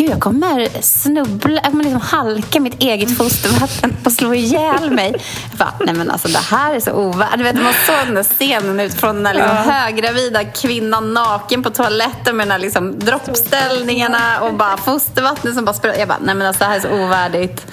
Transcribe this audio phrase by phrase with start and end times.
[0.00, 5.14] Gud, jag kommer snubbla, jag kommer liksom halka mitt eget fostervatten och slå ihjäl mig.
[5.50, 7.62] Jag bara, nej men alltså det här är så ovärdigt.
[7.62, 9.72] Man såg den där scenen utifrån den där liksom ja.
[9.72, 15.74] höggravida kvinnan naken på toaletten med de här liksom droppställningarna och bara fostervattnet som bara
[15.74, 15.98] spröt.
[15.98, 17.66] Jag bara, nej men alltså det här är så ovärdigt.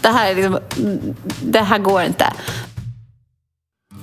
[0.00, 0.58] Det här, är liksom,
[1.42, 2.26] det här går inte.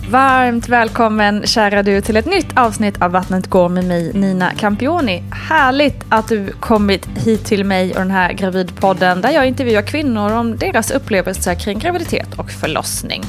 [0.07, 5.23] Varmt välkommen kära du till ett nytt avsnitt av Vattnet går med mig Nina Campioni.
[5.31, 10.31] Härligt att du kommit hit till mig och den här gravidpodden där jag intervjuar kvinnor
[10.31, 13.23] om deras upplevelser kring graviditet och förlossning.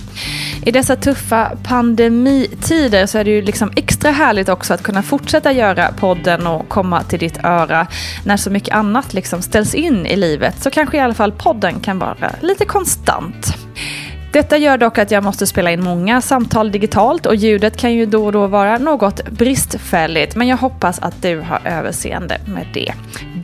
[0.66, 5.52] I dessa tuffa pandemitider så är det ju liksom extra härligt också att kunna fortsätta
[5.52, 7.86] göra podden och komma till ditt öra
[8.24, 11.80] när så mycket annat liksom ställs in i livet så kanske i alla fall podden
[11.80, 13.56] kan vara lite konstant.
[14.32, 18.06] Detta gör dock att jag måste spela in många samtal digitalt och ljudet kan ju
[18.06, 22.92] då och då vara något bristfälligt men jag hoppas att du har överseende med det.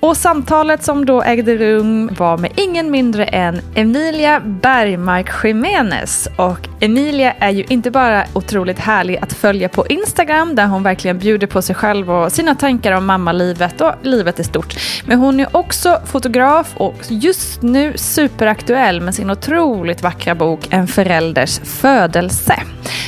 [0.00, 6.28] Och samtalet som då ägde rum var med ingen mindre än Emilia Bergmark Jiménez.
[6.36, 11.18] Och Emilia är ju inte bara otroligt härlig att följa på Instagram där hon verkligen
[11.18, 14.76] bjuder på sig själv och sina tankar om mammalivet och livet i stort.
[15.06, 20.86] Men hon är också fotograf och just nu superaktuell med sin otroligt vackra bok en
[20.86, 22.62] förälders födelse.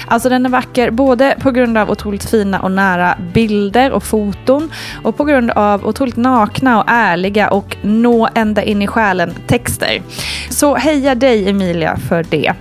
[0.06, 4.72] Alltså den är vacker både på grund av otroligt fina och nära bilder och foton
[5.02, 10.02] och på grund av otroligt nakna och ärliga och nå ända in i själen texter.
[10.50, 12.52] Så heja dig Emilia för det.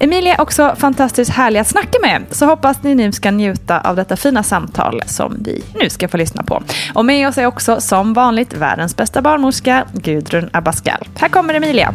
[0.00, 3.96] Emilia är också fantastiskt härlig att snacka med så hoppas ni nu ska njuta av
[3.96, 6.62] detta fina samtal som vi nu ska få lyssna på.
[6.94, 11.08] Och med oss är också som vanligt världens bästa barnmorska Gudrun Abascal.
[11.18, 11.94] Här kommer Emilia.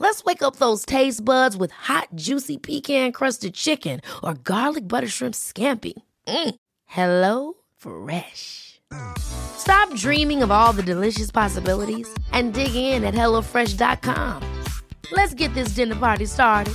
[0.00, 5.08] Let's wake up those taste buds with hot, juicy pecan crusted chicken or garlic butter
[5.08, 5.94] shrimp scampi.
[6.26, 6.54] Mm.
[6.86, 8.80] Hello Fresh.
[9.18, 14.42] Stop dreaming of all the delicious possibilities and dig in at HelloFresh.com.
[15.12, 16.74] Let's get this dinner party started.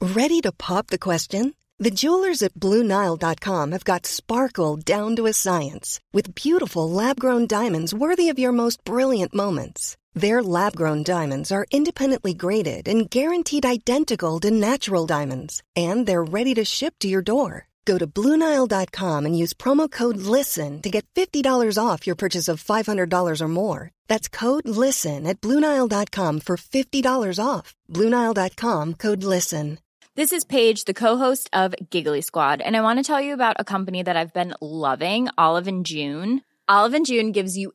[0.00, 1.54] Ready to pop the question?
[1.78, 7.46] The jewelers at BlueNile.com have got sparkle down to a science with beautiful lab grown
[7.46, 9.96] diamonds worthy of your most brilliant moments.
[10.16, 16.24] Their lab grown diamonds are independently graded and guaranteed identical to natural diamonds, and they're
[16.24, 17.68] ready to ship to your door.
[17.84, 22.64] Go to Bluenile.com and use promo code LISTEN to get $50 off your purchase of
[22.64, 23.90] $500 or more.
[24.08, 27.74] That's code LISTEN at Bluenile.com for $50 off.
[27.92, 29.78] Bluenile.com code LISTEN.
[30.14, 33.34] This is Paige, the co host of Giggly Squad, and I want to tell you
[33.34, 36.40] about a company that I've been loving Olive and June.
[36.66, 37.74] Olive and June gives you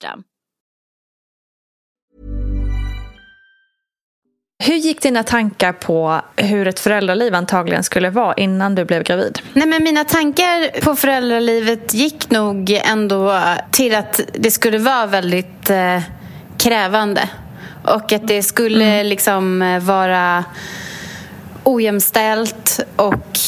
[0.01, 0.23] System.
[4.63, 9.39] Hur gick dina tankar på hur ett föräldraliv antagligen skulle vara innan du blev gravid?
[9.53, 15.69] Nej, men mina tankar på föräldralivet gick nog ändå till att det skulle vara väldigt
[15.69, 16.01] eh,
[16.57, 17.29] krävande.
[17.83, 19.05] Och att det skulle mm.
[19.05, 20.45] liksom eh, vara
[21.63, 23.39] ojämställt och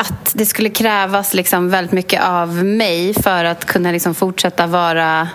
[0.00, 5.28] att det skulle krävas liksom väldigt mycket av mig för att kunna liksom fortsätta vara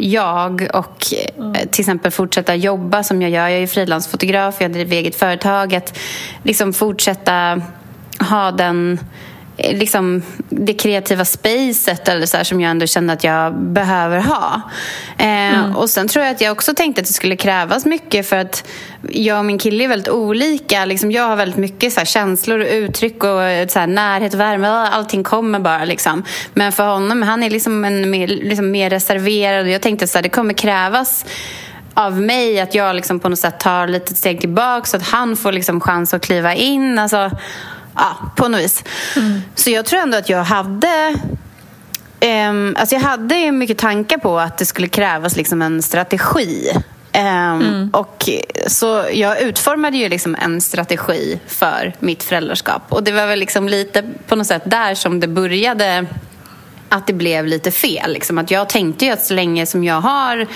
[0.00, 1.52] jag och mm.
[1.52, 3.48] till exempel fortsätta jobba som jag gör.
[3.48, 5.74] Jag är frilansfotograf, jag driver eget företag.
[5.74, 5.98] Att
[6.42, 7.62] liksom fortsätta
[8.20, 8.98] ha den
[9.62, 14.62] liksom, det kreativa spacet eller så här, som jag ändå kände att jag behöver ha.
[15.18, 15.76] Eh, mm.
[15.76, 18.68] Och Sen tror jag att jag också tänkte att det skulle krävas mycket för att
[19.08, 20.84] jag och min kille är väldigt olika.
[20.84, 24.40] Liksom, jag har väldigt mycket så här, känslor och uttryck och så här, närhet och
[24.40, 24.68] värme.
[24.68, 25.84] Allting kommer bara.
[25.84, 26.24] Liksom.
[26.54, 29.68] Men för honom, han är liksom, en, mer, liksom mer reserverad.
[29.68, 31.24] Jag tänkte att det kommer krävas
[31.94, 35.36] av mig att jag liksom på något sätt tar lite steg tillbaka så att han
[35.36, 36.98] får liksom chans att kliva in.
[36.98, 37.30] Alltså,
[37.94, 38.84] ja, på något vis.
[39.16, 39.40] Mm.
[39.54, 41.14] Så jag tror ändå att jag hade
[42.48, 46.70] um, alltså jag hade mycket tankar på att det skulle krävas liksom en strategi.
[47.14, 47.90] Um, mm.
[47.92, 48.28] och
[48.66, 52.82] så jag utformade ju liksom en strategi för mitt föräldraskap.
[52.88, 56.06] Och det var väl liksom lite på något sätt där som det började
[56.88, 58.12] att det blev lite fel.
[58.12, 58.38] Liksom.
[58.38, 60.46] Att jag tänkte ju att så länge som jag har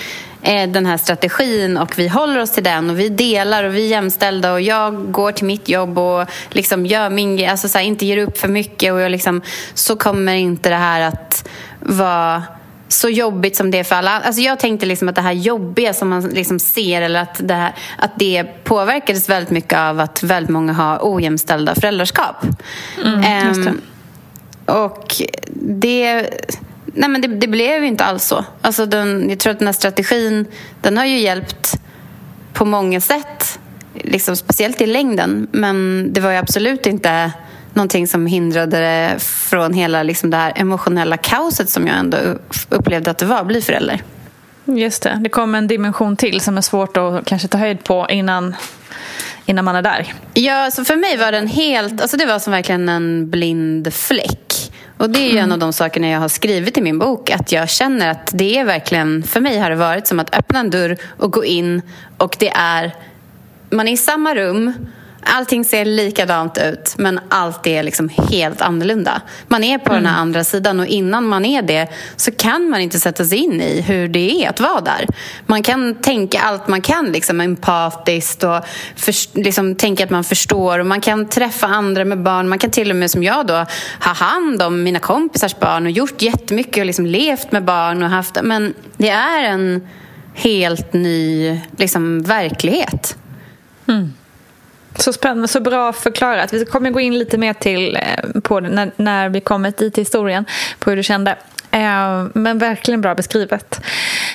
[0.45, 3.89] den här strategin och vi håller oss till den och vi delar och vi är
[3.89, 8.05] jämställda och jag går till mitt jobb och liksom gör min alltså så här, inte
[8.05, 9.41] ger upp för mycket och jag liksom,
[9.73, 11.49] så kommer inte det här att
[11.79, 12.43] vara
[12.87, 14.11] så jobbigt som det är för alla.
[14.11, 17.53] Alltså jag tänkte liksom att det här jobbiga som man liksom ser eller att det,
[17.53, 22.35] här, att det påverkades väldigt mycket av att väldigt många har ojämställda föräldraskap.
[23.03, 23.81] Mm, um,
[24.65, 25.15] och
[25.55, 26.29] det...
[26.95, 28.45] Nej men det, det, blev ju inte alls så.
[28.61, 30.45] Alltså den, jag tror att den här strategin
[30.81, 31.73] den har ju hjälpt
[32.53, 33.59] på många sätt.
[33.93, 35.47] Liksom, speciellt i längden.
[35.51, 37.31] Men det var ju absolut inte
[37.73, 42.17] någonting som hindrade det från hela liksom, det här emotionella kaoset som jag ändå
[42.69, 44.01] upplevde att det var att bli förälder.
[44.65, 48.07] Just det, det kom en dimension till som är svårt att kanske ta höjd på
[48.09, 48.55] innan
[49.45, 50.13] innan man är där?
[50.33, 54.44] Ja, så för mig var den helt, alltså det var som verkligen en blind fläck.
[54.97, 57.29] Och det är ju en av de sakerna jag har skrivit i min bok.
[57.29, 60.59] Att jag känner att det är verkligen, för mig har det varit som att öppna
[60.59, 61.81] en dörr och gå in
[62.17, 62.95] och det är,
[63.69, 64.73] man är i samma rum
[65.27, 69.21] Allting ser likadant ut, men allt är liksom helt annorlunda.
[69.47, 70.03] Man är på mm.
[70.03, 73.37] den här andra sidan och innan man är det så kan man inte sätta sig
[73.37, 75.05] in i hur det är att vara där.
[75.45, 80.79] Man kan tänka allt man kan liksom empatiskt och för, liksom, tänka att man förstår.
[80.79, 82.49] Och man kan träffa andra med barn.
[82.49, 83.65] Man kan till och med som jag då
[84.03, 88.03] ha hand om mina kompisars barn och gjort jättemycket och liksom levt med barn.
[88.03, 89.87] och haft Men det är en
[90.33, 93.17] helt ny liksom, verklighet.
[93.87, 94.13] Mm.
[94.95, 96.53] Så spännande, så bra förklarat.
[96.53, 99.93] Vi kommer gå in lite mer till eh, på det när, när vi kommer dit
[99.93, 100.45] till historien,
[100.79, 101.31] på hur du kände.
[101.71, 103.81] Eh, men verkligen bra beskrivet.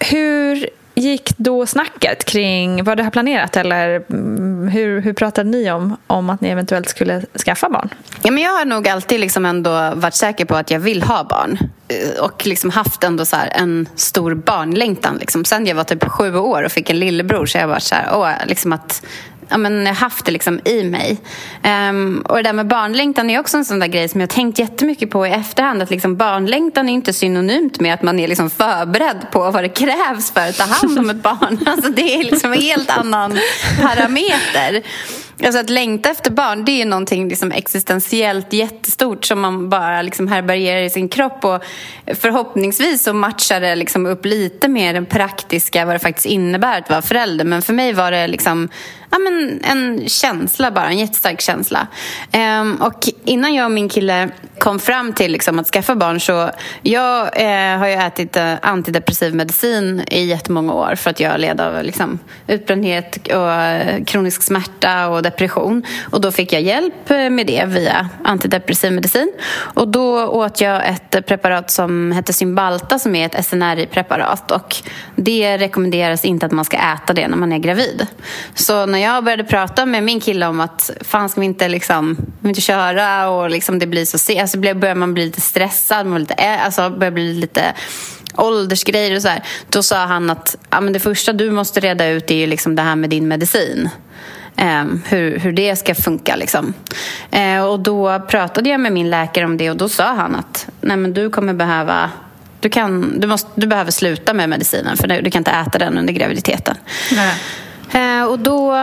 [0.00, 5.70] Hur gick då snacket kring vad du har planerat eller mm, hur, hur pratade ni
[5.70, 7.88] om, om att ni eventuellt skulle skaffa barn?
[8.22, 11.24] Ja, men jag har nog alltid liksom ändå varit säker på att jag vill ha
[11.24, 11.58] barn
[11.88, 15.16] eh, och liksom haft ändå så en stor barnlängtan.
[15.16, 15.44] Liksom.
[15.44, 18.08] Sen jag var typ sju år och fick en lillebror så jag var så här,
[18.12, 19.02] åh, liksom att
[19.50, 21.18] ja, men, haft det liksom i mig.
[21.90, 24.58] Um, och det där med barnlängtan är också en sån där grej som jag tänkt
[24.58, 25.82] jättemycket på i efterhand.
[25.82, 29.68] Att liksom barnlängtan är inte synonymt med att man är liksom förberedd på vad det
[29.68, 31.58] krävs för att ta hand om ett barn.
[31.66, 33.38] Alltså, det är liksom en helt annan
[33.80, 34.82] parameter.
[35.44, 40.28] Alltså att längta efter barn det är någonting liksom existentiellt jättestort som man bara liksom
[40.28, 41.44] härbärgerar i sin kropp.
[41.44, 41.62] Och
[42.14, 46.90] förhoppningsvis så matchar det liksom upp lite mer den praktiska, vad det faktiskt innebär att
[46.90, 47.44] vara förälder.
[47.44, 48.68] Men för mig var det liksom
[49.10, 51.86] ja, men en känsla bara, en jättestark känsla.
[52.60, 56.50] Um, och innan jag och min kille kom fram till liksom, att skaffa barn så
[56.82, 61.60] jag eh, har ju ätit eh, antidepressiv medicin i jättemånga år för att jag led
[61.60, 65.82] av liksom, utbrändhet och eh, kronisk smärta och depression.
[66.10, 69.32] Och då fick jag hjälp eh, med det via antidepressiv medicin.
[69.74, 74.76] Och då åt jag ett preparat som heter Cymbalta som är ett SNRI-preparat och
[75.16, 78.06] det rekommenderas inte att man ska äta det när man är gravid.
[78.54, 82.16] Så när jag började prata med min kille om att fan ska vi inte, liksom,
[82.40, 86.06] vi inte köra och liksom det blir så sent, alltså börjar man bli lite stressad,
[86.06, 87.74] man lite, alltså börjar bli lite
[88.36, 89.42] åldersgrejer och så här.
[89.68, 92.76] Då sa han att ja, men det första du måste reda ut är ju liksom
[92.76, 93.88] det här med din medicin.
[94.56, 96.36] Um, hur, hur det ska funka.
[96.36, 96.74] Liksom.
[97.36, 100.68] Uh, och Då pratade jag med min läkare om det och då sa han att
[100.80, 102.10] Nej, men du kommer behöva
[102.60, 105.98] du, kan, du, måste, du behöver sluta med medicinen för du kan inte äta den
[105.98, 106.76] under graviditeten.
[107.12, 107.34] Nej.
[107.92, 108.74] Eh, och då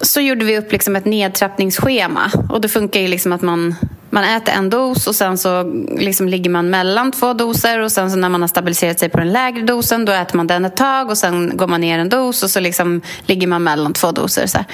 [0.00, 2.30] så gjorde vi upp liksom ett nedtrappningsschema.
[2.50, 3.74] Och det funkar ju liksom att man,
[4.10, 5.62] man äter en dos och sen så
[5.98, 9.18] liksom ligger man mellan två doser och sen så när man har stabiliserat sig på
[9.18, 12.08] den lägre dosen då äter man den ett tag och sen går man ner en
[12.08, 14.46] dos och så liksom ligger man mellan två doser.
[14.46, 14.64] Så,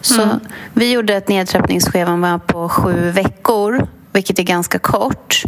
[0.00, 0.40] så mm.
[0.74, 5.42] vi gjorde ett nedtrappningsschema på sju veckor, vilket är ganska kort.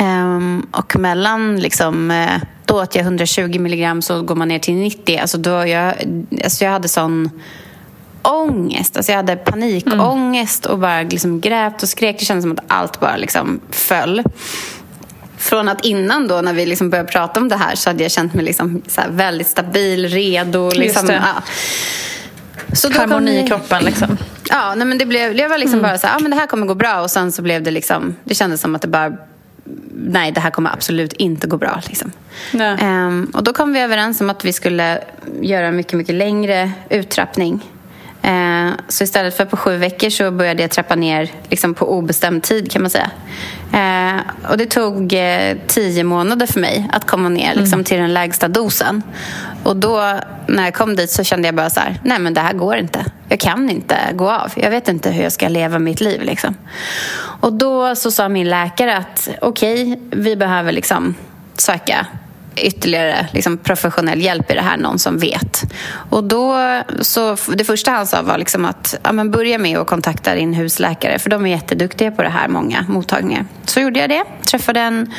[0.00, 4.74] Um, och mellan liksom, uh, då åt jag 120 milligram så går man ner till
[4.74, 5.18] 90.
[5.20, 5.94] Alltså då jag,
[6.44, 7.30] alltså jag hade sån
[8.22, 8.96] ångest.
[8.96, 12.18] Alltså jag hade panikångest och bara liksom grät och skrek.
[12.18, 14.22] Det kändes som att allt bara liksom föll.
[15.38, 18.12] Från att innan då när vi liksom började prata om det här så hade jag
[18.12, 20.70] känt mig liksom väldigt stabil, redo.
[20.70, 21.42] Liksom, ja.
[22.72, 24.16] Så Harmoni i kroppen liksom.
[24.50, 25.90] Ja, nej, men det blev, det var liksom mm.
[25.90, 27.70] bara så här, ah, men det här kommer gå bra och sen så blev det
[27.70, 29.12] liksom, det kändes som att det bara
[29.94, 31.80] nej, det här kommer absolut inte gå bra.
[31.86, 32.12] Liksom.
[32.80, 35.04] Um, och då kom vi överens om att vi skulle
[35.40, 37.60] göra en mycket, mycket längre uttrappning.
[38.24, 42.42] Uh, så istället för på sju veckor så började jag trappa ner liksom på obestämd
[42.42, 43.10] tid kan man säga.
[43.74, 44.20] Uh,
[44.50, 47.84] och det tog uh, tio månader för mig att komma ner liksom, mm.
[47.84, 49.02] till den lägsta dosen.
[49.64, 52.40] Och då när jag kom dit så kände jag bara så här, nej men det
[52.40, 53.04] här går inte.
[53.28, 54.52] Jag kan inte gå av.
[54.56, 56.22] Jag vet inte hur jag ska leva mitt liv.
[56.22, 56.56] Liksom.
[57.40, 61.14] Och då så sa min läkare att okej, okay, vi behöver liksom
[61.56, 62.06] söka
[62.66, 65.72] ytterligare liksom, professionell hjälp i det här, någon som vet.
[66.10, 66.56] Och då,
[67.00, 70.54] så det första han sa var liksom att ja, men börja med att kontakta din
[70.54, 73.44] husläkare för de är jätteduktiga på det här, många mottagningar.
[73.64, 74.24] Så gjorde jag det.
[74.50, 75.12] Träffade en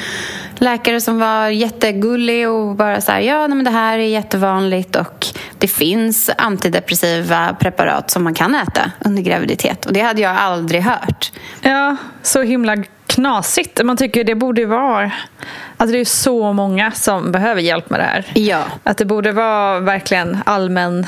[0.57, 5.25] läkare som var jättegullig och bara så här, ja men det här är jättevanligt och
[5.57, 10.81] det finns antidepressiva preparat som man kan äta under graviditet och det hade jag aldrig
[10.81, 11.31] hört.
[11.61, 12.75] Ja, så himla
[13.19, 13.83] knasigt.
[13.83, 15.11] Man tycker det borde vara...
[15.77, 18.25] Alltså det är så många som behöver hjälp med det här.
[18.33, 18.63] Ja.
[18.83, 21.05] Att det borde vara verkligen allmän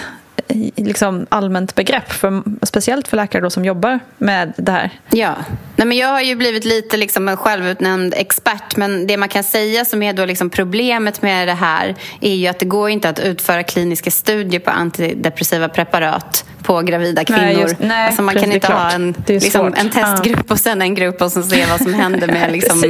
[0.76, 4.90] liksom allmänt begrepp, för, speciellt för läkare då som jobbar med det här.
[5.10, 5.36] Ja,
[5.76, 9.44] Nej, men jag har ju blivit lite liksom en självutnämnd expert men det man kan
[9.44, 13.10] säga som är då liksom problemet med det här är ju att det går inte
[13.10, 17.42] att utföra kliniska studier på antidepressiva preparat på gravida kvinnor.
[17.42, 20.54] Nej, just, nej, alltså man kan inte ha en, liksom, en testgrupp ja.
[20.54, 22.82] och sen en grupp och så se vad som händer med liksom,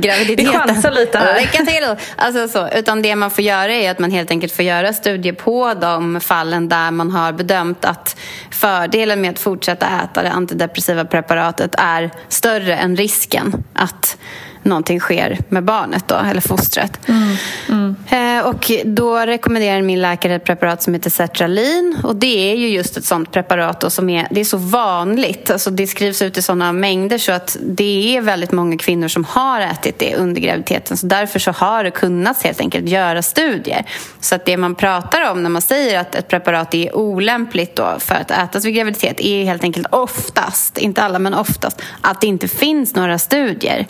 [0.00, 0.36] graviditeten.
[0.36, 1.40] Vi chansar lite här.
[1.40, 1.96] Lycka till!
[2.16, 2.68] Alltså, så.
[2.78, 6.20] Utan det man får göra är att man helt enkelt får göra studier på de
[6.20, 8.16] fallen där man har bedömt att
[8.50, 14.16] fördelen med att fortsätta äta det antidepressiva preparatet är större än risken att
[14.62, 17.08] någonting sker med barnet då, eller fostret.
[17.08, 17.36] Mm.
[17.68, 17.96] Mm.
[18.10, 21.98] Eh, och då rekommenderar min läkare ett preparat som heter Sertralin.
[22.04, 25.50] Och det är ju just ett sånt preparat då, som är, det är så vanligt.
[25.50, 29.24] Alltså det skrivs ut i sådana mängder så att det är väldigt många kvinnor som
[29.24, 30.96] har ätit det under graviditeten.
[30.96, 33.84] Så därför så har det kunnat helt enkelt göra studier.
[34.20, 37.96] Så att det man pratar om när man säger att ett preparat är olämpligt då
[37.98, 42.26] för att ätas vid graviditet är helt enkelt oftast, inte alla men oftast, att det
[42.26, 43.86] inte finns några studier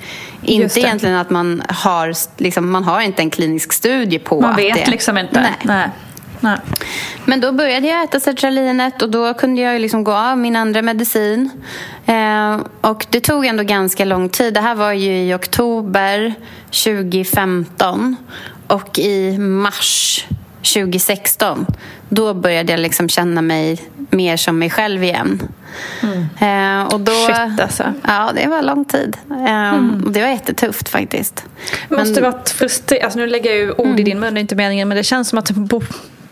[0.63, 4.85] inte egentligen att man har, liksom, man har inte en klinisk studie på man vet
[4.85, 4.91] det...
[4.91, 5.41] liksom inte.
[5.41, 5.53] Nej.
[5.63, 5.89] Nej.
[6.41, 6.59] Nej.
[7.25, 10.83] Men då började jag äta sertralinet och då kunde jag liksom gå av min andra
[10.83, 11.51] medicin.
[12.07, 14.55] Eh, och det tog ändå ganska lång tid.
[14.55, 16.35] Det här var ju i oktober
[16.71, 18.17] 2015
[18.67, 20.25] och i mars
[20.63, 21.67] 2016
[22.09, 25.43] då började jag liksom känna mig mer som mig själv igen.
[26.03, 26.81] Mm.
[26.81, 27.85] Eh, och då, Shit alltså.
[28.07, 29.17] Ja, det var lång tid.
[29.31, 30.03] Eh, mm.
[30.05, 31.45] Och det var jättetufft faktiskt.
[31.89, 33.05] Det måste men, varit frustrerande.
[33.05, 33.99] Alltså, nu lägger jag ju ord mm.
[33.99, 34.89] i din mun, det är inte meningen.
[34.89, 35.51] Men det känns som att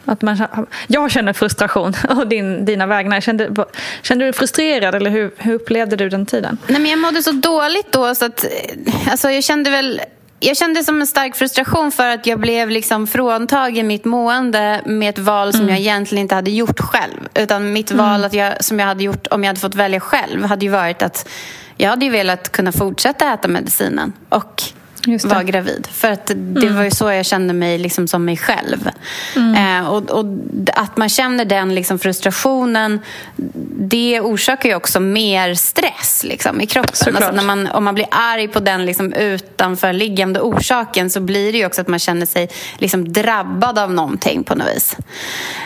[0.04, 0.46] att man,
[0.86, 3.20] jag känner frustration och din, dina vägnar.
[3.20, 3.66] Kände,
[4.02, 6.58] kände du dig frustrerad eller hur, hur upplevde du den tiden?
[6.66, 8.44] Nej, men jag mådde så dåligt då så att
[9.10, 10.00] alltså, jag kände väl
[10.40, 15.08] jag kände som en stark frustration för att jag blev liksom fråntagen mitt mående med
[15.08, 15.70] ett val som mm.
[15.70, 17.28] jag egentligen inte hade gjort själv.
[17.34, 18.04] Utan mitt mm.
[18.04, 20.70] val att jag, som jag hade gjort om jag hade fått välja själv hade ju
[20.70, 21.28] varit att
[21.76, 24.62] jag hade ju velat kunna fortsätta äta medicinen och
[25.06, 25.88] var gravid.
[25.92, 26.76] För att det mm.
[26.76, 28.90] var ju så jag kände mig liksom som mig själv.
[29.36, 29.82] Mm.
[29.82, 30.24] Eh, och, och,
[30.74, 33.00] att man känner den liksom frustrationen
[33.80, 37.16] det orsakar ju också mer stress liksom, i kroppen.
[37.16, 41.58] Alltså när man, om man blir arg på den liksom, utanförliggande orsaken så blir det
[41.58, 44.96] ju också att man känner sig liksom, drabbad av någonting på något vis.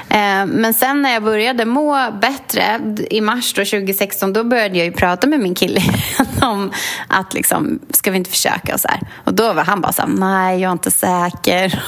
[0.09, 4.87] Eh, men sen när jag började må bättre i mars då, 2016 då började jag
[4.87, 5.81] ju prata med min kille
[6.43, 6.73] om
[7.09, 9.01] att liksom, ska vi inte försöka och så här.
[9.33, 11.65] Och då var han bara så här, nej jag är inte säker.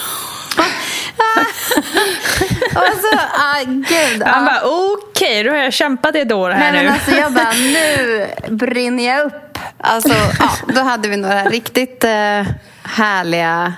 [2.75, 4.23] och så, ah, gud.
[4.23, 6.89] Han bara, okej, okay, då har jag kämpat i ett år här Nej, nu.
[6.89, 9.59] Men alltså, jag bara, nu brinner jag upp.
[9.79, 12.47] Alltså, ja, då hade vi några riktigt uh,
[12.83, 13.75] härliga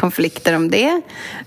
[0.00, 1.00] konflikter om det.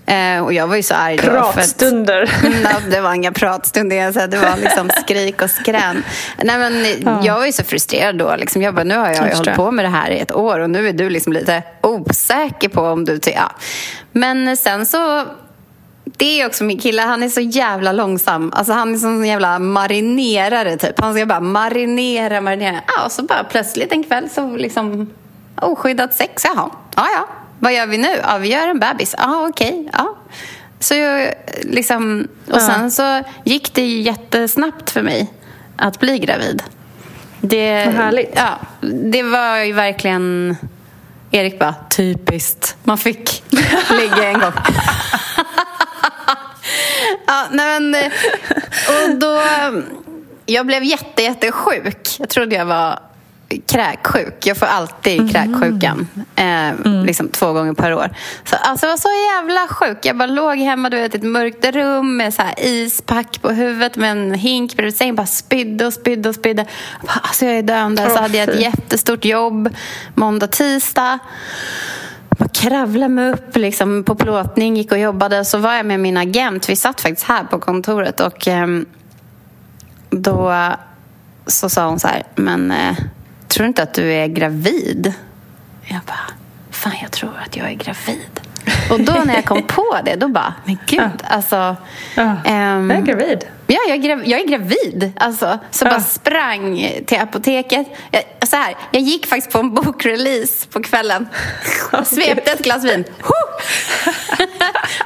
[0.06, 1.22] Eh, och jag var ju så arg då.
[1.22, 2.26] Pratstunder.
[2.26, 4.28] För att, det var inga pratstunder.
[4.28, 6.04] det var liksom skrik och skrän.
[6.44, 7.20] Nej, men ja.
[7.24, 8.36] Jag var ju så frustrerad då.
[8.36, 10.60] Liksom, jag bara, nu har jag, jag hållit på med det här i ett år
[10.60, 13.20] och nu är du liksom lite osäker på om du...
[13.26, 13.52] Ja.
[14.12, 15.24] Men sen så
[16.04, 18.52] det är också min kille, han är så jävla långsam.
[18.54, 21.00] Alltså han är som en jävla marinerare typ.
[21.00, 22.80] Han ska bara marinera, marinera.
[22.86, 25.10] Ja, och så bara plötsligt en kväll så liksom
[25.60, 26.70] oskyddat sex, jaha.
[26.96, 27.28] Ja, ja.
[27.64, 28.20] Vad gör vi nu?
[28.22, 29.14] Ja, vi gör en bebis.
[29.18, 29.68] Ja, okej.
[29.68, 29.88] Okay.
[29.92, 30.16] Ja.
[30.80, 35.32] Så jag, liksom, och sen så gick det jättesnabbt för mig
[35.76, 36.62] att bli gravid.
[37.40, 38.32] Det, Vad härligt.
[38.36, 38.58] Ja,
[39.04, 40.56] det var ju verkligen...
[41.30, 42.76] Erik bara, typiskt.
[42.82, 43.44] Man fick
[43.90, 44.52] ligga en gång.
[47.26, 48.10] ja, nej men,
[48.88, 49.42] och då...
[50.46, 52.16] Jag blev jätte, jättesjuk.
[52.18, 52.98] Jag trodde jag var
[53.66, 54.46] kräksjuk.
[54.46, 56.08] Jag får alltid kräksjukan.
[56.36, 58.10] Eh, Liksom två gånger per år.
[58.44, 59.98] Så, alltså, jag var så jävla sjuk.
[60.02, 63.50] Jag bara låg hemma du vet, i ett mörkt rum med så här ispack på
[63.50, 65.14] huvudet med en hink bredvid sängen.
[65.14, 66.62] Bara spydde och spydde och spydde.
[67.00, 68.06] Jag bara, Alltså, jag är döende.
[68.10, 69.74] Så Åh, hade jag ett jättestort jobb
[70.14, 71.18] måndag, tisdag.
[72.38, 75.44] Bara kravlade mig upp liksom, på plåtning, gick och jobbade.
[75.44, 76.68] Så var jag med min agent.
[76.68, 78.20] Vi satt faktiskt här på kontoret.
[78.20, 78.86] Och ehm,
[80.10, 80.54] då
[81.46, 82.94] så sa hon så här, men eh,
[83.54, 85.12] tror inte att du är gravid?
[85.84, 86.30] Jag bara,
[86.70, 88.40] fan jag tror att jag är gravid.
[88.90, 91.76] Och då när jag kom på det, då bara, men gud, alltså.
[92.14, 92.36] Ja.
[92.44, 93.44] ehm, Jag är gravid.
[93.66, 95.12] Ja, jag är, grav- jag är gravid.
[95.16, 95.90] Alltså, så Ja.
[95.90, 97.86] bara sprang till apoteket.
[98.10, 101.28] Jag, så här, jag gick faktiskt på en bokrelease på kvällen.
[102.04, 103.04] Svepte ett glas vin.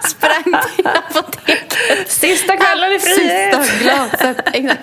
[0.08, 1.76] Sprang till apoteket.
[2.10, 3.64] Sista kvällen i frihet.
[3.66, 4.36] Sista glaset.
[4.52, 4.80] Exakt.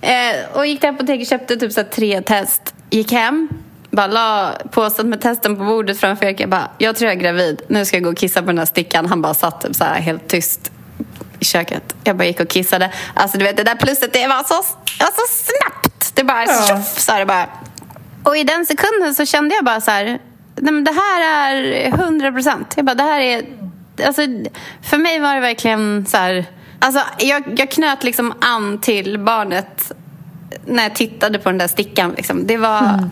[0.00, 2.74] Eh, och gick till apoteket köpte typ så tre test.
[2.90, 3.48] Gick hem.
[3.90, 6.40] Bara la påsen med testen på bordet framför Erik.
[6.40, 7.62] Jag bara, jag tror jag är gravid.
[7.68, 9.06] Nu ska jag gå och kissa på den här stickan.
[9.06, 10.70] Han bara satt typ så här helt tyst
[11.40, 11.94] i köket.
[12.04, 12.90] Jag bara gick och kissade.
[13.14, 16.12] Alltså du vet det där plusset det var så, var så snabbt.
[16.14, 16.66] Det bara Ja.
[16.68, 17.46] tjoff sa det bara.
[18.24, 20.04] Och i den sekunden så kände jag bara så här.
[20.56, 22.72] Nej, men det här är hundra procent.
[22.76, 23.42] Jag bara det här är.
[24.06, 24.22] Alltså,
[24.82, 26.44] för mig var det verkligen så här.
[26.78, 29.92] Alltså, jag, jag knöt liksom an till barnet
[30.66, 32.14] när jag tittade på den där stickan.
[32.16, 32.46] Liksom.
[32.46, 33.10] Det var...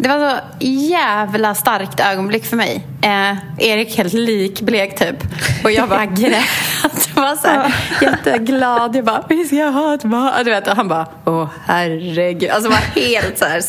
[0.00, 2.86] Det var så jävla starkt ögonblick för mig.
[3.02, 5.16] Eh, Erik helt likblek typ.
[5.64, 6.44] Och jag bara grät.
[7.14, 8.96] Jag var så här, jätteglad.
[8.96, 10.44] Jag bara, vi ska ha ett barn.
[10.44, 12.50] Du vet, och han bara, åh herregud.
[12.50, 13.62] Alltså var helt så här.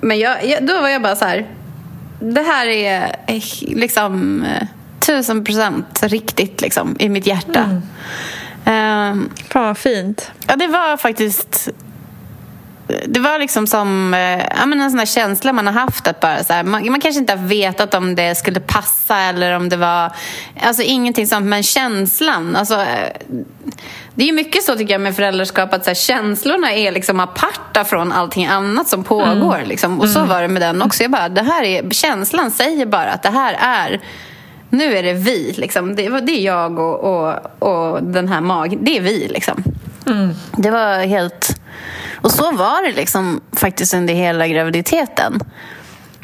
[0.00, 1.46] Men jag, jag, då var jag bara så här.
[2.20, 4.66] Det här är eh, liksom eh,
[5.00, 7.80] tusen procent riktigt liksom, i mitt hjärta.
[8.64, 10.30] Ehm, Fan vad fint.
[10.46, 11.68] Ja, det var faktiskt...
[12.86, 16.08] Det var liksom som eh, ja, men en sån känsla man har haft.
[16.08, 19.56] att bara så här, man, man kanske inte har vetat om det skulle passa eller
[19.56, 20.12] om det var...
[20.60, 22.56] Alltså ingenting sånt, men känslan.
[22.56, 23.12] Alltså, eh,
[24.14, 27.84] det är mycket så tycker jag med föräldraskap att så här, känslorna är liksom aparta
[27.84, 29.62] från allting annat som pågår.
[29.64, 30.00] Liksom.
[30.00, 31.02] Och så var det med den också.
[31.02, 34.00] Jag bara, det här är, känslan säger bara att det här är
[34.70, 35.54] nu är det vi.
[35.56, 35.96] Liksom.
[35.96, 38.78] Det, det är jag och, och, och den här magen.
[38.82, 39.28] Det är vi.
[39.28, 39.62] Liksom.
[40.56, 41.53] Det var helt...
[42.14, 45.40] Och så var det liksom faktiskt under hela graviditeten.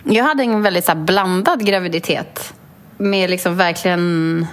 [0.05, 2.55] Jag hade en väldigt så här, blandad graviditet
[2.99, 4.47] med liksom verkligen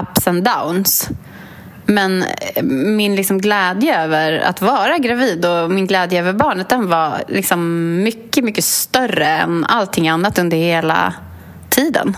[0.00, 1.08] ups and downs.
[1.86, 6.88] Men eh, min liksom glädje över att vara gravid och min glädje över barnet den
[6.88, 11.14] var liksom mycket, mycket större än allting annat under hela
[11.68, 12.16] tiden.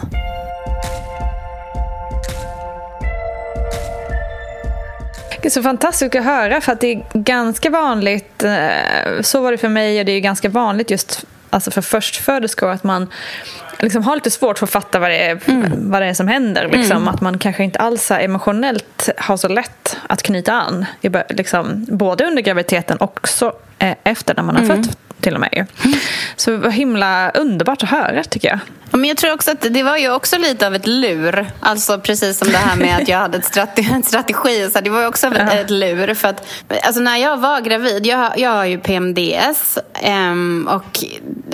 [5.42, 9.52] Det är så fantastiskt att höra för att det är ganska vanligt, eh, så var
[9.52, 13.08] det för mig och det är ganska vanligt just alltså för förstföderskor att man
[13.78, 15.40] liksom har lite svårt för att fatta vad det är,
[15.76, 16.68] vad det är som händer.
[16.72, 17.08] Liksom.
[17.08, 20.86] Att man kanske inte alls emotionellt har så lätt att knyta an.
[21.28, 25.50] Liksom, både under graviditeten och också eh, efter när man har fött till och med.
[25.52, 25.92] ju.
[26.36, 28.58] Så det var himla underbart att höra tycker jag.
[28.90, 31.50] Ja, Men jag tror också att det var ju också lite av ett lur.
[31.60, 33.90] Alltså precis som det här med att jag hade ett strategi.
[33.92, 36.14] En strategi så det var ju också ett, ett lur.
[36.14, 36.46] För att,
[36.82, 41.04] alltså när jag var gravid, jag, jag har ju PMDS ehm, och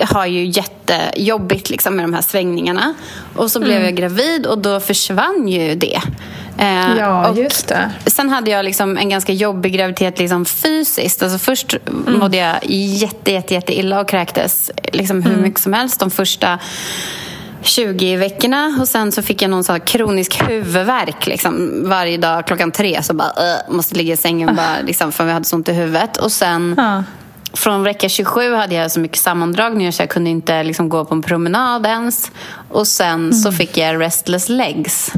[0.01, 2.93] har ju jättejobbigt liksom, med de här svängningarna.
[3.35, 6.01] Och så blev jag gravid och då försvann ju det.
[6.57, 7.91] Eh, och just det.
[8.05, 11.23] Sen hade jag liksom en ganska jobbig graviditet liksom fysiskt.
[11.23, 12.19] Alltså först Mm.
[12.19, 15.31] mådde jag jätte, jätte, jätte illa och kräktes liksom Mm.
[15.31, 16.59] hur mycket som helst de första
[17.61, 18.77] 20 veckorna.
[18.81, 23.03] Och sen så fick jag någon så här kronisk huvudvärk liksom, varje dag klockan tre.
[23.03, 25.73] Så bara, äh, måste ligga i sängen bara, liksom, för jag hade så ont i
[25.73, 26.17] huvudet.
[26.17, 27.03] Och sen Ja.
[27.53, 31.15] från vecka 27 hade jag så mycket sammandragningar så jag kunde inte liksom, gå på
[31.15, 32.31] en promenad ens.
[32.69, 33.57] Och sen så Mm.
[33.57, 35.11] fick jag restless legs.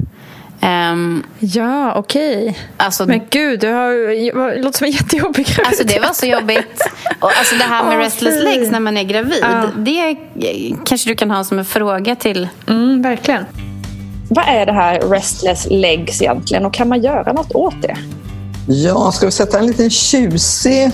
[0.61, 2.57] Ehm, Ja, okej.
[2.77, 5.67] alltså, Men gud, du har, det låter som en jättejobbig graviditet.
[5.67, 6.81] Alltså det var så jobbigt.
[7.19, 8.43] Och alltså det här med Åh, restless fy.
[8.43, 9.39] legs när man är gravid.
[9.41, 9.63] Ja.
[9.77, 10.15] Det
[10.85, 12.47] kanske du kan ha som en fråga till.
[12.67, 13.45] Mm, verkligen.
[14.29, 17.95] Vad är det här restless legs egentligen och kan man göra något åt det?
[18.67, 20.91] Ja, ska vi sätta en liten tjusig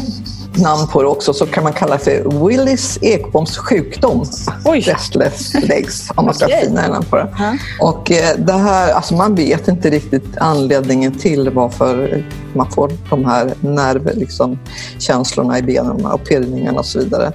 [0.57, 4.25] namn på det också så kan man kalla för Willis Ekboms sjukdom.
[4.65, 6.63] Restless legs, om man ska Okej.
[6.63, 7.57] fina namn på det.
[7.79, 13.25] Och eh, det här, alltså man vet inte riktigt anledningen till varför man får de
[13.25, 14.59] här nervkänslorna liksom,
[14.99, 17.31] känslorna i benen och pirrningarna och så vidare.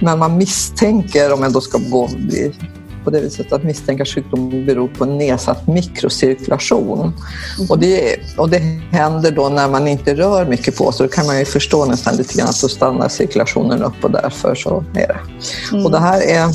[0.00, 2.08] Men man misstänker, om jag då ska gå
[3.04, 7.12] på det viset att misstänka sjukdom beror på nedsatt mikrocirkulation.
[7.68, 8.58] Och, det, och det
[8.90, 11.06] händer då när man inte rör mycket på sig.
[11.06, 14.54] Då kan man ju förstå nästan lite grann att då stannar cirkulationen upp och därför
[14.54, 15.18] så är det.
[15.84, 16.50] Och det här är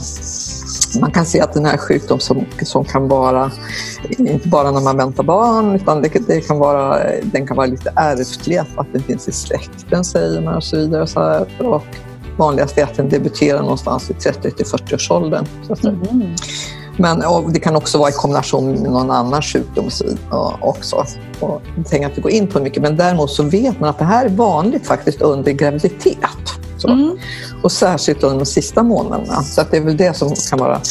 [0.99, 3.51] man kan se att den här sjukdom som, som kan vara,
[4.10, 7.93] inte bara när man väntar barn, utan det, det kan vara, den kan vara lite
[7.95, 11.01] ärftlig, att den finns i släkten säger man och så vidare.
[11.01, 11.45] Och så här.
[11.60, 11.86] Och
[12.38, 15.45] vanligast är att den debuterar någonstans i 30 till 40-årsåldern.
[15.67, 15.98] Så att säga.
[16.98, 19.89] Men och det kan också vara i kombination med någon annan sjukdom
[20.30, 20.95] och också.
[21.39, 24.06] Och jag tänker inte gå in på mycket, men däremot så vet man att det
[24.06, 26.19] här är vanligt faktiskt under graviditet.
[26.78, 27.17] Så.
[27.63, 29.41] Och särskilt under de sista månaderna.
[29.41, 30.82] Så att det är väl det som kan vara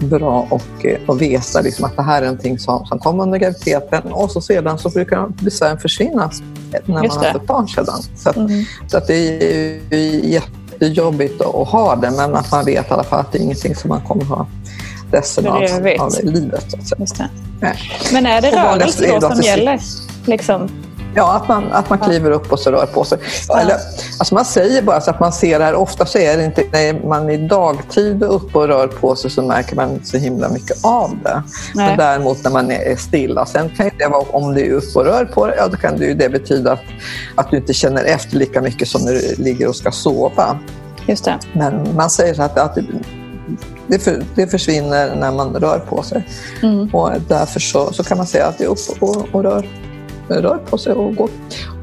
[0.00, 3.38] bra och, eh, att veta liksom att det här är någonting som, som kommer under
[3.38, 6.30] graviditeten och så sedan så brukar besvären försvinna
[6.84, 8.02] när man har fått barn sedan.
[8.16, 8.36] Så, att,
[8.86, 10.40] så att det är ju
[10.82, 13.74] jättejobbigt att ha det men att man vet i alla fall att det är ingenting
[13.74, 14.46] som man kommer ha
[15.12, 15.62] resten av,
[15.98, 16.66] av livet.
[18.12, 19.80] Men är det rörelse då som gäller?
[20.26, 20.68] Liksom.
[21.14, 23.18] Ja, att man, att man kliver upp och så rör på sig.
[23.60, 23.76] Eller,
[24.18, 25.74] alltså man säger bara så att man ser det här.
[25.74, 29.30] Ofta så är det inte när man i dagtid är uppe och rör på sig
[29.30, 31.42] så märker man inte så himla mycket av det.
[31.74, 31.86] Nej.
[31.86, 33.46] Men däremot när man är stilla.
[33.46, 35.98] Sen kan det vara, om du är uppe och rör på dig, ja, då kan
[35.98, 36.82] det ju det betyda att,
[37.34, 40.58] att du inte känner efter lika mycket som när du ligger och ska sova.
[41.06, 41.38] Just det.
[41.52, 42.78] Men man säger så att, att
[43.86, 46.26] det, för, det försvinner när man rör på sig.
[46.92, 49.66] Och därför så, så kan man säga att det är upp och, och rör,
[50.28, 51.30] rör på sig och går.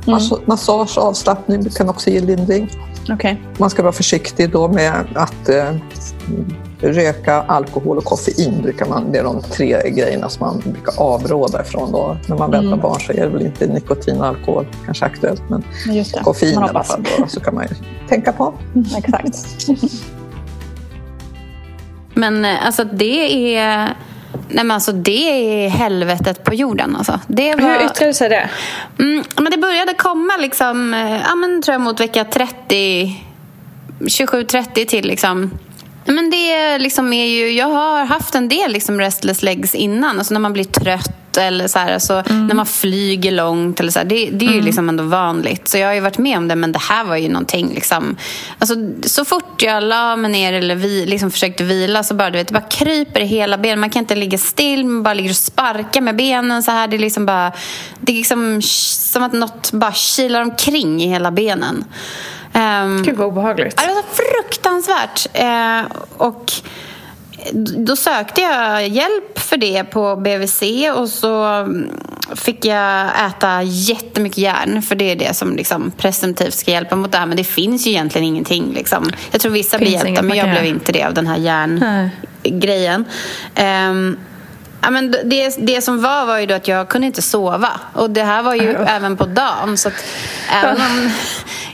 [0.05, 2.69] Mass- Massage, avslappning kan också ge lindring.
[3.09, 3.41] Okej.
[3.57, 5.75] Man ska vara försiktig då med att eh,
[6.81, 8.61] röka, alkohol och koffein.
[8.61, 11.91] Brukar man, det är de tre grejerna som man brukar avråda ifrån.
[11.91, 12.17] Då.
[12.27, 15.63] När man väntar barn så är det väl inte nikotin och alkohol kanske aktuellt, men
[16.23, 17.05] koffein i alla fall.
[17.17, 17.75] Då, så kan man ju
[18.09, 18.53] tänka på.
[18.97, 19.67] Exakt.
[22.13, 23.93] Men eh, alltså det är...
[24.49, 27.19] Nej men alltså det är helvetet på jorden alltså.
[27.27, 27.79] Det var...
[27.79, 28.49] Hur yttrade sig det?
[28.99, 33.25] Mm, men det började komma liksom, eh, ja men tror jag mot vecka 30,
[33.99, 35.51] 27-30 till liksom.
[36.05, 40.17] Men det liksom är ju, jag har haft en del liksom restless legs innan.
[40.17, 43.79] Alltså när man blir trött eller så här, alltså när man flyger långt.
[43.79, 45.67] Eller så här, det, det är ju liksom ändå vanligt.
[45.67, 48.17] Så jag har ju varit med om det, men det här var ju någonting liksom.
[48.59, 52.37] Alltså, så fort jag la mig ner eller vi, liksom försökte vila så bara, du
[52.37, 53.79] vet, det bara kryper i hela benen.
[53.79, 56.87] Man kan inte ligga still, man bara ligger och sparkar med benen så här.
[56.87, 57.51] Det är liksom bara,
[57.99, 61.85] det är liksom som att något bara kilar omkring i hela benen.
[62.53, 63.73] Ehm, Gud vad obehagligt.
[63.77, 65.27] Ja, det var så fruktansvärt.
[65.33, 66.51] Eh, och
[67.77, 70.61] då sökte jag hjälp för det på BVC
[70.95, 71.91] och så mm,
[72.35, 77.11] fick jag äta jättemycket järn för det är det som liksom presumtivt ska hjälpa mot
[77.11, 77.25] det här.
[77.25, 78.73] Men det finns ju egentligen ingenting.
[78.73, 79.09] Liksom.
[79.31, 83.05] Jag tror vissa blir hjälpta men jag kan blev inte det av den här järngrejen.
[83.55, 84.17] Ehm,
[84.81, 87.69] Ja, men det, det som var var ju att jag kunde inte sova.
[87.93, 89.77] Och det här var ju även på dagen.
[89.77, 89.91] Så
[90.51, 91.11] även om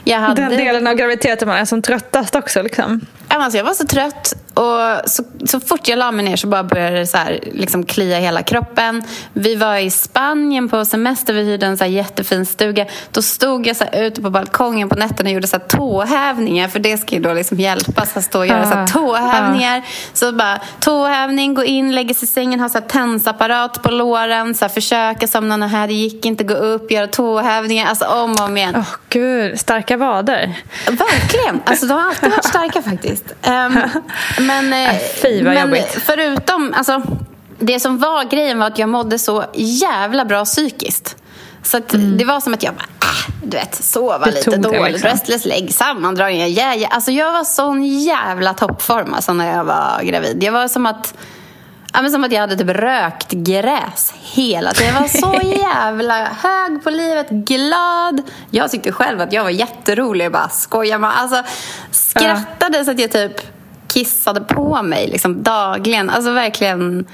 [0.04, 0.42] jag hade...
[0.42, 2.62] Den delen av graviditeten man är som tröttast också.
[2.62, 3.00] Liksom.
[3.28, 6.46] Ja, Alltså jag var så trött och så, så fort jag la mig ner så
[6.46, 9.02] bara började det så här, liksom klia hela kroppen.
[9.32, 12.86] Vi var i Spanien på semester, vi hyrde en så här jättefin stuga.
[13.10, 16.68] Då stod jag så här ute på balkongen på nätterna och gjorde så här tåhävningar
[16.68, 19.82] för det ska ju då liksom hjälpa så att stå och göra så här tåhävningar.
[20.12, 24.54] Så bara tåhävning, gå in, lägga sig i sängen, ha så här tensapparat på låren,
[24.54, 28.32] så här, försöka somna någon här, det gick inte, gå upp, göra tåhävningar, alltså om
[28.32, 28.74] och om igen.
[28.76, 30.54] Åh gud, starka vader.
[30.86, 31.62] Verkligen.
[31.64, 33.24] Alltså, de har alltid varit starka faktiskt.
[33.42, 33.78] Ehm,
[34.46, 35.98] men eh, Äh, fy, vad men jobbigt.
[36.06, 36.74] förutom...
[36.76, 37.02] Alltså,
[37.58, 41.16] det som var grejen var att jag mådde så jävla bra psykiskt.
[41.62, 45.10] Så att det var som att jag bara, äh, du vet, sova lite dåligt, liksom.
[45.10, 46.88] restless leg, sammandragningar, ja, ja.
[46.88, 50.42] Alltså jag var sån jävla toppform alltså, när jag var gravid.
[50.42, 51.14] Jag var som att,
[51.92, 54.94] ja, men som att jag hade typ rökt gräs hela tiden.
[54.94, 58.22] Jag var så jävla hög på livet, glad.
[58.50, 61.12] Jag tyckte själv att jag var jätterolig, bara skojar man.
[61.12, 61.42] Alltså
[61.90, 63.55] skrattade så att jag typ
[63.96, 66.10] kissade på mig liksom dagligen.
[66.10, 67.06] Alltså verkligen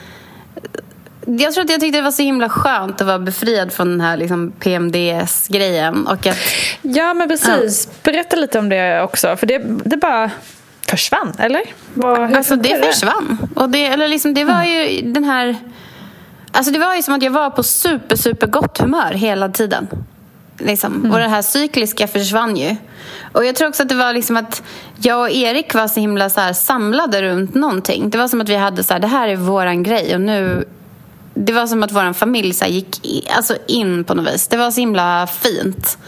[1.27, 4.01] jag tror att jag tyckte det var så himla skönt att vara befriad från den
[4.01, 6.07] här liksom PMDS-grejen.
[6.07, 6.37] Och att,
[6.83, 7.89] Ja, men precis.
[8.03, 9.37] Berätta lite om det också.
[9.37, 10.31] För det, det bara
[10.89, 11.63] försvann, eller?
[11.95, 13.39] Vad, hur alltså det funkar försvann.
[13.55, 15.57] Och det, eller liksom, det var ju den här...
[16.53, 19.89] Alltså det var ju som att jag var på super, super gott humör hela tiden.
[20.65, 21.11] Liksom.
[21.13, 22.77] Och det här cykliska försvann ju.
[23.33, 24.63] Och jag tror också att det var liksom att
[25.01, 28.11] jag och Erik var så himla så här samlade runt någonting.
[28.11, 30.65] Det var som att vi hade så här, det här är våran grej och nu
[31.35, 34.49] det var som att vår familj så gick i, alltså in på något vis.
[34.49, 35.99] Det var så himla fint.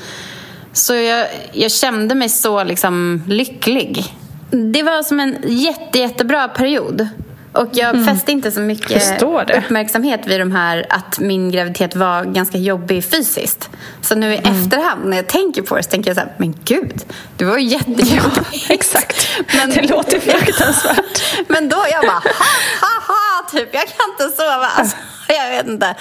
[0.72, 4.04] Så jag, jag kände mig så liksom lycklig.
[4.50, 7.08] Det var som en jätte, jättebra period.
[7.54, 9.22] Och jag fäste inte så mycket
[9.56, 13.70] uppmärksamhet vid de här att min graviditet var ganska jobbig fysiskt.
[14.00, 16.54] Så nu i efterhand när jag tänker på det så tänker jag så här, men
[16.64, 17.04] gud,
[17.36, 18.70] det var ju jättejobbigt.
[18.70, 19.28] Exakt.
[19.56, 21.22] Men, Det låter fruktansvärt.
[21.48, 22.44] men då jag bara, ha,
[22.80, 24.66] ha, ha, typ, jag kan inte sova.
[24.76, 24.96] Alltså,
[25.28, 25.94] jag vet inte.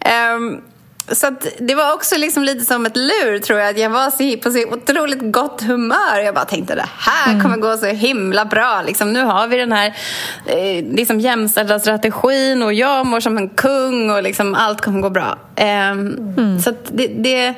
[0.00, 0.60] Ehm,
[1.08, 3.70] så det var också liksom lite som ett lur tror jag.
[3.70, 6.18] Att jag var så, på så otroligt gott humör.
[6.24, 8.82] Jag bara tänkte det här kommer gå så himla bra.
[8.86, 9.86] Liksom, nu har vi den här
[10.46, 15.10] eh, liksom jämställda strategin och jag mår som en kung och liksom allt kommer gå
[15.10, 15.38] bra.
[15.56, 17.54] Ehm, Så att det, det,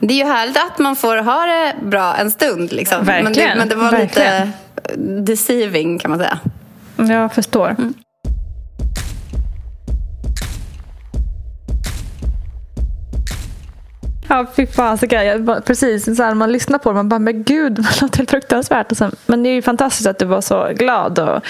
[0.00, 2.72] det är ju härligt att man får ha det bra en stund.
[2.72, 3.04] Liksom.
[3.06, 4.46] Men, det, men det var verkligen.
[4.46, 6.38] lite deceiving kan man säga.
[6.96, 7.76] Jag förstår.
[14.28, 15.60] Ja, fy fasiken.
[15.66, 18.96] Precis, så här, man lyssnar på det man bara, men gud, det låter fruktansvärt.
[18.96, 21.42] Sen, men det är ju fantastiskt att du var så glad och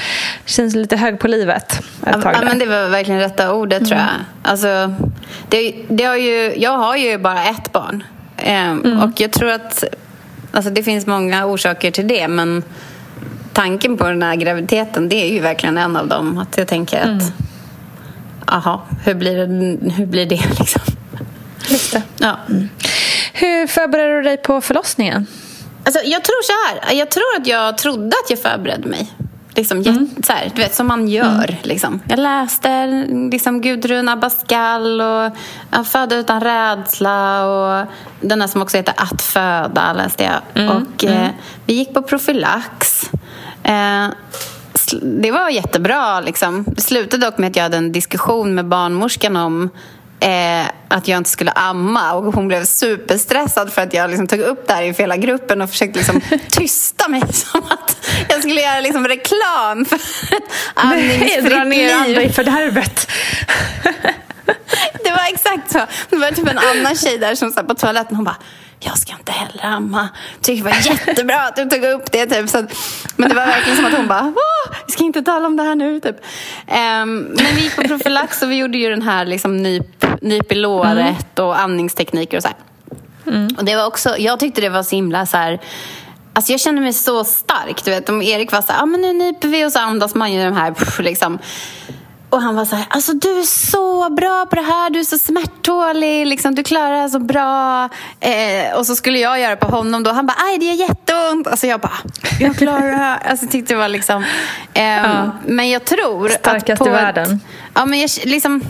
[0.45, 3.99] känns lite hög på livet ett tag ja, men det var verkligen rätta ordet tror
[3.99, 4.09] jag.
[4.43, 4.95] Alltså,
[5.49, 8.05] det, det har ju, jag har ju bara ett barn.
[8.37, 9.85] Ehm, Och jag tror att
[10.53, 12.29] alltså, det finns många orsaker till det.
[12.29, 12.63] Men
[13.53, 16.39] tanken på den här graviditeten, det är ju verkligen en av dem.
[16.39, 17.33] Att jag tänker att,
[18.47, 20.83] aha, hur blir det, hur blir det liksom?
[21.69, 22.03] Det.
[22.19, 22.37] Ja.
[23.33, 25.27] Hur förbereder du dig på förlossningen?
[25.85, 26.53] Alltså, jag tror så
[26.87, 26.95] här.
[26.95, 29.13] Jag tror att jag trodde att jag förberedde mig.
[29.55, 31.57] Liksom, jätte- så här, du vet, som man gör.
[31.63, 32.01] Liksom.
[32.09, 32.87] Jag läste
[33.31, 37.87] liksom, Gudrun Abascal och Föda utan rädsla och
[38.21, 40.71] den här som också heter Att föda läste jag.
[40.71, 41.29] och Eh,
[41.67, 43.03] Vi gick på profylax.
[43.63, 44.07] Eh,
[45.03, 46.21] det var jättebra.
[46.21, 46.65] Liksom.
[46.69, 49.71] Det slutade dock med att jag hade en diskussion med barnmorskan om
[50.21, 54.41] eh, att jag inte skulle amma och hon blev superstressad för att jag liksom tog
[54.41, 58.61] upp det här inför hela gruppen och försökte liksom tysta mig som att jag skulle
[58.61, 59.97] göra liksom reklam för
[60.37, 60.43] ett
[60.75, 63.11] dra andningsfritt ner andra i fördärvet.
[65.05, 65.87] Det var exakt så.
[66.11, 68.37] Det var typ en annan tjej där som satt på toaletten hon bara
[68.81, 70.09] jag ska inte heller amma.
[70.41, 72.27] Tycker det var jättebra att du tog upp det.
[72.27, 72.49] Typ.
[72.49, 72.77] Så att,
[73.17, 75.63] men det var verkligen som att hon bara, Åh, vi ska inte tala om det
[75.63, 76.01] här nu.
[76.01, 76.17] Typ.
[76.67, 80.53] Ehm, men vi gick på profylax och vi gjorde ju den här liksom, nyp, nyp
[80.53, 82.57] i låret och andningstekniker och så här.
[83.59, 85.61] Och det var också, jag tyckte det var så himla så här,
[86.33, 87.85] Alltså jag kände mig så stark.
[87.85, 90.15] Du vet, om Erik var så här, ah, men nu nyper vi och så andas
[90.15, 91.39] man ju de här pff, liksom.
[92.31, 95.05] Och han var så här, alltså du är så bra på det här, du är
[95.05, 97.89] så smärttålig, liksom, du klarar det här så bra.
[98.21, 101.47] Eh, och så skulle jag göra på honom då, han bara, aj det gör jätteont.
[101.47, 101.99] Alltså jag bara,
[102.41, 103.19] jag klarar det här.
[103.31, 104.25] Alltså jag tyckte det var liksom,
[104.75, 107.33] ehm, men jag tror Starkast att på i världen.
[107.33, 107.41] Ett,
[107.75, 108.63] ja men jag liksom,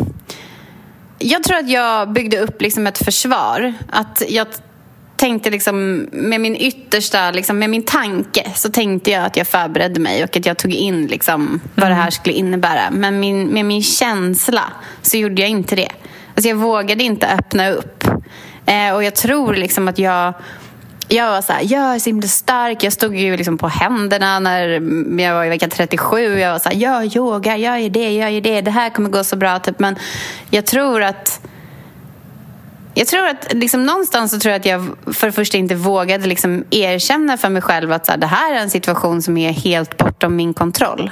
[1.18, 3.74] jag tror att jag byggde upp liksom ett försvar.
[3.90, 4.46] Att jag
[5.16, 10.00] tänkte liksom med min yttersta, liksom med min tanke så tänkte jag att jag förberedde
[10.00, 12.90] mig och att jag tog in liksom vad det här skulle innebära.
[12.90, 14.64] Men min, med min känsla
[15.02, 15.92] så gjorde jag inte det.
[16.34, 18.04] Alltså jag vågade inte öppna upp.
[18.66, 20.34] Eh, och jag tror liksom att jag
[21.08, 22.82] jag var så här, jag är så himla stark.
[22.82, 24.68] Jag stod ju liksom på händerna när
[25.22, 26.38] jag var i vecka 37.
[26.38, 28.60] Jag var så här, jag yoga, jag gör det, jag gör det.
[28.60, 29.58] Det här kommer gå så bra.
[29.58, 29.78] Typ.
[29.78, 29.96] Men
[30.50, 31.40] jag tror att
[32.94, 36.26] jag tror att liksom, någonstans så tror jag att jag för det första inte vågade
[36.26, 39.52] liksom, erkänna för mig själv att så här, det här är en situation som är
[39.52, 41.10] helt bortom min kontroll.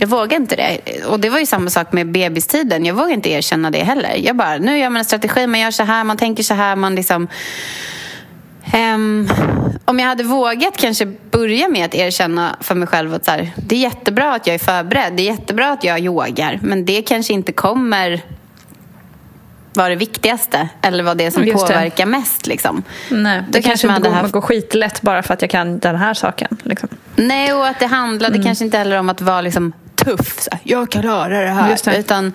[0.00, 0.80] Jag vågade inte det.
[1.06, 2.84] Och det var ju samma sak med bebistiden.
[2.84, 4.14] Jag vågade inte erkänna det heller.
[4.16, 6.76] Jag bara, nu gör man en strategi, man gör så här, man tänker så här,
[6.76, 7.28] man liksom...
[8.72, 9.28] Ehm,
[9.84, 13.50] om jag hade vågat kanske börja med att erkänna för mig själv att så här,
[13.56, 17.02] det är jättebra att jag är förberedd, det är jättebra att jag yogar, men det
[17.02, 18.20] kanske inte kommer
[19.74, 21.72] vara det viktigaste eller vad det är som Just det.
[21.74, 22.46] påverkar mest.
[22.46, 22.82] Liksom.
[23.10, 25.78] Nej, Då det kanske man inte går, haft- går skitlätt bara för att jag kan
[25.78, 26.56] den här saken.
[26.62, 26.88] Liksom.
[27.16, 28.44] Nej, och att det handlade Mm.
[28.44, 30.40] kanske inte heller om att vara liksom tuff.
[30.40, 31.76] Så här, jag klarar det här.
[31.84, 31.98] Det.
[31.98, 32.32] Utan,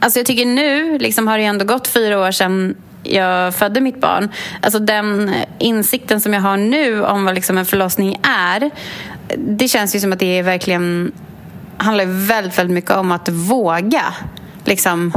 [0.00, 4.00] alltså jag tycker nu liksom har det ändå gått fyra år sedan jag födde mitt
[4.00, 4.30] barn.
[4.60, 8.70] Alltså den insikten som jag har nu om vad liksom en förlossning är.
[9.36, 11.12] Det känns ju som att det är verkligen
[11.76, 14.14] handlar väldigt, väldigt mycket om att våga
[14.64, 15.12] liksom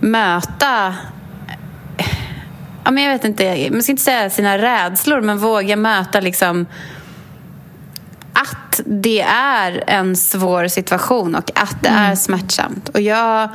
[0.00, 0.94] möta
[2.84, 6.66] ja, men jag vet inte, man ska inte säga sina rädslor men våga möta liksom
[8.32, 12.88] att det är en svår situation och att det är smärtsamt.
[12.88, 13.48] Och jag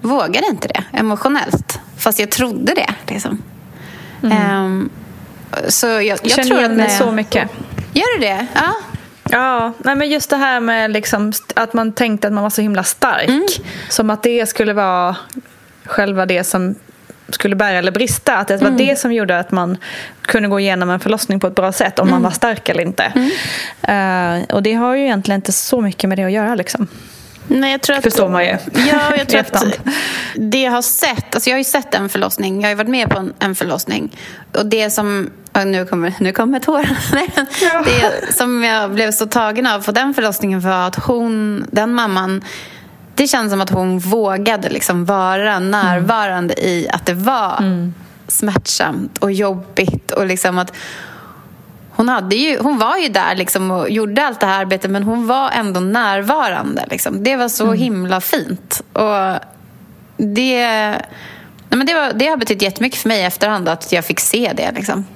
[0.00, 1.80] vågade inte det emotionellt.
[2.06, 2.94] Fast jag trodde det.
[3.14, 3.42] Liksom.
[4.32, 4.88] Ehm,
[5.68, 7.48] så jag, jag tror igen att när så jag- mycket.
[7.92, 8.46] Gör du det?
[8.54, 8.72] Ja.
[9.30, 12.62] Ja, nej men just det här med liksom att man tänkte att man var så
[12.62, 13.28] himla stark.
[13.28, 13.46] Mm.
[13.88, 15.16] Som att det skulle vara
[15.84, 16.74] själva det som
[17.28, 18.36] skulle bära eller brista.
[18.36, 18.72] Att det Mm.
[18.72, 19.76] var det som gjorde att man
[20.22, 21.98] kunde gå igenom en förlossning på ett bra sätt.
[21.98, 22.22] Om man Mm.
[22.22, 23.04] var stark eller inte.
[23.82, 26.54] Eh, och det har ju egentligen inte så mycket med det att göra.
[26.54, 26.86] Liksom.
[27.48, 28.56] Nej, jag tror att, Förstår man ju.
[28.72, 29.64] Ja, jag tror att
[30.34, 32.90] det jag har sett, alltså jag har ju sett en förlossning, jag har ju varit
[32.90, 34.16] med på en, en förlossning.
[34.52, 35.30] Och det som,
[35.64, 36.96] nu kommer, nu kommer tårarna.
[37.84, 42.44] Det som jag blev så tagen av på den förlossningen var att hon, den mamman,
[43.14, 47.64] det känns som att hon vågade liksom vara närvarande i att det var
[48.28, 50.72] smärtsamt och jobbigt och liksom att
[51.96, 55.02] hon, hade ju, hon var ju där liksom och gjorde allt det här arbetet men
[55.02, 56.84] hon var ändå närvarande.
[56.90, 57.24] Liksom.
[57.24, 57.78] Det var så Mm.
[57.78, 58.82] himla fint.
[58.92, 59.38] Och
[60.16, 60.68] det,
[61.68, 64.20] nej men det, var, det har betytt jättemycket för mig i efterhand att jag fick
[64.20, 64.72] se det.
[64.72, 65.06] Liksom.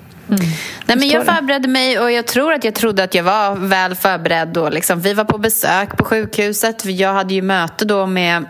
[0.86, 3.94] Nej, men jag förberedde mig och jag tror att jag trodde att jag var väl
[3.94, 4.56] förberedd.
[4.56, 6.84] Och liksom, vi var på besök på sjukhuset.
[6.84, 8.44] Jag hade ju möte då med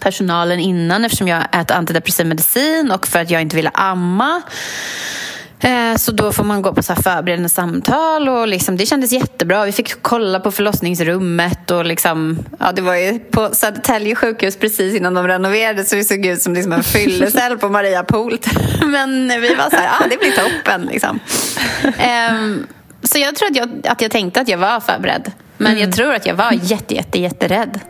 [0.00, 4.42] personalen innan eftersom jag äter antidepressiv medicin och för att jag inte ville amma.
[5.64, 9.64] Eh, Så då får man gå på så förberedande samtal och liksom, det kändes jättebra.
[9.64, 14.94] Vi fick kolla på förlossningsrummet och liksom, ja, det var ju på Södertälje sjukhus precis
[14.96, 18.38] innan de renoverade så det såg ut som liksom en fyllecell på Mariapol.
[18.86, 21.20] Men vi var så här, ja det blir toppen liksom.
[21.98, 22.66] Ehm,
[23.02, 25.32] Så jag tror att jag, att jag tänkte att jag var förberedd.
[25.56, 27.80] Men jag tror att jag var jätte, jätte, jätterädd.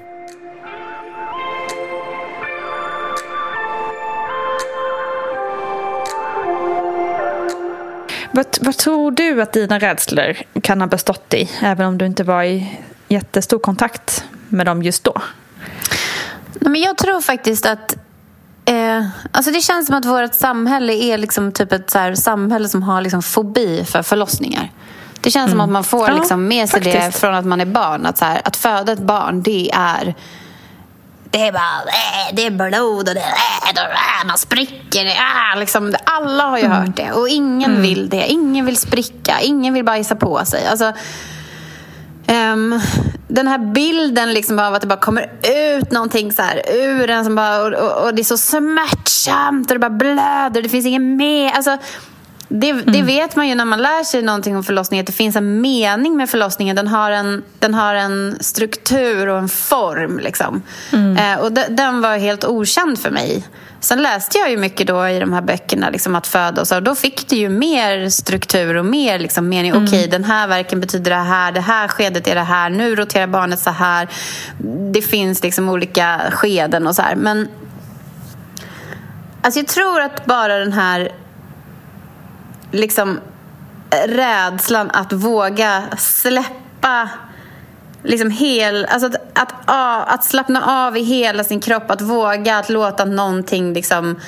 [8.35, 11.51] Vad, vad tror du att dina rädslor kan ha bestått i?
[11.62, 15.12] Även om du inte var i jättestor kontakt med dem just då.
[16.61, 17.97] Nej, men jag tror faktiskt att
[18.64, 22.68] eh, alltså det känns som att vårt samhälle är liksom typ ett så här samhälle
[22.68, 24.73] som har liksom fobi för förlossningar.
[25.20, 27.18] Det känns som att man får Ja, liksom med sig det faktiskt.
[27.20, 28.07] från att man är barn.
[28.07, 30.14] Att, så här, att föda ett barn, det är...
[31.35, 35.07] Det är bara äh, det är blod och det är, äh, äh, man spricker.
[35.07, 37.12] Äh, liksom, alla har ju hört det.
[37.12, 38.27] Och ingen vill det.
[38.27, 39.40] Ingen vill spricka.
[39.40, 40.66] Ingen vill bajsa på sig.
[40.66, 40.92] Alltså,
[42.27, 42.81] Ehm,
[43.29, 45.33] den här bilden liksom av att det bara kommer
[45.79, 49.70] ut någonting så här ur en som bara, och, och, och det är så smärtsamt
[49.70, 51.53] och det bara blöder, det finns ingen med.
[51.55, 51.79] Alltså,
[52.60, 55.36] det, det vet man ju när man lär sig någonting om förlossning, att det finns
[55.36, 56.76] en mening med förlossningen.
[56.76, 60.18] Den har en, den har en struktur och en form.
[60.18, 60.62] Liksom.
[60.92, 63.44] Eh, och de, den var helt okänd för mig.
[63.80, 66.76] Sen läste jag ju mycket då i de här böckerna, liksom att föda och så.
[66.76, 69.74] Och då fick det ju mer struktur och mer liksom mening.
[69.74, 73.26] Okej, den här verken betyder det här, det här skedet är det här, nu roterar
[73.26, 74.08] barnet så här.
[74.92, 77.16] Det finns liksom olika skeden och så här.
[77.16, 77.48] Men
[79.42, 81.08] alltså jag tror att bara den här
[82.74, 83.20] liksom
[84.06, 87.08] rädslan att våga släppa
[88.02, 92.70] liksom hel, alltså att, att, att slappna av i hela sin kropp, att våga att
[92.70, 94.20] låta någonting liksom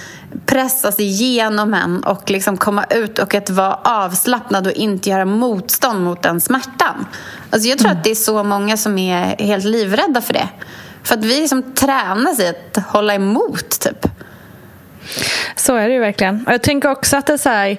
[0.46, 6.04] pressas igenom en och liksom komma ut och att vara avslappnad och inte göra motstånd
[6.04, 7.06] mot den smärtan.
[7.50, 10.48] Alltså jag tror att det är så många som är helt livrädda för det.
[11.02, 14.06] För att vi liksom tränas i att hålla emot, typ.
[15.56, 16.46] Så är det ju verkligen.
[16.46, 17.78] Och jag tänker också att det är så här,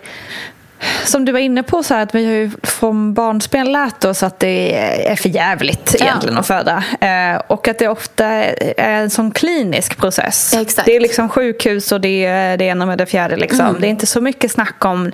[1.05, 4.23] som du var inne på, så här, att vi har ju från barnsben lärt oss
[4.23, 4.75] att det
[5.07, 6.05] är för jävligt Ja.
[6.05, 6.83] egentligen att föda.
[7.01, 10.51] Eh, och att det ofta är en sån klinisk process.
[10.53, 10.85] Ja, exakt.
[10.85, 13.35] Det är liksom sjukhus och det är det ena med det fjärde.
[13.35, 13.65] Liksom.
[13.65, 13.81] Mm.
[13.81, 15.11] Det är inte så mycket snack om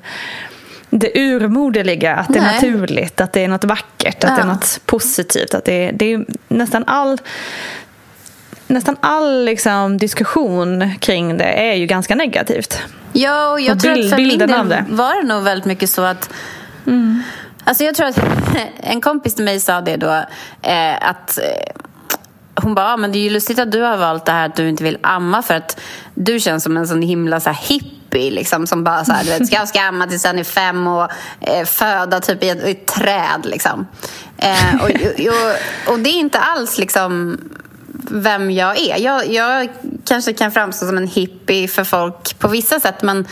[0.89, 4.43] det urmoderliga, att det är naturligt, att det är något vackert, att det Ja.
[4.43, 5.54] är något positivt.
[5.54, 7.17] Att det, är, det är nästan all
[8.67, 12.80] Nästan all liksom, diskussion kring det är ju ganska negativt.
[13.13, 14.86] Ja, och jag Och tror bild- att för min del det.
[14.89, 16.30] var det nog väldigt mycket så att
[17.63, 18.19] Alltså jag tror att
[18.80, 20.12] en kompis till mig sa det då
[20.62, 21.82] eh, att eh,
[22.56, 24.56] hon bara, "Ah, men det är ju lustigt att du har valt det här att
[24.56, 25.80] du inte vill amma för att
[26.13, 29.30] du känns som en sån himla så här, hippie liksom som bara så här, du
[29.30, 32.71] vet, ska, ska amma tills den är fem och eh, föda typ i ett, i
[32.71, 33.88] ett träd liksom.
[34.38, 37.38] Eh, och, och, och det är inte alls liksom
[38.11, 38.97] vem jag är.
[38.97, 39.69] Jag, jag
[40.05, 43.27] kanske kan framstå som en hippie för folk på vissa sätt men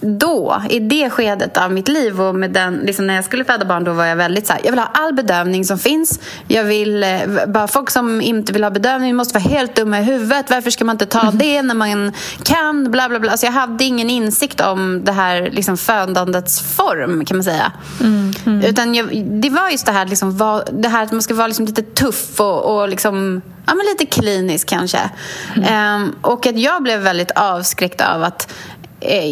[0.00, 3.64] då, i det skedet av mitt liv och med den, liksom när jag skulle föda
[3.64, 6.20] barn, då var jag väldigt så här, jag vill ha all bedövning som finns.
[6.48, 10.02] Jag vill, eh, bara folk som inte vill ha bedövning måste vara helt dumma i
[10.02, 10.50] huvudet.
[10.50, 12.12] Varför ska man inte ta det när man
[12.42, 12.90] kan?
[12.90, 13.30] Bla, bla, bla.
[13.30, 17.72] Alltså jag hade ingen insikt om det här liksom födandets form, kan man säga.
[18.64, 21.46] Utan jag, det var just det här, liksom, var, det här att man ska vara
[21.46, 25.10] liksom lite tuff och, och liksom, ja, men lite klinisk kanske.
[25.68, 28.54] Ehm, och att jag blev väldigt avskräckt av att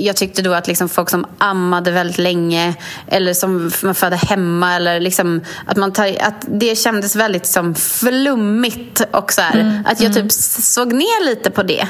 [0.02, 2.74] jag tyckte då att liksom folk som ammade väldigt länge
[3.06, 7.74] eller som man födde hemma eller liksom att, man tar, att det kändes väldigt som
[7.74, 11.88] flummigt och så här, att jag typ såg ner lite på det.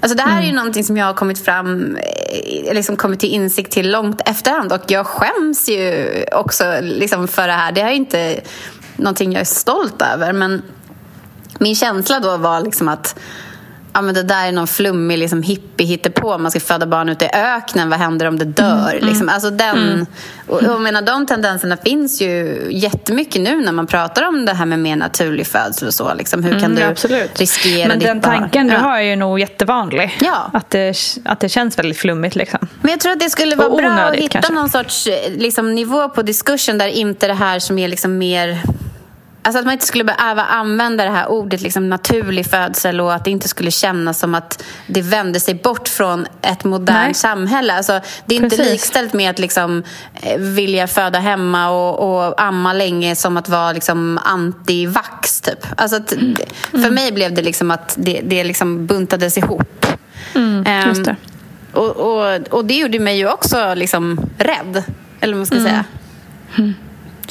[0.00, 3.32] Alltså det här är ju någonting som jag har kommit fram, eh, liksom kommit till
[3.32, 7.72] insikt till långt efterhand och jag skäms ju också liksom för det här.
[7.72, 8.40] Det är inte
[8.96, 10.62] någonting jag är stolt över men
[11.58, 13.18] min känsla då var liksom att
[13.98, 17.24] ja, men det där är någon flummig liksom, hippie på man ska föda barn ute
[17.24, 17.90] i öknen.
[17.90, 18.98] Vad händer om det dör?
[19.02, 19.28] Liksom.
[19.28, 20.06] Alltså den,
[20.46, 24.52] och, och, jag menar, de tendenserna finns ju jättemycket nu när man pratar om det
[24.52, 26.14] här med mer naturlig födsel och så.
[26.14, 26.44] Liksom.
[26.44, 27.40] Hur kan Mm, du absolut.
[27.40, 28.38] riskera Men ditt den barn?
[28.38, 28.78] tanken du Ja.
[28.80, 30.18] har är ju nog jättevanlig.
[30.20, 30.50] Ja.
[30.52, 30.94] Att, det,
[31.24, 32.36] att det känns väldigt flummigt.
[32.36, 32.68] Liksom.
[32.82, 34.52] Men jag tror att det skulle vara Och bra att hitta kanske.
[34.52, 38.58] någon sorts eh, liksom, nivå på diskursen där inte det här som är liksom mer...
[39.48, 43.24] Alltså att man inte skulle behöva använda det här ordet liksom naturlig födsel och att
[43.24, 47.14] det inte skulle kännas som att det vänder sig bort från ett modernt Nej.
[47.14, 47.74] samhälle.
[47.74, 48.72] Alltså, det är inte Precis.
[48.72, 49.82] likställt med att liksom,
[50.14, 55.44] eh, vilja föda hemma och, och amma länge som att vara liksom, anti-vax.
[55.44, 55.66] Typ.
[55.76, 56.12] Alltså att,
[56.70, 59.86] För mig blev det liksom att det, det liksom buntades ihop.
[60.86, 61.16] Just det.
[61.72, 64.82] och, och, och det gjorde mig ju också liksom rädd,
[65.20, 65.84] eller vad man ska säga.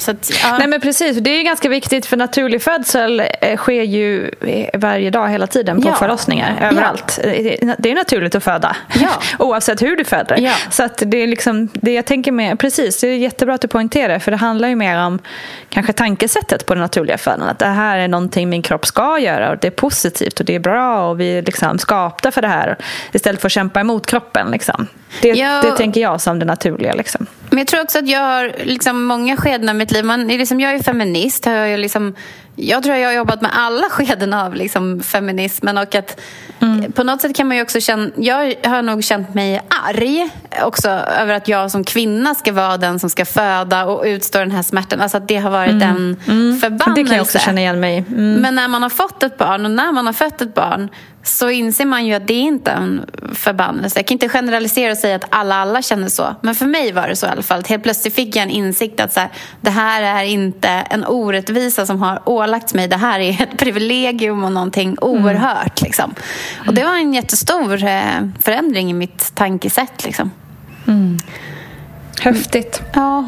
[0.06, 0.58] Att, ja.
[0.58, 5.10] Nej men precis, det är ganska viktigt för naturlig födsel eh, sker ju eh, varje
[5.10, 5.94] dag hela tiden på Ja.
[5.94, 7.18] förlossningar överallt.
[7.22, 7.30] Eh,
[7.78, 9.08] det- är naturligt att föda Ja.
[9.38, 10.36] oavsett hur du föder.
[10.38, 10.52] Ja.
[10.70, 13.68] Så att det är liksom, det jag tänker med, precis, det är jättebra att du
[13.68, 15.18] poängterar för det handlar ju mer om
[15.68, 17.48] kanske tankesättet på det naturliga födandet.
[17.50, 20.54] Att det här är någonting min kropp ska göra och det är positivt och det
[20.54, 22.76] är bra och vi är liksom skapta för det här
[23.12, 24.50] istället för att kämpa emot kroppen.
[24.50, 24.86] Liksom.
[25.22, 25.62] Det, Ja.
[25.62, 26.92] det tänker jag som det naturliga.
[26.94, 27.26] Liksom.
[27.50, 30.04] Men jag tror också att jag har liksom många skeden mitt liv.
[30.04, 31.46] Man, är liksom, jag är feminist.
[31.46, 32.14] Jag, är liksom,
[32.58, 35.78] jag tror jag har jobbat med alla skeden av liksom, feminismen.
[35.78, 36.20] Och att,
[36.94, 38.10] På något sätt kan man ju också känna...
[38.16, 40.28] Jag har nog känt mig arg
[40.62, 44.50] också över att jag som kvinna ska vara den som ska föda och utstå den
[44.50, 45.00] här smärtan.
[45.00, 46.16] Alltså att det har varit en
[46.60, 46.92] förbannelse.
[46.94, 48.04] Det kan jag också känna igen mig.
[48.08, 48.34] Mm.
[48.34, 50.88] Men när man har fått ett barn och när man har fött ett barn
[51.28, 53.98] så inser man ju att det inte är en förbannelse.
[53.98, 56.36] Jag kan inte generalisera och säga att alla alla känner så.
[56.40, 57.62] Men för mig var det så i alla fall.
[57.68, 59.30] Helt plötsligt fick jag en insikt att så här,
[59.60, 62.88] det här är inte en orättvisa som har ålagts mig.
[62.88, 65.82] Det här är ett privilegium och någonting oerhört.
[65.82, 66.14] Liksom.
[66.66, 70.04] Och det var en jättestor eh, förändring i mitt tankesätt.
[70.04, 70.30] Liksom.
[72.20, 72.82] Häftigt.
[72.94, 73.24] Ja.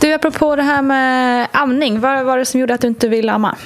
[0.00, 3.32] Du, apropå det här med amning, vad var det som gjorde att du inte ville
[3.32, 3.56] amma?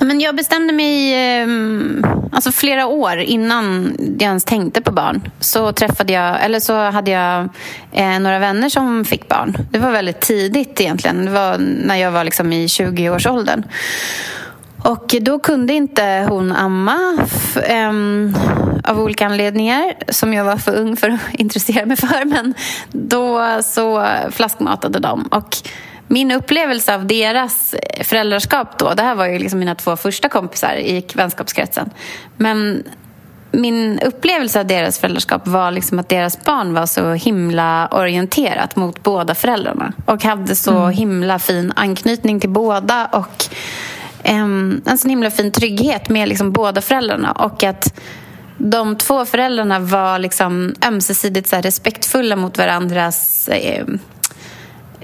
[0.00, 5.30] Men jag bestämde mig ehm, alltså flera år innan jag ens tänkte på barn.
[5.40, 7.48] Så träffade jag, eller så hade jag
[7.92, 9.56] eh, några vänner som fick barn.
[9.70, 11.24] Det var väldigt tidigt egentligen.
[11.24, 13.64] Det var när jag var liksom i 20-årsåldern.
[14.84, 16.98] Och då kunde inte hon amma
[17.64, 18.34] ehm,
[18.84, 22.24] av olika anledningar som jag var för ung för att intressera mig för.
[22.24, 22.54] Men
[22.92, 25.22] då så flaskmatade de.
[25.22, 25.56] Och
[26.10, 30.74] min upplevelse av deras föräldraskap då, det här var ju liksom mina två första kompisar
[30.74, 31.90] i vänskapskretsen.
[32.36, 32.84] Men
[33.52, 39.02] min upplevelse av deras föräldraskap var liksom att deras barn var så himla orienterat mot
[39.02, 43.44] båda föräldrarna och hade så himla fin anknytning till båda och
[44.22, 48.00] em, en sån himla fin trygghet med liksom båda föräldrarna och att
[48.58, 53.84] de två föräldrarna var liksom ömsesidigt så respektfulla mot varandras eh,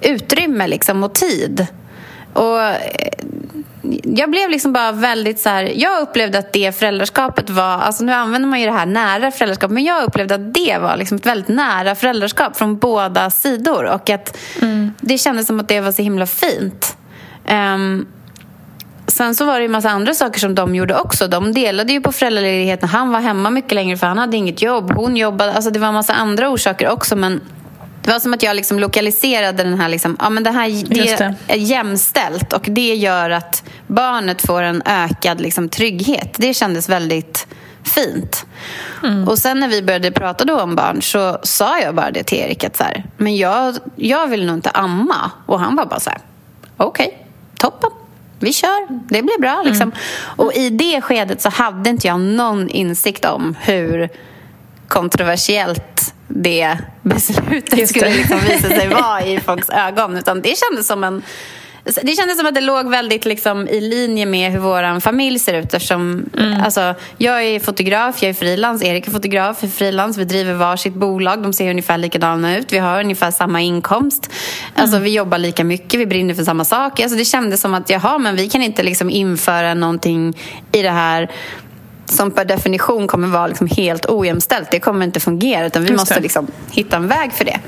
[0.02, 1.66] utrymme liksom, och tid.
[2.32, 2.76] Och eh,
[4.02, 8.12] jag blev liksom bara väldigt så här, jag upplevde att det föräldraskapet var, alltså nu
[8.12, 11.26] använder man ju det här nära föräldraskap, men jag upplevde att det var liksom ett
[11.26, 14.38] väldigt nära föräldraskap från båda sidor och att
[15.00, 16.96] det kändes som att det var så himla fint.
[17.46, 18.06] Ehm,
[19.08, 21.28] Sen så var det en massa andra saker som de gjorde också.
[21.28, 22.88] De delade ju på föräldraledigheten.
[22.88, 24.92] Han var hemma mycket längre för han hade inget jobb.
[24.92, 25.52] Hon jobbade.
[25.52, 27.16] Alltså det var en massa andra orsaker också.
[27.16, 27.40] Men
[28.06, 29.88] det var som att jag liksom lokaliserade den här...
[29.88, 31.34] Liksom, ja, men det här det det.
[31.52, 36.34] är jämställt och det gör att barnet får en ökad liksom, trygghet.
[36.38, 37.46] Det kändes väldigt
[37.84, 38.46] fint.
[39.28, 42.38] Och sen när vi började prata då om barn så sa jag bara det till
[42.38, 45.30] Erik att så här, men jag, jag vill nog inte amma.
[45.46, 46.20] Och han var bara så här,
[46.76, 47.26] okej,
[47.58, 47.90] toppen.
[48.38, 49.62] vi kör, det blir bra.
[49.64, 49.92] Liksom.
[50.18, 54.08] Och i det skedet så hade inte jag någon insikt om hur
[54.88, 55.95] kontroversiellt
[56.42, 57.86] det beslutet det.
[57.86, 60.16] skulle liksom visa sig vara i folks ögon.
[60.16, 61.22] Utan det kändes som en
[62.02, 65.54] det kändes som att det låg väldigt liksom, i linje med hur vår familj ser
[65.54, 65.74] ut.
[65.74, 66.30] Eftersom,
[66.64, 70.18] alltså, jag är fotograf, jag är frilans, Erik är fotograf, är frilans.
[70.18, 72.72] Vi driver varsitt bolag, de ser ungefär likadana ut.
[72.72, 74.30] Vi har ungefär samma inkomst.
[74.74, 77.00] Alltså, vi jobbar lika mycket, vi brinner för samma sak.
[77.00, 80.36] Alltså, det kändes som att jaha, men vi kan inte liksom, införa någonting
[80.72, 81.30] i det här
[82.06, 84.70] som per definition kommer vara liksom helt ojämställt.
[84.70, 87.60] Det kommer inte fungera, utan vi Just måste liksom hitta en väg för det.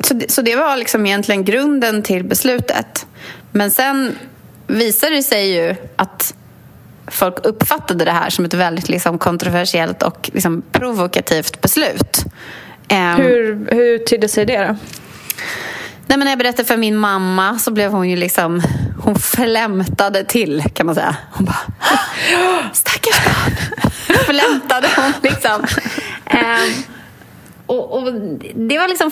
[0.00, 0.30] Så, det.
[0.30, 3.06] så det var liksom egentligen grunden till beslutet.
[3.52, 4.18] Men sen
[4.66, 6.34] visade det sig ju att
[7.06, 12.24] folk uppfattade det här som ett väldigt liksom kontroversiellt och liksom provokativt beslut.
[12.88, 14.76] Ehm, Hur, hur tydde sig det då?
[16.10, 18.62] Nej, men när jag berättade för min mamma så blev hon ju liksom...
[19.04, 21.16] Hon flämtade till, kan man säga.
[21.32, 21.56] Hon bara...
[22.72, 23.52] Stackars barn!
[24.24, 25.64] flämtade hon liksom.
[26.26, 26.82] Ehm,
[27.66, 28.12] och, och
[28.54, 29.10] det var liksom,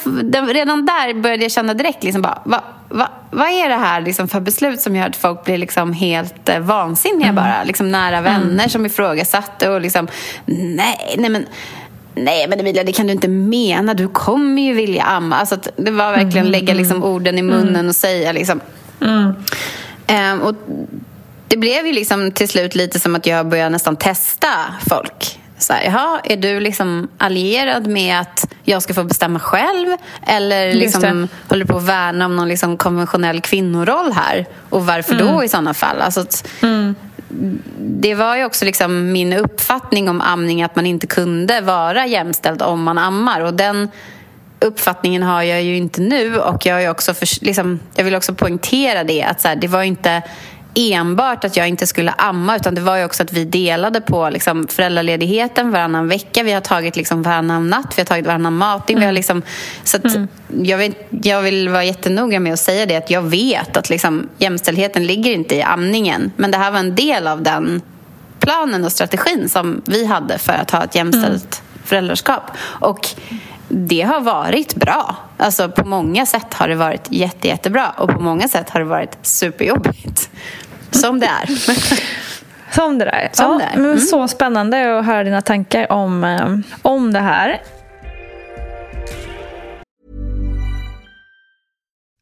[0.49, 4.29] redan där började jag känna direkt, liksom bara, va, va, vad är det här liksom
[4.29, 7.65] för beslut som gör att folk blir liksom helt eh, vansinniga bara?
[7.65, 10.09] Liksom nära vänner som ifrågasatte och liksom,
[10.47, 11.47] nej, nej men
[12.25, 13.95] Nej men Emilia, det kan du inte mena.
[13.95, 15.37] Du kommer ju vilja amma.
[15.37, 18.61] Alltså det var verkligen lägga liksom orden i munnen och säga liksom.
[20.07, 20.55] Ehm, och
[21.49, 24.49] det blev ju liksom till slut lite som att jag började nästan testa
[24.89, 25.39] folk.
[25.59, 29.97] Så här, jaha, är du liksom allierad med att jag ska få bestämma själv?
[30.27, 34.47] Eller liksom, håller du på att värna om någon liksom konventionell kvinnoroll här?
[34.71, 36.01] Och varför då i sådana fall?
[36.01, 36.49] Alltså att,
[37.79, 42.63] det var ju också liksom min uppfattning om amning att man inte kunde vara jämställd
[42.63, 43.41] om man ammar.
[43.41, 43.89] Och den
[44.61, 46.39] uppfattningen har jag ju inte nu.
[46.39, 49.23] Och jag, har ju också för, liksom, jag vill också poängtera det.
[49.23, 50.23] att så här, Det var ju inte
[50.79, 54.31] enbart att jag inte skulle amma utan det var ju också att vi delade på
[54.31, 56.43] liksom, föräldraledigheten varannan vecka.
[56.43, 58.99] Vi har tagit liksom, varannan natt, vi har tagit varannan matning.
[58.99, 59.43] Vi har liksom,
[59.85, 60.17] så att
[60.63, 64.29] jag, vill, jag vill vara jättenoga med att säga det att jag vet att liksom,
[64.39, 66.33] jämställdheten ligger inte i amningen.
[66.37, 67.83] Men det här var en del av den
[68.41, 72.43] planen och strategin som vi hade för att ha ett jämställt föräldraskap.
[72.61, 73.09] Och
[73.69, 75.17] det har varit bra.
[75.37, 78.87] Alltså på många sätt har det varit jätte, jättebra och på många sätt har det
[78.87, 80.31] varit superjobbigt.
[80.91, 81.47] Som det är.
[82.75, 83.31] Som det där.
[83.33, 83.77] Som ja, det är.
[83.77, 84.01] Men Mm.
[84.01, 87.63] Så spännande att höra dina tankar om, eh, om det här.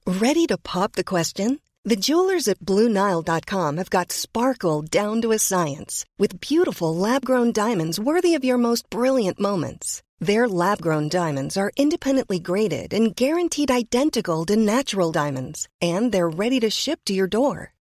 [0.07, 1.59] Ready to pop the question?
[1.85, 7.53] The jewelers at BlueNile.com have got sparkle down to a science with beautiful lab grown
[7.53, 10.03] diamonds worthy of your most brilliant moments.
[10.19, 16.29] Their lab grown diamonds are independently graded and guaranteed identical to natural diamonds, and they're
[16.29, 17.73] ready to ship to your door.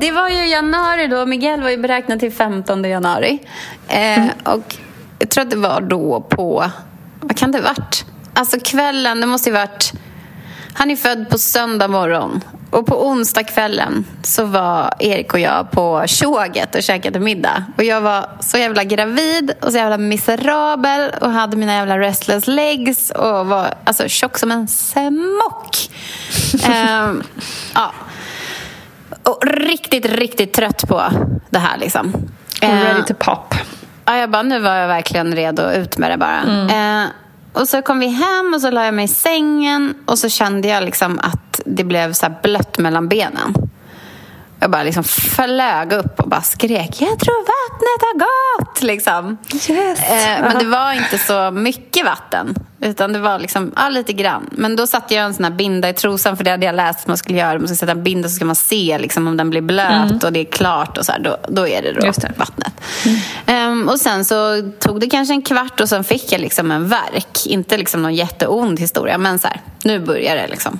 [0.00, 1.26] Det var ju januari då.
[1.26, 3.38] Miguel var ju beräknad till 15 januari.
[3.88, 4.76] Eh, och
[5.18, 6.70] jag tror att det var då på...
[7.20, 8.04] Vad kan det ha varit?
[8.34, 9.92] Alltså kvällen, det måste ju varit...
[10.74, 12.40] Han är född på söndag morgon.
[12.70, 17.64] Och på onsdag kvällen så var Erik och jag på tjoget och käkade middag.
[17.76, 22.46] Och jag var så jävla gravid och så jävla miserabel och hade mina jävla restless
[22.46, 25.90] legs och var alltså tjock som en smock.
[26.68, 27.22] um,
[27.74, 27.92] ja.
[29.22, 31.02] Och riktigt, riktigt trött på
[31.50, 32.12] det här liksom.
[32.60, 33.54] Ready to pop.
[34.04, 36.40] Ja, jag bara, nu var jag verkligen redo ut med det bara.
[36.40, 37.04] Mm.
[37.04, 37.10] Eh,
[37.52, 40.68] och så kom vi hem och så la jag mig i sängen och så kände
[40.68, 43.54] jag liksom att det blev så blött mellan benen.
[44.62, 48.82] Jag bara liksom flög upp och bara skrek Jag tror vattnet har gått!
[48.82, 49.36] Liksom.
[49.54, 50.00] Yes.
[50.10, 52.54] Eh, men det var inte så mycket vatten.
[52.80, 54.50] Utan det var liksom, ja, lite grann.
[54.52, 57.00] Men då satte jag en sån här binda i trosan för det hade jag läst
[57.00, 57.58] att man skulle göra.
[57.58, 60.18] Man ska sätta en binda så ska man se liksom, om den blir blöt Mm.
[60.24, 60.98] och det är klart.
[60.98, 62.32] och så här, då, då är det då det.
[62.36, 62.72] vattnet.
[63.46, 66.88] Ehm, och sen så tog det kanske en kvart och sen fick jag liksom en
[66.88, 67.46] verk.
[67.46, 70.78] Inte liksom någon jätteond historia, men så här, nu börjar det liksom.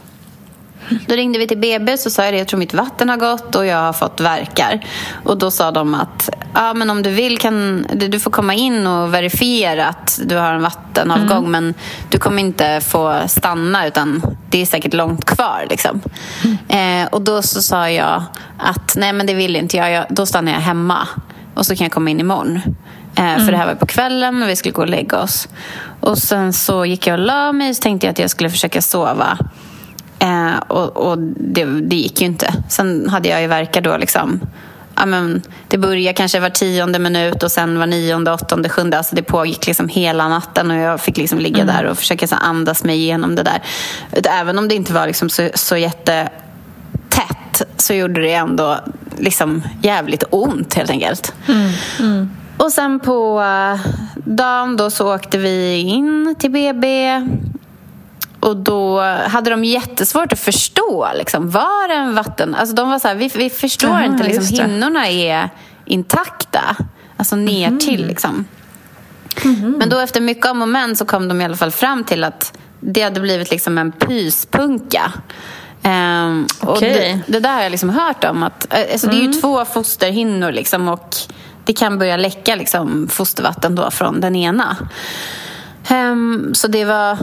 [1.07, 3.55] Då ringde vi till BB så sa jag det, jag tror mitt vatten har gått
[3.55, 4.81] och jag har fått verkar.
[5.25, 8.87] Och då sa de att ja, men om du vill kan du får komma in
[8.87, 11.75] och verifiera att du har en vattenavgång men
[12.11, 15.67] du kommer inte få stanna utan det är säkert långt kvar.
[15.71, 16.01] Liksom.
[16.69, 18.23] Eh, och då så sa jag
[18.59, 21.09] att nej men det vill inte jag, jag då stannar jag hemma
[21.55, 22.61] och så kan jag komma in imorgon.
[23.15, 25.49] Eh, För det här var på kvällen och vi skulle gå och lägga oss.
[26.01, 28.83] Och sen så gick jag och la mig och tänkte jag att jag skulle försöka
[28.83, 29.39] sova.
[30.23, 32.55] Eh, och och det, det gick ju inte.
[32.69, 34.41] Sen hade jag ju verkar då liksom...
[34.95, 38.99] Ja, men det började kanske var tionde minut och sen var nionde, åttonde, sjunde.
[38.99, 42.35] Alltså det pågick liksom hela natten och jag fick liksom ligga där och försöka så
[42.37, 43.63] andas mig igenom det där.
[44.31, 48.79] Även om det inte var liksom så, så jättetätt så gjorde det ändå
[49.19, 51.35] liksom jävligt ont helt enkelt.
[52.57, 53.81] Och sen på eh,
[54.15, 57.13] dagen då så åkte vi in till BB.
[58.43, 61.09] Och då hade de jättesvårt att förstå.
[61.15, 62.55] Liksom, var det en vatten...
[62.55, 64.25] Alltså de var så här, vi, vi förstår Aha, inte.
[64.25, 65.51] Liksom, hinnorna är
[65.85, 66.77] intakta.
[67.17, 68.45] Alltså ner till liksom.
[69.79, 72.25] Men då efter mycket om och men så kom de i alla fall fram till
[72.25, 75.13] att det hade blivit liksom en pyspunka.
[75.83, 77.23] Ehm, och Okej.
[77.27, 78.43] det, det där har jag liksom hört om.
[78.43, 81.17] Att, eh, alltså Det är ju två fosterhinnor liksom, och
[81.65, 84.77] det kan börja läcka liksom, fostervatten då från den ena.
[85.89, 87.19] Ehm, så det var,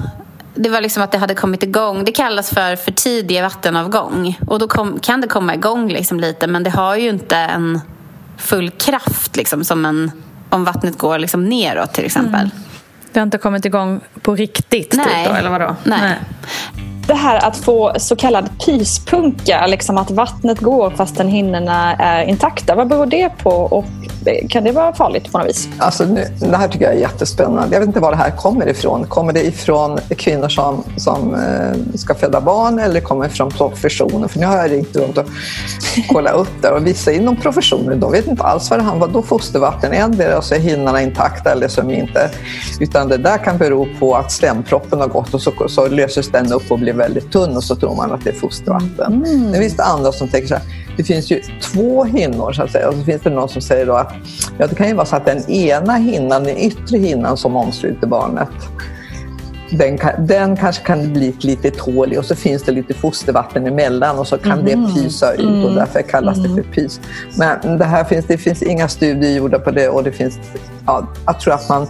[0.59, 2.05] det var liksom att det hade kommit igång.
[2.05, 4.39] Det kallas för för tidig vattenavgång.
[4.47, 7.79] Och då kom, kan det komma igång liksom lite men det har ju inte en
[8.37, 10.11] full kraft liksom, som en,
[10.49, 12.49] om vattnet går liksom neråt till exempel.
[13.11, 15.27] Det har inte kommit igång på riktigt typ Nej.
[15.29, 15.75] då, eller vadå?
[15.83, 16.15] Nej.
[17.09, 22.75] Det här att få så kallad pyspunka, liksom att vattnet går fastän hinnorna är intakta.
[22.75, 23.85] Vad beror det på och
[24.49, 25.67] kan det vara farligt på något vis?
[25.77, 27.75] Alltså, nu, det här tycker jag är jättespännande.
[27.75, 29.05] Jag vet inte var det här kommer ifrån.
[29.07, 34.29] Kommer det ifrån kvinnor som, som eh, ska föda barn eller kommer det från professionen?
[34.29, 35.25] För nu har jag ringt runt och
[36.09, 39.13] kollat upp där och vissa inom professionen de vet inte alls vad det handlar om.
[39.13, 39.93] Vadå fostervatten?
[39.93, 42.29] Endera så är hinnorna intakta eller så är de inte.
[42.79, 46.53] Utan det där kan bero på att slemproppen har gått och så, så löses den
[46.53, 49.13] upp och blir väldigt tunn och så tror man att det är fostervatten.
[49.13, 49.51] Mm.
[49.51, 50.63] Sen finns det andra som tänker så här,
[50.97, 52.87] det finns ju två hinnor så att säga.
[52.89, 54.13] Och så finns det någon som säger då att
[54.57, 58.07] ja, det kan ju vara så att den ena hinnan, den yttre hinnan som omsluter
[58.07, 58.49] barnet,
[59.71, 64.19] den, kan, den kanske kan bli lite tålig och så finns det lite fostervatten emellan
[64.19, 66.99] och så kan det pysa ut och därför kallas det för pys.
[67.37, 70.39] Men det, här finns, det finns inga studier gjorda på det och det finns,
[70.85, 71.87] ja, jag tror att man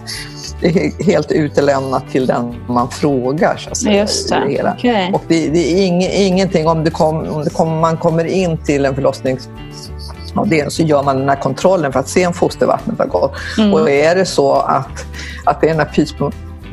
[0.62, 3.56] är he- helt utelämnat till den man frågar.
[3.56, 4.44] Så att säga, Just det.
[4.48, 4.74] hela.
[4.78, 5.10] Okej.
[5.14, 8.58] Och det, det är ing, ingenting om, det kom, om det kom, man kommer in
[8.58, 13.06] till en förlossningsavdelning så gör man den här kontrollen för att se om fostervattnet har
[13.06, 13.32] gått.
[13.72, 15.04] Och är det så att,
[15.44, 15.92] att det är den här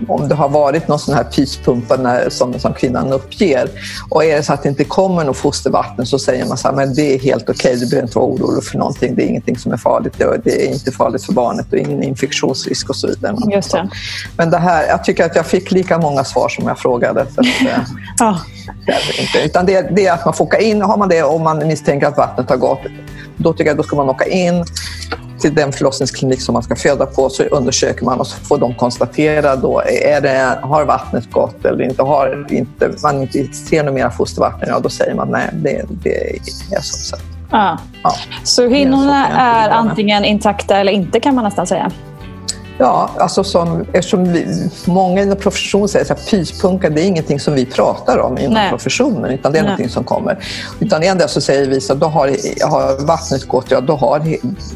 [0.07, 3.69] om det har varit någon sån här pyspumpa när, som, som kvinnan uppger.
[4.09, 6.75] Och är det så att det inte kommer något fostervatten så säger man så här,
[6.75, 9.27] men det är helt okej, okay, du behöver inte vara orolig för någonting, det är
[9.27, 13.07] ingenting som är farligt, det är inte farligt för barnet och ingen infektionsrisk och så
[13.07, 13.35] vidare.
[13.51, 13.89] Just det.
[14.37, 17.25] Men det här, jag tycker att jag fick lika många svar som jag frågade.
[17.35, 17.83] Så att, eh,
[18.19, 18.39] ja.
[19.19, 19.45] inte.
[19.45, 22.07] Utan det, det, är att man får åka in, har man det om man misstänker
[22.07, 22.81] att vattnet har gått,
[23.37, 24.65] då tycker jag då ska man åka in
[25.39, 28.75] till den förlossningsklinik som man ska föda på så undersöker man och så får de
[28.75, 32.03] konstatera då, är det, har vattnet gått eller inte.
[32.03, 36.35] Har inte, man inte ser något mer fostervatten, ja då säger man nej, det, det
[36.75, 36.97] är så.
[36.97, 37.15] så.
[37.51, 37.77] Ja.
[38.03, 38.11] Ja.
[38.43, 41.91] Så hinnorna är antingen intakta eller inte kan man nästan säga?
[42.79, 47.53] Ja, alltså som, eftersom vi, många inom professionen säger att pyspunka det är ingenting som
[47.53, 48.69] vi pratar om inom Nej.
[48.69, 49.69] professionen, utan det är Nej.
[49.69, 50.43] någonting som kommer.
[50.79, 52.27] Utan ändå så säger vi att då har,
[52.69, 54.19] har vattnet gått, ja då har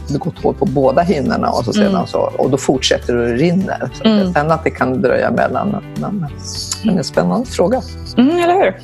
[0.08, 2.08] det gått hål på båda hinnorna och, så sedan mm.
[2.08, 3.90] så, och då fortsätter det och rinner.
[3.94, 4.34] Så mm.
[4.34, 6.30] Sen att det kan dröja mellan, men, men
[6.84, 7.82] det är en spännande fråga.
[8.18, 8.80] Mm, eller hur?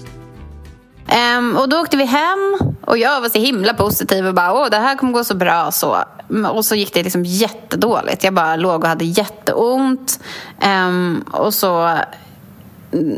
[1.38, 4.68] Um, och då åkte vi hem och jag var så himla positiv och bara åh
[4.72, 5.72] det här kommer gå så bra.
[5.72, 5.98] Så.
[6.52, 8.24] Och så gick det liksom jättedåligt.
[8.24, 10.20] Jag bara låg och hade jätteont.
[10.64, 11.98] Um, och så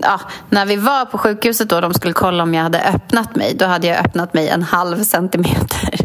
[0.02, 3.56] ja, när vi var på sjukhuset och de skulle kolla om jag hade öppnat mig,
[3.56, 6.00] då hade jag öppnat mig en halv centimeter.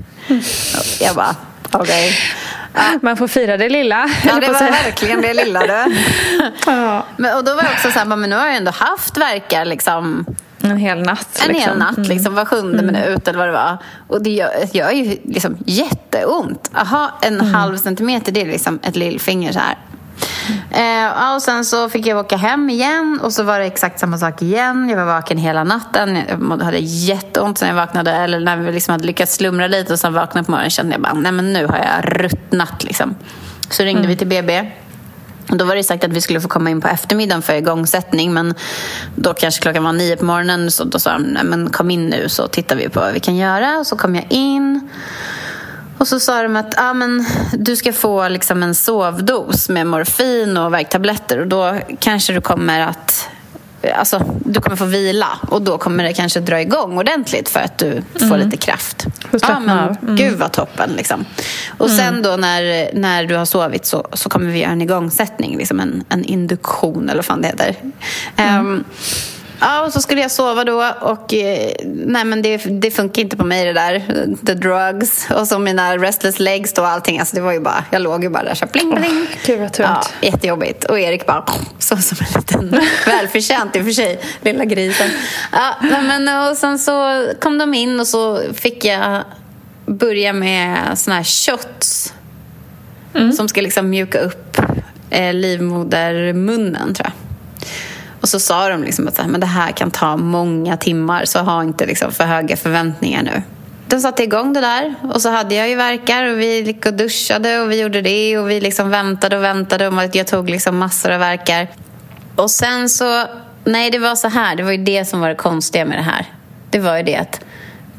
[1.01, 1.37] Jag bara,
[1.73, 1.81] okej.
[1.81, 2.13] Okay.
[2.75, 2.99] Ja.
[3.03, 4.11] Man får fira det lilla.
[4.25, 5.61] Ja, det var verkligen det lilla.
[5.61, 5.97] Du.
[6.67, 7.07] Ja.
[7.17, 9.65] Men, och då var jag också så här, men nu har jag ändå haft verkar
[9.65, 10.27] liksom
[10.71, 11.43] en hel natt?
[11.43, 11.71] En liksom.
[11.71, 12.09] hel natt, mm.
[12.09, 12.87] liksom, var sjunde mm.
[12.87, 13.79] minut eller vad det var.
[14.09, 16.71] Och det gör, gör ju liksom jätteont.
[16.75, 17.55] Aha, en mm.
[17.55, 19.77] halv centimeter, det är liksom ett lillfinger så här.
[20.71, 24.19] Eh, och sen så fick jag åka hem igen och så var det exakt samma
[24.19, 24.89] sak igen.
[24.89, 26.19] Jag var vaken hela natten.
[26.29, 28.13] Jag hade jätteont sen jag vaknade.
[28.13, 31.03] Eller när vi liksom hade lyckats slumra lite och sen vaknade på morgonen kände jag
[31.03, 33.15] bara, nej men nu har jag ruttnat liksom.
[33.71, 34.11] Så ringde mm.
[34.11, 34.71] vi till BB.
[35.47, 38.55] Då var det sagt att vi skulle få komma in på eftermiddagen för igångsättning men
[39.15, 42.29] då kanske klockan var nio på morgonen så då sa de men kom in nu
[42.29, 43.79] så tittar vi på vad vi kan göra.
[43.79, 44.89] Och så kom jag in
[45.99, 50.57] och så sa de att ah, men, du ska få liksom en sovdos med morfin
[50.57, 53.29] och värktabletter och då kanske du kommer att
[53.93, 57.79] alltså, du kommer få vila och då kommer det kanske dra igång ordentligt för att
[57.79, 58.41] du får mm.
[58.41, 59.07] lite kraft.
[59.31, 60.17] Ja, men, mm.
[60.17, 60.91] Gud vad toppen.
[60.97, 61.25] Liksom.
[61.79, 61.99] Och mm.
[61.99, 65.81] sen då när, när du har sovit så, så kommer vi göra en igångsättning, liksom
[65.81, 67.77] en, en induktion eller vad fan det heter.
[68.37, 68.85] Um,
[69.61, 73.37] Ja, och så skulle jag sova då och eh, nej men det, det funkar inte
[73.37, 74.03] på mig det där.
[74.47, 77.19] The drugs och så mina restless legs då och allting.
[77.19, 79.13] Alltså det var ju bara, jag låg ju bara där så pling pling.
[79.13, 79.89] Oh, Gud vad tungt.
[80.21, 80.85] Ja, jättejobbigt.
[80.85, 81.45] Och Erik bara
[81.79, 85.11] så som en liten, välförtjänt i och för sig, lilla grisen.
[85.53, 89.23] Ja, men och sen så kom de in och så fick jag
[89.87, 92.15] börja med såna här shots.
[93.15, 93.33] Mm.
[93.33, 94.59] Som ska liksom mjuka upp
[95.11, 97.13] eh, livmodermunnen tror jag.
[98.25, 101.63] Och så sa de liksom att men det här kan ta många timmar så ha
[101.63, 103.43] inte liksom för höga förväntningar nu.
[103.87, 106.95] De satte igång det där och så hade jag ju verkar och vi gick och
[106.95, 110.79] duschade och vi gjorde det och vi liksom väntade och väntade och jag tog liksom
[110.79, 111.69] massor av verkar.
[112.37, 113.25] Och sen så,
[113.65, 116.03] nej det var så här, det var ju det som var det konstiga med det
[116.03, 116.27] här.
[116.71, 117.41] Det var ju det att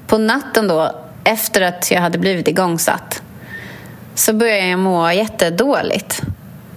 [0.08, 3.22] på natten då, efter att jag hade blivit igångsatt
[4.16, 6.22] så började jag må jättedåligt.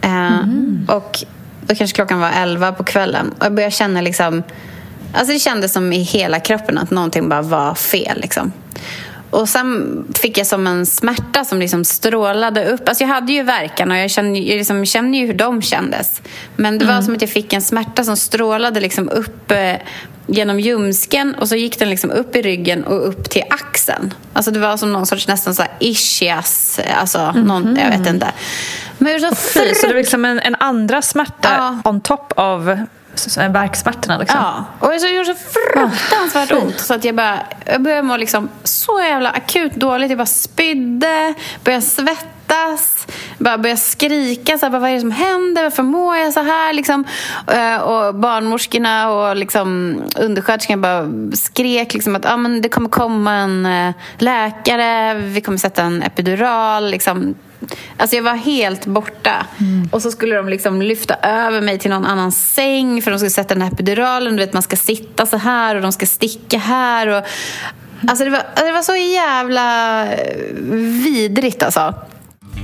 [0.01, 0.87] Mm.
[0.89, 1.25] Uh, och
[1.69, 3.35] då kanske klockan var elva på kvällen.
[3.39, 4.43] Och jag började känna liksom...
[5.13, 8.21] Alltså det kändes som i hela kroppen att någonting bara var fel.
[8.21, 8.53] Liksom.
[9.31, 12.89] Och sen fick jag som en smärta som liksom strålade upp.
[12.89, 16.23] Alltså jag hade ju verkan och jag kände, jag liksom kände ju hur de kändes.
[16.57, 17.05] Men det var mm.
[17.05, 19.75] som att jag fick en smärta som strålade liksom upp eh,
[20.29, 24.15] genom ljumsken och så gick den liksom upp i ryggen och upp till axeln.
[24.33, 27.47] Alltså det var som någon sorts nästan så här ischias, alltså mm -hmm.
[27.47, 28.33] någon, jag vet inte.
[28.99, 31.49] Men så, fy, så det var liksom en, en andra smärta
[31.85, 31.91] ja.
[31.91, 32.87] on top av
[33.51, 34.19] värksmärtorna.
[34.19, 34.41] Liksom.
[34.41, 36.81] Ja, och det gjorde så fruktansvärt ont.
[36.81, 40.11] Så att jag, bara, jag började må liksom så jävla akut dåligt.
[40.11, 42.25] Jag bara spydde, började svettas,
[43.39, 44.59] bara började skrika.
[44.59, 45.63] Så här, bara, vad är det som händer?
[45.63, 46.73] Varför mår jag så här?
[46.73, 47.05] Liksom.
[47.47, 53.35] Eh, och barnmorskorna och liksom, undersköterskorna bara skrek liksom, att ah, men det kommer komma
[53.35, 56.91] en eh, läkare, vi kommer sätta en epidural.
[56.91, 57.35] Liksom
[57.97, 59.47] Alltså jag var helt borta.
[59.61, 59.89] Mm.
[59.93, 63.31] Och så skulle de liksom lyfta över mig till någon annan säng för de skulle
[63.31, 64.37] sätta den här epiduralen.
[64.37, 67.07] Du vet, man ska sitta så här och de ska sticka här.
[67.07, 67.25] Och...
[68.09, 70.07] Alltså det var, det var så jävla
[71.05, 71.95] vidrigt alltså.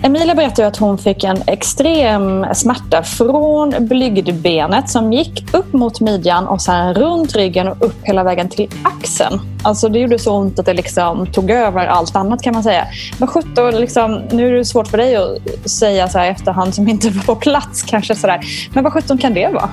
[0.03, 6.47] Emilia berättar att hon fick en extrem smärta från blygdbenet som gick upp mot midjan
[6.47, 9.54] och sen runt ryggen och upp hela vägen till axeln.
[9.65, 12.87] Alltså det gjorde så ont att det liksom tog över allt annat kan man säga.
[13.19, 16.75] Men sjutton, liksom, nu är det svårt för dig att säga så här i efterhand
[16.75, 18.41] som inte var på plats kanske sådär.
[18.75, 19.71] Men vad sjutton kan det vara?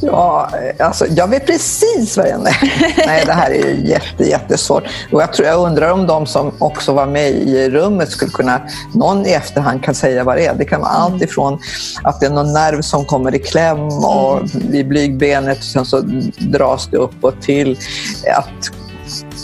[0.00, 2.38] Ja, alltså, jag vet precis vad det är.
[3.06, 4.84] Nej, det här är jätte, jättesvårt.
[5.12, 8.60] Och jag, tror, jag undrar om de som också var med i rummet skulle kunna,
[8.94, 10.54] någon i efterhand kan säga vad det är.
[10.54, 11.58] Det kan vara allt ifrån
[12.02, 16.00] att det är någon nerv som kommer i kläm och vid blygbenet och sen så
[16.38, 17.78] dras det uppåt till
[18.36, 18.85] att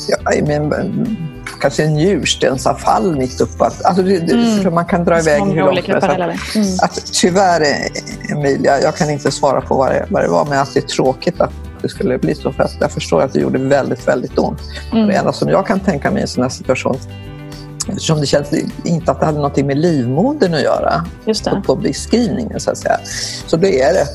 [0.08, 0.72] ja, i min,
[1.60, 3.64] kanske en njurstensavfall mitt uppe.
[3.64, 6.56] Alltså det, det, Man kan dra iväg hur långt som helst.
[6.56, 6.68] Mm.
[6.82, 7.62] Att, tyvärr,
[8.30, 10.88] Emilia, jag kan inte svara på vad det, vad det var, men att det är
[10.88, 11.52] tråkigt att
[11.82, 12.52] det skulle bli så.
[12.52, 14.60] För att jag förstår att det gjorde väldigt, väldigt ont.
[14.92, 15.08] Mm.
[15.08, 16.98] Det enda som jag kan tänka mig i en sån här situation
[17.88, 18.52] Eftersom det känns
[18.84, 21.04] inte att det hade något med livmodern att göra
[21.44, 22.98] på, på beskrivningen så att säga.
[23.46, 24.06] Så då är det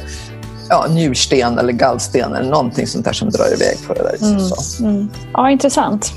[0.70, 4.28] ja, njursten eller gallsten eller någonting sånt där som drar iväg på det där.
[4.28, 4.40] Mm.
[4.40, 4.84] Så.
[4.84, 5.10] Mm.
[5.34, 6.12] Ja, intressant.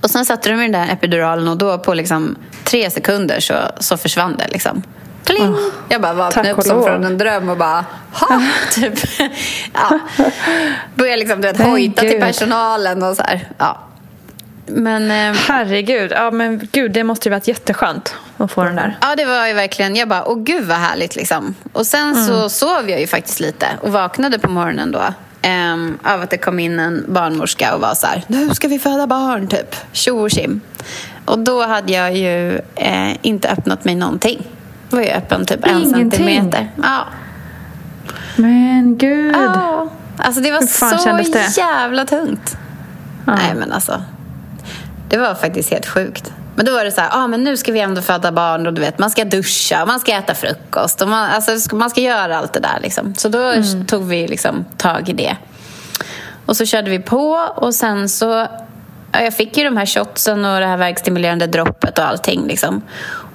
[0.00, 3.96] Och sen satte de den där epiduralen och då på liksom tre sekunder så, så
[3.96, 4.48] försvann det.
[4.48, 4.82] Liksom.
[5.24, 5.54] Pling!
[5.54, 8.40] Oh, jag bara vaknade upp som från en dröm och bara ha!
[8.72, 8.94] typ.
[9.74, 9.98] ja.
[10.94, 13.48] Började liksom, du vet, hojta till personalen och så här.
[13.58, 13.78] Ja.
[14.66, 18.98] Men, eh, Herregud, ja, men gud, det måste ju varit jätteskönt att få den där.
[19.00, 19.96] Ja, det var ju verkligen.
[19.96, 21.54] Jag bara, åh gud vad härligt liksom.
[21.72, 22.26] Och sen mm.
[22.26, 25.02] så sov jag ju faktiskt lite och vaknade på morgonen då.
[25.48, 28.78] Um, av att det kom in en barnmorska och var så här, nu ska vi
[28.78, 29.76] föda barn, typ.
[29.92, 30.60] Tjo och tjim.
[31.24, 34.46] Och då hade jag ju eh, inte öppnat mig någonting.
[34.90, 36.02] Då var jag öppen typ Ingenting.
[36.02, 36.70] en centimeter.
[36.82, 37.06] Ja.
[38.36, 39.34] Men gud.
[39.36, 39.88] Ja.
[40.16, 42.56] Alltså det var så jävla tungt.
[43.26, 43.34] Ja.
[43.34, 44.02] Nej men alltså.
[45.08, 46.32] Det var faktiskt helt sjukt.
[46.58, 48.72] Men då var det så här, ah, men nu ska vi ändå föda barn och
[48.72, 52.38] du vet, man ska duscha, man ska äta frukost och man, alltså, man ska göra
[52.38, 52.78] allt det där.
[52.82, 53.14] Liksom.
[53.14, 53.86] Så då mm.
[53.86, 55.36] tog vi liksom tag i det.
[56.46, 58.46] Och så körde vi på och sen så
[59.12, 62.46] ja, jag fick ju de här shotsen och det här verkstimulerande droppet och allting.
[62.46, 62.82] Liksom.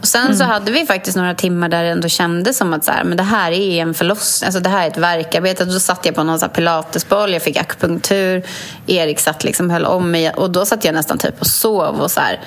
[0.01, 0.38] Och sen mm.
[0.38, 3.17] så hade vi faktiskt några timmar där det ändå kändes som att så här, men
[3.17, 5.65] det här är en förlossning, alltså det här är ett verkarbete.
[5.65, 8.43] Då satt jag på någon så pilatesboll, jag fick akupunktur,
[8.88, 12.11] Erik satt liksom höll om mig och då satt jag nästan typ och sov och
[12.11, 12.39] så här,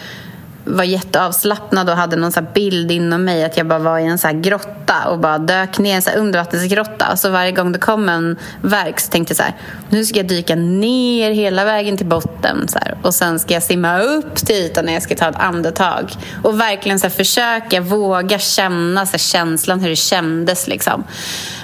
[0.66, 4.18] var jätteavslappnad och hade någon så bild inom mig att jag bara var i en
[4.18, 7.16] så grotta och bara dök ner i en så undervattensgrotta.
[7.16, 9.54] Så varje gång det kom en verk så tänkte jag så här,
[9.88, 13.62] nu ska jag dyka ner hela vägen till botten så här, och sen ska jag
[13.62, 16.12] simma upp till ytan när jag ska ta ett andetag.
[16.42, 21.04] Och verkligen så här, försöka våga känna så här, känslan, hur det kändes liksom.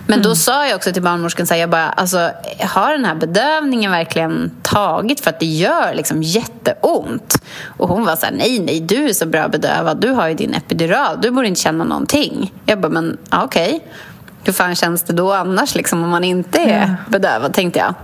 [0.06, 0.22] Men mm.
[0.22, 2.30] då sa jag också till barnmorskan så här, jag bara, alltså,
[2.60, 7.42] har den här bedövningen verkligen tagit för att det gör liksom jätteont?
[7.76, 10.34] Och hon var så här, nej, nej, du är så bra bedövad, du har ju
[10.34, 12.52] din epidural, du borde inte känna någonting.
[12.66, 13.74] Jag bara, men okej.
[13.74, 13.80] Okay.
[14.44, 16.94] Hur fan känns det då annars liksom, om man inte är mm.
[17.08, 17.94] bedövad, tänkte jag.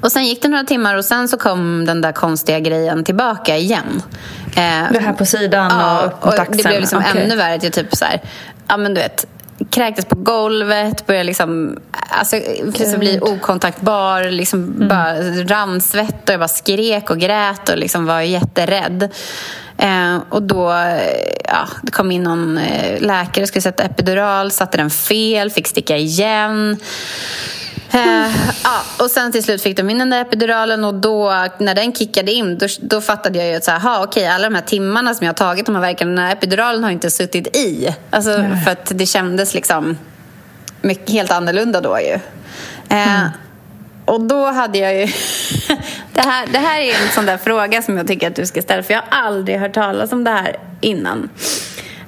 [0.00, 3.56] Och sen gick det några timmar och sen så kom den där konstiga grejen tillbaka
[3.56, 4.02] igen.
[4.56, 6.56] Eh, det här på sidan ja, och upp mot axeln?
[6.56, 7.22] det blev liksom okay.
[7.22, 7.58] ännu värre.
[7.62, 8.22] Jag typ så här,
[8.68, 9.26] ja men du vet,
[9.70, 14.88] kräktes på golvet, började liksom, alltså, liksom bli okontaktbar, liksom mm.
[14.88, 19.10] bara rann svett och jag bara skrek och grät och liksom var jätterädd.
[19.76, 20.72] Eh, och då
[21.44, 25.96] ja, det kom in någon eh, läkare, skulle sätta epidural, satte den fel, fick sticka
[25.96, 26.76] igen.
[27.94, 31.74] Uh, ja, och sen till slut fick de in den där epiduralen och då när
[31.74, 34.62] den kickade in då, då fattade jag ju att så här, okej, alla de här
[34.62, 37.96] timmarna som jag har tagit de här verkarna, den här epiduralen har inte suttit i.
[38.10, 39.98] Alltså, för att det kändes liksom
[40.82, 42.14] mycket, helt annorlunda då ju.
[42.14, 42.20] Uh,
[42.88, 43.28] mm.
[44.04, 45.06] Och då hade jag ju...
[46.12, 48.62] det, här, det här är en sån där fråga som jag tycker att du ska
[48.62, 51.28] ställa för jag har aldrig hört talas om det här innan.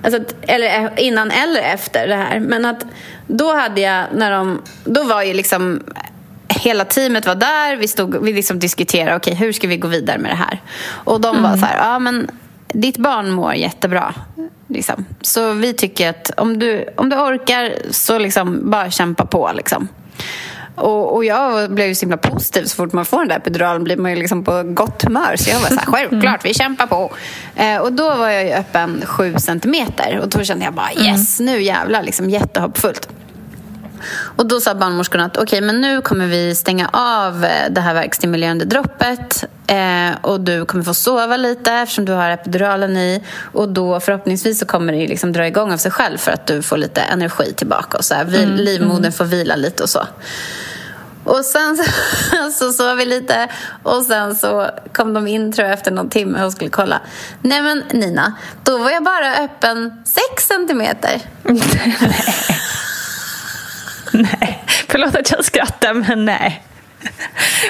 [0.03, 2.41] Alltså, eller innan eller efter det här.
[2.41, 2.85] Men att
[3.26, 5.82] då hade jag, när de, då var ju liksom
[6.48, 10.18] hela teamet var där, vi, stod, vi liksom diskuterade okay, hur ska vi gå vidare
[10.18, 10.62] med det här.
[10.86, 11.50] Och de mm.
[11.50, 12.30] var så här, ja men
[12.68, 14.14] ditt barn mår jättebra.
[14.68, 15.04] Liksom.
[15.20, 19.50] Så vi tycker att om du, om du orkar så liksom bara kämpa på.
[19.54, 19.88] Liksom.
[20.74, 22.64] Och, och jag blev ju så himla positiv.
[22.64, 25.36] Så fort man får den där epiduralen blir man ju liksom på gott humör.
[25.36, 27.12] Så jag var så här, självklart, vi kämpar på.
[27.56, 30.20] Eh, och då var jag ju öppen sju centimeter.
[30.22, 33.08] Och då kände jag bara, yes, nu jävlar, liksom jättehoppfullt.
[34.36, 37.80] Och då sa barnmorskorna att okej, okay, men nu kommer vi stänga av eh, det
[37.80, 43.22] här verkstimulerande droppet eh, och du kommer få sova lite eftersom du har epiduralen i
[43.52, 46.62] och då förhoppningsvis så kommer det liksom dra igång av sig själv för att du
[46.62, 49.12] får lite energi tillbaka och så här, mm, livmodern mm.
[49.12, 50.07] får vila lite och så.
[51.24, 51.84] Och sen så,
[52.59, 53.48] så sov vi lite
[53.82, 57.00] och sen så kom de in tror jag efter någon timme och skulle kolla.
[57.42, 58.34] Nej men Nina,
[58.64, 61.20] då var jag bara öppen sex centimeter.
[64.40, 66.62] nej, förlåt att jag skrattar men nej.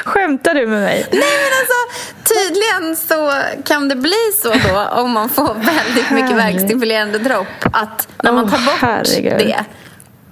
[0.05, 1.07] Skämtar du med mig?
[1.12, 3.32] Nej men alltså tydligen så
[3.64, 8.51] kan det bli så då om man får väldigt mycket verkstimulerande dropp att när man
[8.51, 9.38] tar bort herregud.
[9.38, 9.64] det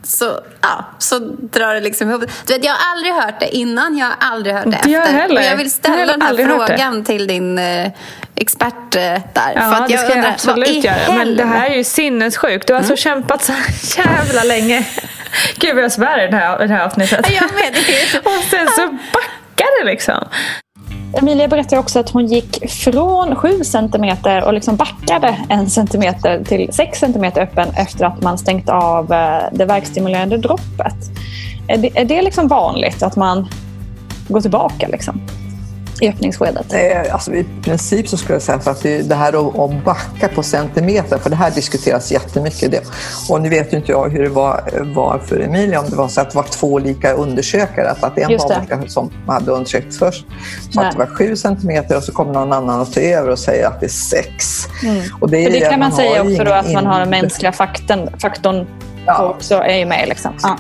[0.05, 2.25] så, ja, så drar det liksom ihop.
[2.47, 5.13] Du vet, jag har aldrig hört det innan, jag har aldrig hört det jag efter.
[5.15, 5.41] heller.
[5.41, 6.45] Och jag vill Jag ställa har den här det.
[6.47, 7.91] frågan till din eh,
[8.37, 9.53] expert eh, där.
[9.55, 10.97] Ja, för att det jag ska jag undrar, vad absolut göra.
[11.17, 12.67] Men det här är ju sinnessjukt.
[12.67, 13.53] Du har alltså kämpat så
[14.01, 14.87] jävla länge.
[15.57, 17.27] Gud vad jag svär i det här, det här avsnittet.
[17.29, 17.77] Ja, Jag med.
[18.37, 20.25] Och sen så backar det liksom.
[21.15, 26.73] Emilia berättar också att hon gick från 7 centimeter och liksom backade en centimeter till
[26.73, 30.95] 6 centimeter öppen efter att man stängt av eh, det verkstimulerande droppet.
[31.69, 33.49] Är det, är det liksom vanligt att man
[34.29, 35.21] går tillbaka liksom,
[36.01, 36.73] i öppningsskedet?
[36.73, 40.43] Eh, Alltså, I princip så skulle jag säga att det, det här att, backa på
[40.43, 42.71] centimeter, för det här diskuteras jättemycket.
[42.71, 42.83] Det.
[43.29, 44.63] Och nu vet ju inte jag hur det var,
[44.95, 48.19] var för Emilia, om det var så att det var två olika undersökare, att, att
[48.19, 50.27] en barnmorska som hade undersökt först
[50.75, 50.87] Nej.
[50.87, 53.67] att det var sju centimeter och så kommer någon annan och tar över och säger
[53.67, 54.67] att det är sex.
[55.21, 58.11] Och det, är det kan man säga också då att man har den mänskliga faktorn,
[58.19, 58.67] faktorn
[59.07, 59.29] Ja.
[59.29, 60.09] också är ju med.
[60.09, 60.33] Liksom.
[60.43, 60.59] Ja.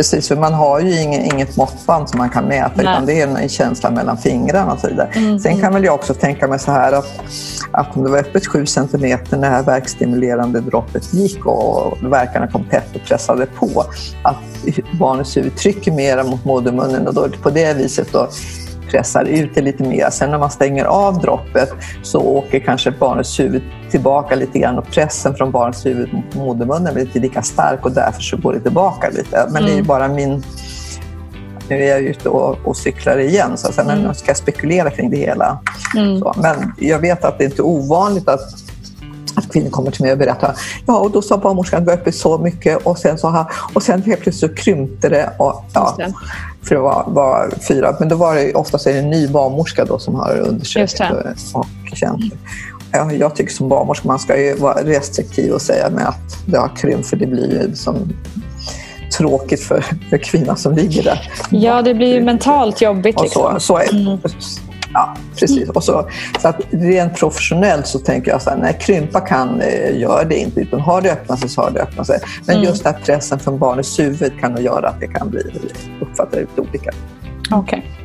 [0.00, 2.84] Precis, för man har ju inget, inget måttband som man kan mäta Nej.
[2.84, 5.38] utan det är en känsla mellan fingrarna och så vidare.
[5.38, 7.20] Sen kan väl jag också tänka mig så här att,
[7.70, 12.12] att om det var öppet 7 centimeter när det här verkstimulerande droppet gick och, och
[12.12, 13.84] verkarna kom tätt och pressade på,
[14.22, 14.36] att
[14.98, 18.28] barnets huvud trycker mera mot modermunnen och då på det viset då
[18.90, 20.10] pressar ut det lite mer.
[20.10, 21.72] Sen när man stänger av droppet
[22.02, 26.94] så åker kanske barnets huvud tillbaka lite grann och pressen från barnets huvud mot modermunnen
[26.94, 29.48] blir inte lika stark och därför så går det tillbaka lite.
[29.50, 30.42] Men det är ju bara min...
[31.68, 34.90] Nu är jag ute och, och cyklar igen, så att säga, men jag ska spekulera
[34.90, 35.58] kring det hela.
[36.20, 38.40] Så, men jag vet att det inte är ovanligt att
[39.40, 42.38] att kvinnor kommer till mig och berättar ja, och då sa barnmorskan var öppet så
[42.38, 45.32] mycket och sen, så här, och sen helt plötsligt så krympte det.
[45.38, 45.96] Och, ja,
[46.62, 50.14] för det var, var fyra, men då var det oftast en ny barnmorska då som
[50.14, 51.00] har undersökt
[51.52, 52.34] och känt.
[52.92, 56.58] Ja, jag tycker som barnmorska man ska ju vara restriktiv och säga med att det
[56.58, 58.12] har krympt för det blir ju som
[59.16, 61.30] tråkigt för, för kvinnan som ligger där.
[61.50, 63.20] ja, det blir ju mentalt jobbigt.
[63.22, 63.52] Liksom.
[63.52, 64.18] så, så är,
[64.94, 65.68] Ja, precis.
[65.68, 66.10] Och så,
[66.40, 70.36] så att rent professionellt så tänker jag så här, nej, krympa kan, eh, gör det
[70.36, 70.60] inte.
[70.60, 72.20] Utan har det öppnat sig så har det öppnat sig.
[72.46, 75.40] Men just den här pressen från barnets huvud kan nog göra att det kan bli
[76.00, 76.90] uppfattat lite olika.
[77.52, 77.96] Okej.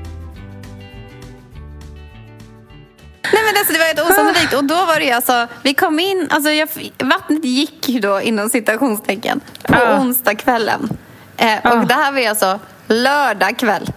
[3.34, 6.00] Nej men alltså det var helt osannolikt och då var det ju alltså, vi kom
[6.00, 6.68] in, alltså jag,
[7.04, 10.00] vattnet gick ju då inom citationstecken på Ja.
[10.00, 10.90] onsdagskvällen.
[11.38, 11.86] Eh, och Ja.
[11.88, 13.92] det här var ju alltså lördag kväll.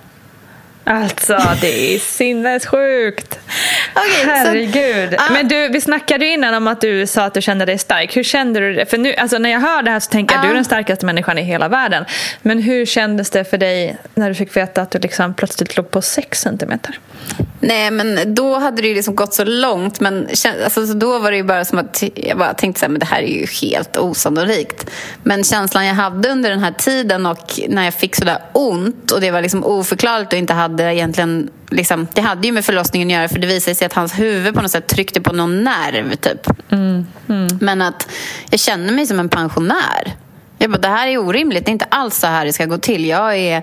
[0.91, 3.39] Alltså, det är sinnessjukt.
[3.95, 5.15] Så- Herregud.
[5.19, 5.23] Ja.
[5.33, 8.17] Men du, vi snackade ju innan om att du sa att du kände dig stark.
[8.17, 8.87] Hur kände du det?
[8.87, 10.49] För nu, alltså när jag hör det här så tänker jag att Ja.
[10.49, 12.05] du är den starkaste människan i hela världen.
[12.43, 15.91] Men hur kändes det för dig när du fick veta att du liksom plötsligt låg
[15.91, 16.99] på 6 centimeter?
[17.61, 20.29] Nej men då hade det ju liksom gått så långt men
[20.65, 23.07] alltså, så då var det ju bara som att jag bara tänkte så men det
[23.07, 24.91] här är ju helt osannolikt.
[25.23, 29.21] Men känslan jag hade under den här tiden och när jag fick sådär ont och
[29.21, 33.13] det var liksom oförklarligt och inte hade egentligen liksom, det hade ju med förlossningen att
[33.13, 36.15] göra för det visade sig att hans huvud på något sätt tryckte på någon nerv
[36.15, 36.47] typ.
[37.61, 38.09] Men att
[38.51, 40.15] jag känner mig som en pensionär.
[40.59, 42.79] Jag bara, det här är orimligt, det är inte alls så här det ska gå
[42.79, 43.07] till.
[43.07, 43.63] Jag är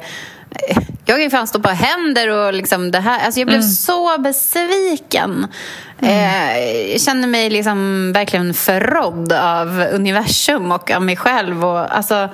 [1.06, 3.26] jag kan fan stå på händer och liksom det här.
[3.26, 5.48] Alltså jag blev så besviken.
[6.00, 6.60] Eh,
[6.92, 11.66] jag känner mig liksom verkligen förrådd av universum och av mig själv.
[11.66, 12.30] Och, alltså,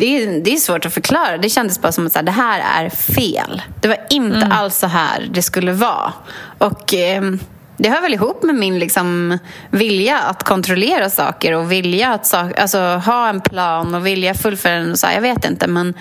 [0.00, 1.38] det, är, det är svårt att förklara.
[1.38, 3.62] Det kändes bara som att så här, det här är fel.
[3.80, 6.12] Det var inte alls så här det skulle vara.
[6.58, 6.94] Och...
[6.94, 7.38] ehm,
[7.82, 9.38] det hör väl ihop med min liksom,
[9.70, 14.90] vilja att kontrollera saker och vilja att alltså, ha en plan och vilja fullfölja den.
[14.90, 15.94] Och så här, jag vet inte, men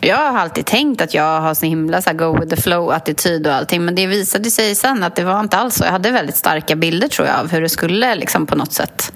[0.00, 3.46] jag har alltid tänkt att jag har så himla så här, go with the flow-attityd
[3.46, 3.84] och allting.
[3.84, 5.84] Men det visade sig sen att det var inte alls så.
[5.84, 9.12] Jag hade väldigt starka bilder tror jag av hur det skulle liksom, på något sätt.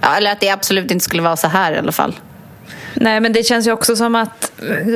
[0.00, 2.14] Ja, eller att det absolut inte skulle vara så här i alla fall.
[3.00, 4.52] Nej, men det känns ju också som att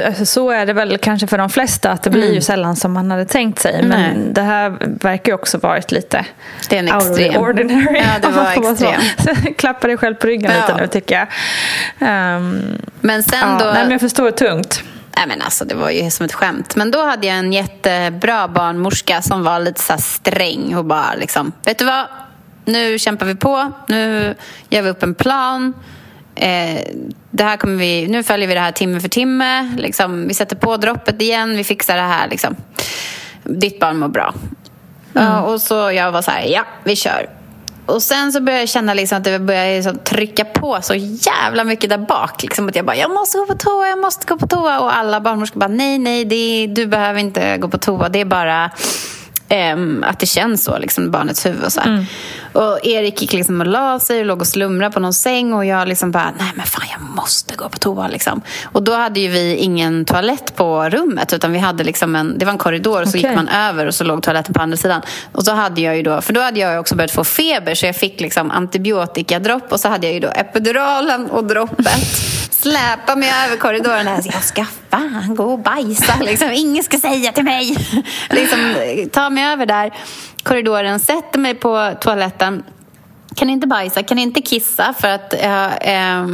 [0.07, 2.93] alltså, så är det väl kanske för de flesta att det blir ju sällan som
[2.93, 3.83] man hade tänkt sig.
[3.83, 4.17] Men Mm.
[4.23, 4.33] Nej.
[4.33, 6.25] det här verkar ju också varit lite
[6.69, 7.43] Det är en out of extrem.
[7.43, 7.99] ordinary.
[7.99, 9.01] Ja, det var extrem.
[9.19, 10.61] Så Klappa dig själv på ryggen Ja.
[10.67, 11.27] lite nu tycker jag.
[12.09, 12.63] Ehm,
[13.01, 13.65] Men sen ja, då...
[13.65, 14.83] nej, men jag förstår tungt.
[15.17, 16.77] Nej men alltså det var ju som ett skämt.
[16.77, 21.53] Men då hade jag en jättebra barnmorska som var lite så sträng och bara liksom,
[21.65, 22.07] vet du vad?
[22.65, 24.35] Nu kämpar vi på, nu
[24.69, 25.75] gör vi upp en plan.
[26.35, 26.81] Eh,
[27.31, 29.77] det här kommer vi, nu följer vi det här timme för timme.
[29.79, 32.29] Liksom, vi sätter på droppet igen, vi fixar det här.
[32.29, 32.57] Liksom.
[33.45, 34.35] Ditt barn mår bra.
[35.13, 37.29] Ja, och så jag var så här, ja, vi kör.
[37.87, 41.65] och sen så började jag känna liksom att det började liksom trycka på så jävla
[41.65, 42.43] mycket där bak.
[42.43, 44.81] Liksom att jag bara, jag måste gå på toa, jag måste gå på toa.
[44.81, 48.09] Och alla barnmorskor bara, nej, nej, det, du behöver inte gå på toa.
[48.09, 48.71] Det är bara
[49.75, 51.65] Um, att det känns så, liksom, barnets huvud.
[51.65, 52.05] Och, så mm.
[52.53, 55.65] och Erik gick liksom och la sig och låg och slumrade på någon säng och
[55.65, 58.09] jag liksom bara, nej men fan jag måste gå på toa.
[58.09, 58.43] Liksom.
[58.65, 62.45] Och då hade ju vi ingen toalett på rummet utan vi hade liksom en, det
[62.45, 65.03] var en korridor och så gick man över och så låg toaletten på andra sidan.
[65.33, 67.87] Och så hade jag ju då, för då hade jag också börjat få feber så
[67.87, 72.40] jag fick liksom antibiotikadropp och så hade jag ju då epiduralen och droppet.
[72.63, 74.07] Släpa mig över korridoren.
[74.07, 76.15] Jag ska fan gå och bajsa.
[76.21, 76.51] Liksom.
[76.53, 77.77] Ingen ska säga till mig.
[78.31, 78.75] liksom,
[79.13, 79.95] ta mig över där
[80.43, 82.65] korridoren, sätter mig på toaletten.
[83.37, 85.35] Kan inte bajsa, kan inte kissa för att...
[85.35, 86.27] Äh, äh,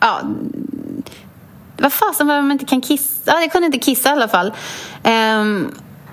[0.00, 0.20] ja,
[1.78, 3.14] vad fasen var det man inte kan kissa?
[3.24, 4.52] Ja, jag kunde inte kissa i alla fall.
[5.02, 5.44] Äh,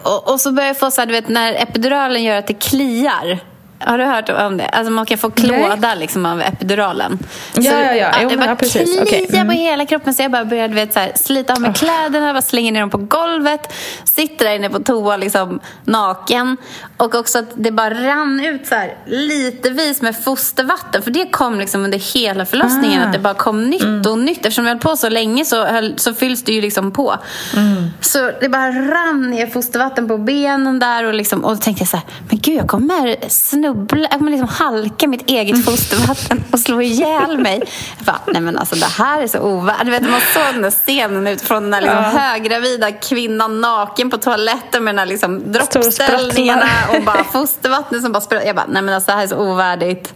[0.03, 2.53] och, och, så börjar jag få så här, du vet när epiduralen gör att det
[2.53, 3.39] kliar.
[3.85, 4.67] Har du hört om det?
[4.67, 7.19] Alltså man kan få klåda liksom, av epiduralen.
[7.53, 8.11] Ja, så, ja, ja.
[8.21, 8.83] Jo, det bara precis.
[8.83, 9.25] kliar okay.
[9.29, 9.47] mm.
[9.47, 11.75] på hela kroppen så jag bara började vet, så här, slita av mig oh.
[11.75, 13.73] kläderna, bara slänger ner dem på golvet.
[14.03, 16.57] Sitter där inne på toa liksom, naken.
[16.97, 21.01] Och också att det bara rann ut så här, litevis med fostervatten.
[21.01, 23.01] För det kom liksom under hela förlossningen.
[23.01, 23.05] Ah.
[23.05, 24.11] Att det bara kom nytt mm.
[24.11, 24.37] och nytt.
[24.37, 27.15] Eftersom jag höll på så länge så, höll, så fylls det ju liksom på.
[27.55, 27.89] Mm.
[28.01, 31.03] Så det bara rann ner fostervatten på benen där.
[31.03, 33.29] Och, liksom, och då tänkte jag så här, men gud jag kommer
[33.75, 37.63] snubbla, jag kommer liksom halka mitt eget fostervatten och slå ihjäl mig.
[37.97, 40.09] Jag bara, nej men alltså det här är så ovärdigt.
[40.09, 42.19] Man såg den där scenen utifrån den där liksom ja.
[42.19, 48.21] höggravida kvinnan naken på toaletten med den där liksom droppställningarna och bara fostervattnet som bara
[48.21, 48.45] spröt.
[48.45, 50.13] Jag bara, nej men alltså det här är så ovärdigt.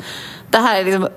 [0.52, 1.08] Det här, är liksom,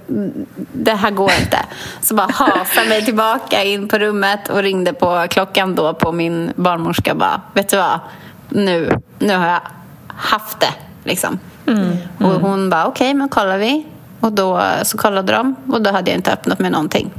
[0.72, 1.58] det här går inte.
[2.00, 6.52] Så bara hasade mig tillbaka in på rummet och ringde på klockan då på min
[6.56, 7.14] barnmorska.
[7.14, 8.00] Bara, vet du vad?
[8.48, 9.60] Nu, nu har jag
[10.08, 10.74] haft det.
[11.04, 11.38] Liksom.
[11.78, 11.96] Mm.
[12.18, 13.86] Och hon bara, okej, okay, men kollar vi.
[14.20, 17.10] Och då så kollade de och då hade jag inte öppnat med någonting.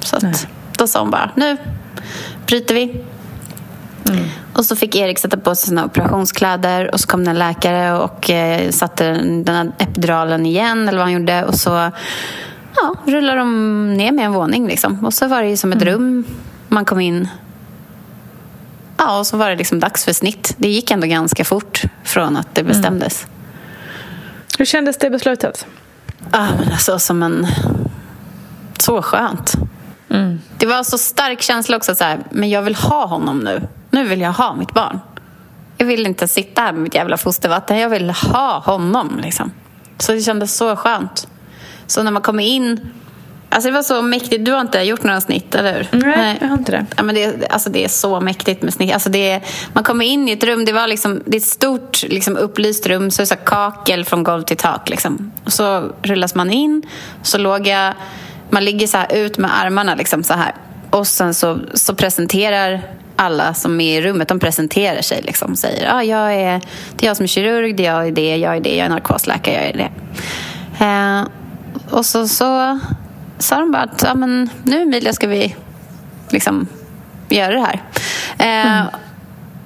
[0.00, 0.46] Så att,
[0.78, 1.56] då sa hon bara, nu
[2.46, 3.04] bryter vi.
[4.08, 4.24] Mm.
[4.52, 8.30] Och så fick Erik sätta på sig sina operationskläder och så kom en läkare och
[8.30, 11.44] eh, satte den här epiduralen igen eller vad han gjorde.
[11.44, 11.90] Och så
[12.76, 15.04] ja, rullade de ner med en våning liksom.
[15.04, 15.94] Och så var det som ett mm.
[15.94, 16.24] rum.
[16.68, 17.28] Man kom in.
[18.96, 20.54] Ja, och så var det liksom dags för snitt.
[20.56, 23.24] Det gick ändå ganska fort från att det bestämdes.
[23.24, 23.35] Mm.
[24.58, 25.66] Hur kändes det beslutet?
[26.30, 27.46] Ah, men alltså som en...
[28.78, 29.54] Så skönt.
[30.10, 30.40] Mm.
[30.58, 31.94] Det var så stark känsla också.
[31.94, 33.68] Så här, men jag vill ha honom nu.
[33.90, 35.00] Nu vill jag ha mitt barn.
[35.76, 37.78] Jag vill inte sitta här med mitt jävla fostervatten.
[37.78, 39.20] Jag vill ha honom.
[39.22, 39.52] Liksom.
[39.98, 41.28] Så det kändes så skönt.
[41.86, 42.92] Så när man kommer in
[43.56, 44.44] Alltså det var så mäktigt.
[44.44, 46.00] Du har inte gjort några snitt, eller hur?
[46.00, 46.38] Nej, Nej.
[46.40, 46.86] jag har inte det.
[46.96, 48.92] Ja, men det, alltså det är så mäktigt med snitt.
[48.92, 49.40] Alltså det
[49.72, 52.86] man kommer in i ett rum, det, var liksom, det är ett stort liksom upplyst
[52.86, 54.88] rum, så det är så kakel från golv till tak.
[54.88, 55.32] Liksom.
[55.44, 56.82] Och så rullas man in,
[57.22, 57.94] så låg jag,
[58.50, 60.54] man ligger så ut med armarna liksom så här.
[60.90, 62.82] Och sen så, så presenterar
[63.16, 65.56] alla som är i rummet, de presenterar sig liksom.
[65.56, 66.60] Säger, ah, jag är,
[66.96, 68.86] det är jag som är kirurg, det är jag är det, jag är det, jag
[68.86, 69.90] är narkosläkare, jag är det.
[70.84, 71.24] Eh,
[71.90, 72.78] och så, så
[73.38, 75.56] sa de bara att ja, men nu Emilia ska vi
[76.30, 76.68] liksom
[77.28, 77.82] göra det här.
[78.38, 78.86] Eh, mm.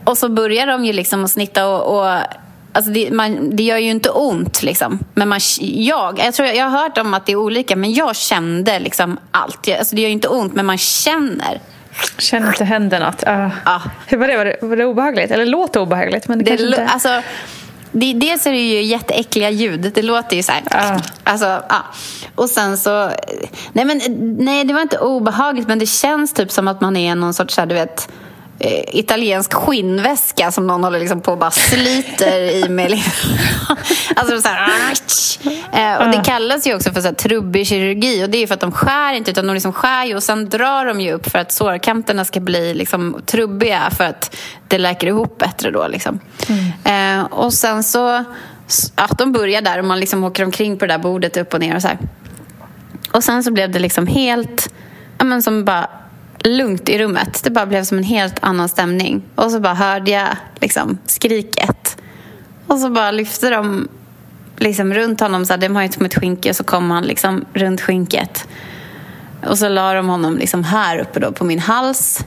[0.04, 2.20] Och så börjar de ju liksom att snitta och, och
[2.72, 4.98] Alltså det, man, det gör ju inte ont, liksom.
[5.14, 8.16] men man, jag, jag, tror, jag har hört om att det är olika, men jag
[8.16, 9.68] kände liksom allt.
[9.78, 11.60] Alltså det gör ju inte ont, men man känner.
[12.18, 13.24] Känner inte händer något.
[13.28, 13.48] Uh.
[13.64, 13.82] Ja.
[14.06, 14.36] Hur var det?
[14.36, 15.30] Var det, var det obehagligt?
[15.30, 16.28] Eller låter obehagligt?
[16.28, 16.86] Men det, det inte...
[16.86, 17.22] alltså,
[17.92, 19.92] det, dels är det ju jätteäckliga ljud.
[19.94, 20.94] Det låter ju så här.
[20.94, 21.02] Uh.
[21.24, 21.84] Alltså, ja.
[22.34, 23.10] Och sen så...
[23.72, 24.00] Nej, men,
[24.38, 27.54] nej, det var inte obehagligt, men det känns typ som att man är någon sorts,
[27.54, 28.08] så här, du vet
[28.60, 32.92] eh, italiensk skinnväska som någon håller liksom på och bara sliter i med.
[34.16, 34.70] alltså så här,
[35.72, 38.54] eh, och det kallas ju också för så här, trubbig kirurgi och det är för
[38.54, 41.38] att de skär inte utan de liksom skär och sen drar de ju upp för
[41.38, 44.36] att sårkanterna ska bli liksom trubbiga för att
[44.68, 45.88] det läker ihop bättre då.
[45.88, 46.20] Liksom.
[46.48, 47.20] Mm.
[47.20, 48.24] Eh, och sen så,
[48.96, 51.60] ja, de börjar där och man liksom åker omkring på det där bordet upp och
[51.60, 51.98] ner och så här.
[53.12, 54.72] Och sen så blev det liksom helt,
[55.18, 55.88] ja men som bara
[56.44, 57.40] lugnt i rummet.
[57.44, 59.22] Det bara blev som en helt annan stämning.
[59.34, 61.96] Och så bara hörde jag liksom skriket.
[62.66, 63.88] Och så bara lyfte de
[64.56, 65.46] liksom runt honom.
[65.46, 68.48] Så här, de har ju som ett skynke så kom han liksom runt skynket.
[69.46, 72.24] Och så la de honom liksom här uppe då på min hals.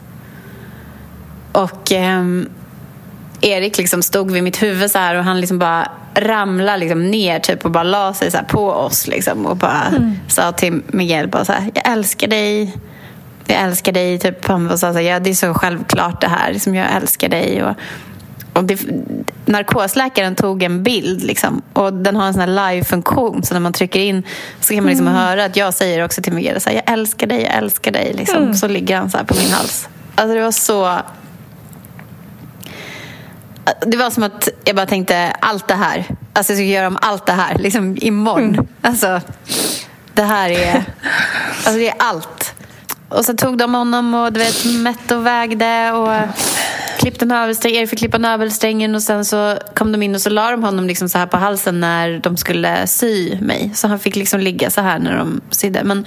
[1.51, 2.23] Och eh,
[3.41, 7.39] Erik liksom stod vid mitt huvud så här och han liksom bara ramlade liksom ner
[7.39, 10.15] typ och bara la sig så på oss liksom och bara mm.
[10.27, 12.73] sa till Miguel bara så här, jag älskar dig
[13.45, 14.19] jag älskar dig.
[14.19, 17.29] Typ, han sa så här, ja, det är så självklart det här, liksom, jag älskar
[17.29, 17.63] dig.
[17.63, 17.75] Och,
[18.53, 18.79] och det,
[19.45, 23.99] narkosläkaren tog en bild liksom, och den har en sån live-funktion så när man trycker
[23.99, 24.23] in
[24.59, 25.19] så kan man liksom Mm.
[25.19, 28.13] höra att jag säger också till Miguel så här, jag älskar dig, jag älskar dig.
[28.13, 28.37] Liksom.
[28.43, 28.53] Mm.
[28.53, 29.89] Så ligger han så här på min hals.
[30.15, 30.99] Alltså det var så...
[33.85, 36.05] Det var som att jag bara tänkte allt det här.
[36.33, 38.53] Alltså jag ska göra om allt det här liksom imorgon.
[38.53, 38.67] Mm.
[38.81, 39.21] Alltså
[40.13, 40.83] det här är...
[41.55, 42.52] Alltså det är allt.
[43.13, 46.09] Och så tog de honom och du vet, mätte och vägde och
[46.99, 47.79] klippte navelsträngen.
[47.79, 50.87] Erik fick klippa navelsträngen och sen så kom de in och så la de honom
[50.87, 53.71] liksom så här på halsen när de skulle sy mig.
[53.73, 55.83] Så han fick liksom ligga så här när de sydde.
[55.83, 56.05] Men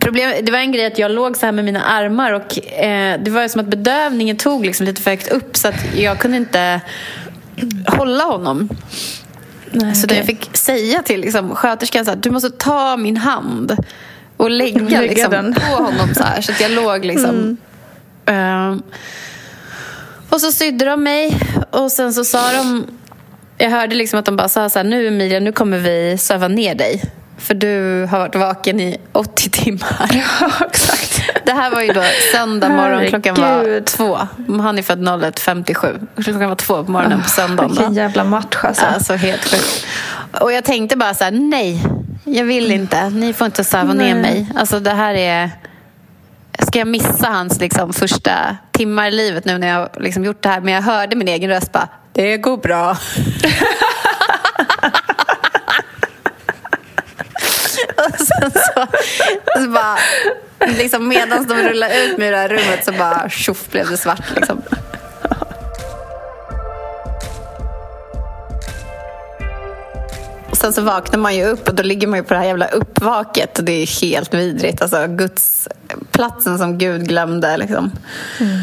[0.00, 3.20] problem, det var en grej att jag låg så här med mina armar och eh,
[3.20, 6.36] det var som att bedövningen tog liksom lite för högt upp så att jag kunde
[6.36, 6.80] inte
[7.86, 8.68] hålla honom.
[9.94, 13.76] så då jag fick säga till liksom, sköterskan här, du måste ta min hand
[14.38, 15.54] och lägga, Lägga liksom, den.
[15.54, 16.40] på honom så här.
[16.40, 17.56] Så att jag låg liksom...
[18.26, 18.82] Ehm,
[20.30, 21.40] och så sydde de mig
[21.70, 22.86] och sen så sa de...
[23.58, 26.48] Jag hörde liksom att de bara sa så här, nu Emilia, nu kommer vi söva
[26.48, 27.02] ner dig.
[27.38, 30.10] För du har varit vaken i 80 timmar.
[30.40, 31.22] Ja, exakt.
[31.44, 32.02] Det här var ju då
[32.32, 34.18] söndag morgon, klockan var två.
[34.62, 36.06] Han är född 01.57.
[36.24, 37.70] Klockan var två på morgonen på söndagen.
[37.70, 38.84] Vilken jävla match alltså.
[38.86, 39.86] Alltså helt sjukt.
[40.40, 41.82] Och jag tänkte bara så här, nej,
[42.30, 43.10] jag vill inte.
[43.10, 44.52] Ni får inte söva ner mig.
[44.56, 45.50] Alltså det här är...
[46.66, 50.42] Ska jag missa hans liksom, första timmar i livet nu när jag har liksom, gjort
[50.42, 50.60] det här?
[50.60, 52.90] Men jag hörde min egen röst bara, det går bra.
[57.96, 58.86] Och sen så,
[59.60, 59.98] så bara,
[60.66, 63.96] liksom medan de rullade ut mig ur det här rummet så bara tjoff blev det
[63.96, 64.34] svart.
[64.36, 64.62] Liksom.
[70.58, 72.66] Sen så vaknar man ju upp och då ligger man ju på det här jävla
[72.66, 74.82] uppvaket och det är helt vidrigt.
[74.82, 75.68] Alltså Guds
[76.12, 77.92] platsen som Gud glömde liksom.
[78.40, 78.58] Mm.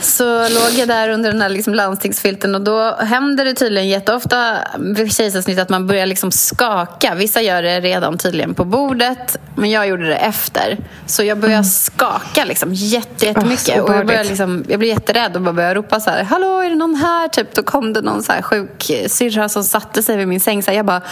[0.00, 4.58] Så låg jag där under den här liksom landstingsfilten och då händer det tydligen jätteofta
[4.78, 7.14] vid kejsarsnitt att man börjar liksom skaka.
[7.14, 10.78] Vissa gör det redan tydligen på bordet, men jag gjorde det efter.
[11.06, 13.76] Så jag började skaka liksom jätte, jättemycket.
[13.76, 16.60] Så och jag, började liksom, jag blev jätterädd och bara började ropa så här, Hallå,
[16.60, 17.28] är det någon här?
[17.28, 20.62] Typ, då kom det någon så här sjuk syrra som satte sig vid min säng.
[20.62, 21.02] Så här, jag bara,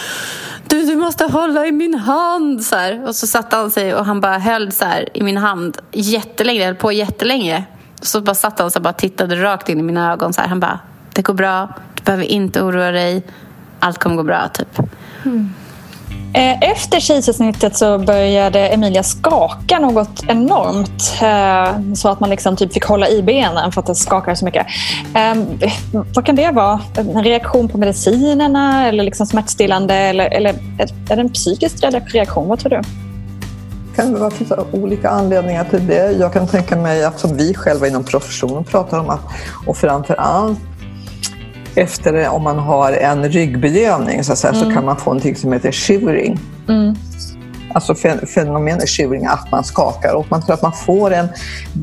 [0.67, 2.63] du, du måste hålla i min hand.
[2.63, 3.07] Så här.
[3.07, 6.65] Och så satte han sig och han bara höll så här i min hand jättelänge,
[6.65, 7.63] höll på jättelänge.
[8.01, 10.33] Så bara satt han och bara tittade rakt in i mina ögon.
[10.33, 10.47] Så här.
[10.47, 10.79] Han bara,
[11.13, 13.23] det går bra, du behöver inte oroa dig.
[13.79, 14.79] Allt kommer gå bra, typ.
[15.25, 15.53] Mm.
[16.33, 21.21] Eh, efter kejsarsnittet så började Emilia skaka något enormt.
[21.21, 24.45] Eh, så att man liksom typ fick hålla i benen för att det skakade så
[24.45, 24.67] mycket.
[25.13, 25.59] Ehm,
[26.15, 26.79] vad kan det vara?
[26.97, 29.95] En reaktion på medicinerna eller liksom smärtstillande?
[29.95, 30.53] Eller, eller
[31.09, 31.83] är det en psykisk
[32.13, 32.47] reaktion?
[32.47, 32.81] Vad tror du?
[33.97, 36.11] Kan det vara finns olika anledningar till det.
[36.11, 39.19] Jag kan tänka mig att som vi själva inom professionen pratar om att,
[39.65, 40.59] och framför allt
[41.75, 45.71] efter om man har en ryggbedövning så, säga, så kan man få någonting som heter
[45.71, 46.39] shivering.
[47.73, 51.27] Alltså fen- fenomenet shivering, att man skakar och man tror att man får en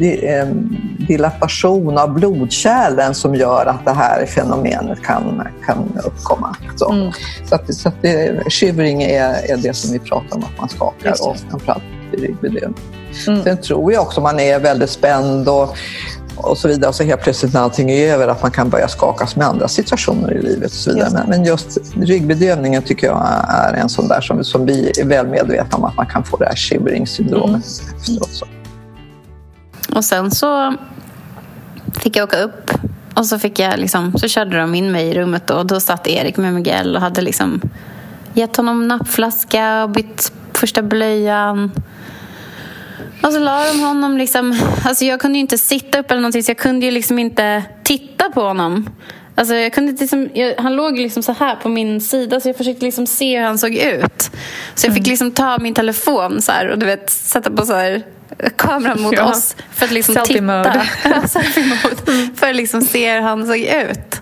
[0.01, 0.77] em,
[1.09, 6.57] dilapation av blodkärlen som gör att det här fenomenet kan, kan uppkomma.
[6.77, 7.12] Så,
[7.45, 10.69] så, att, så att det, shivering är, är det som vi pratar om, att man
[10.69, 11.82] skakar och framförallt
[12.15, 12.81] vid ryggbedövning.
[13.45, 15.77] Sen tror jag också man är väldigt spänd och,
[16.36, 18.89] och så vidare och så helt plötsligt när allting är över att man kan börja
[18.89, 20.70] skakas med andra situationer i livet.
[20.70, 21.09] Och så vidare.
[21.09, 21.24] Just det.
[21.28, 25.78] Men, just ryggbedövningen tycker jag är en sån där som, som vi är väl medvetna
[25.78, 27.65] om att man kan få det här shivering-syndromet
[27.97, 28.31] efteråt.
[28.31, 28.47] Så.
[29.95, 30.74] Och sen så
[31.99, 32.70] fick jag åka upp
[33.15, 36.07] och så, fick jag liksom, så körde de in mig i rummet och då satt
[36.07, 37.61] Erik med Miguel och hade liksom
[38.35, 41.70] gett honom nappflaska och bytt första blöjan.
[43.22, 44.59] Och så la de honom liksom...
[44.85, 47.62] Alltså jag kunde ju inte sitta upp eller någonting så jag kunde ju liksom inte
[47.82, 48.90] titta på honom.
[49.36, 52.56] Alltså jag kunde liksom, jag, han låg liksom så här på min sida så jag
[52.56, 54.31] försökte liksom se hur han såg ut.
[54.74, 57.74] Så jag fick liksom ta min telefon så här, och du vet, sätta på så
[57.74, 58.02] här,
[58.56, 59.24] kameran mot Ja.
[59.31, 60.43] oss för att liksom Selfie titta.
[60.44, 60.86] mode.
[61.05, 62.28] Ja, selfie mode.
[62.36, 64.20] För att liksom se hur han såg ut.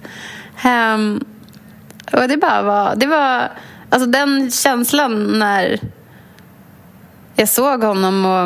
[0.62, 1.24] Ehm,
[2.12, 2.94] och det bara var...
[2.96, 3.50] Det var
[3.90, 5.80] alltså den känslan när
[7.36, 8.44] jag såg honom och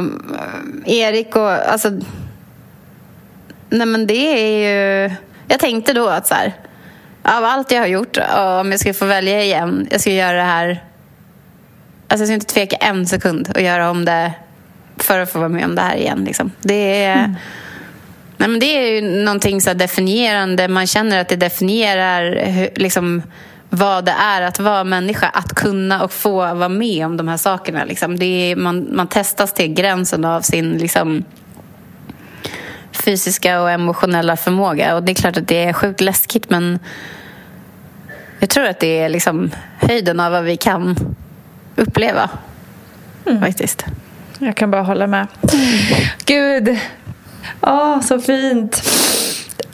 [0.88, 1.50] eh, Erik och...
[1.50, 1.90] Alltså,
[3.68, 5.14] nej men det är ju...
[5.48, 6.52] Jag tänkte då att så här,
[7.22, 10.42] av allt jag har gjort, om jag skulle få välja igen, jag ska göra det
[10.42, 10.82] här...
[12.08, 14.32] Alltså jag ska inte tveka en sekund att göra om det
[14.96, 16.24] för att få vara med om det här igen.
[16.24, 16.50] Liksom.
[16.60, 17.34] Det är...
[18.38, 20.68] Nej, men det är ju någonting så definierande.
[20.68, 22.30] Man känner att det definierar
[22.74, 23.22] liksom,
[23.70, 25.28] vad det är att vara människa.
[25.28, 27.84] Att kunna och få vara med om de här sakerna.
[27.84, 28.18] Liksom.
[28.18, 31.24] Det är, man, man testas till gränsen av sin liksom,
[32.93, 34.94] fysiska och emotionella förmåga.
[34.94, 36.78] Och det är klart att det är sjukt läskigt men
[38.38, 40.97] jag tror att det är liksom höjden av vad vi kan
[41.76, 42.30] uppleva.
[43.26, 43.40] Mm.
[43.40, 43.84] Faktiskt.
[44.38, 45.26] Jag kan bara hålla med.
[46.24, 46.78] Gud,
[47.60, 48.82] åh, så fint.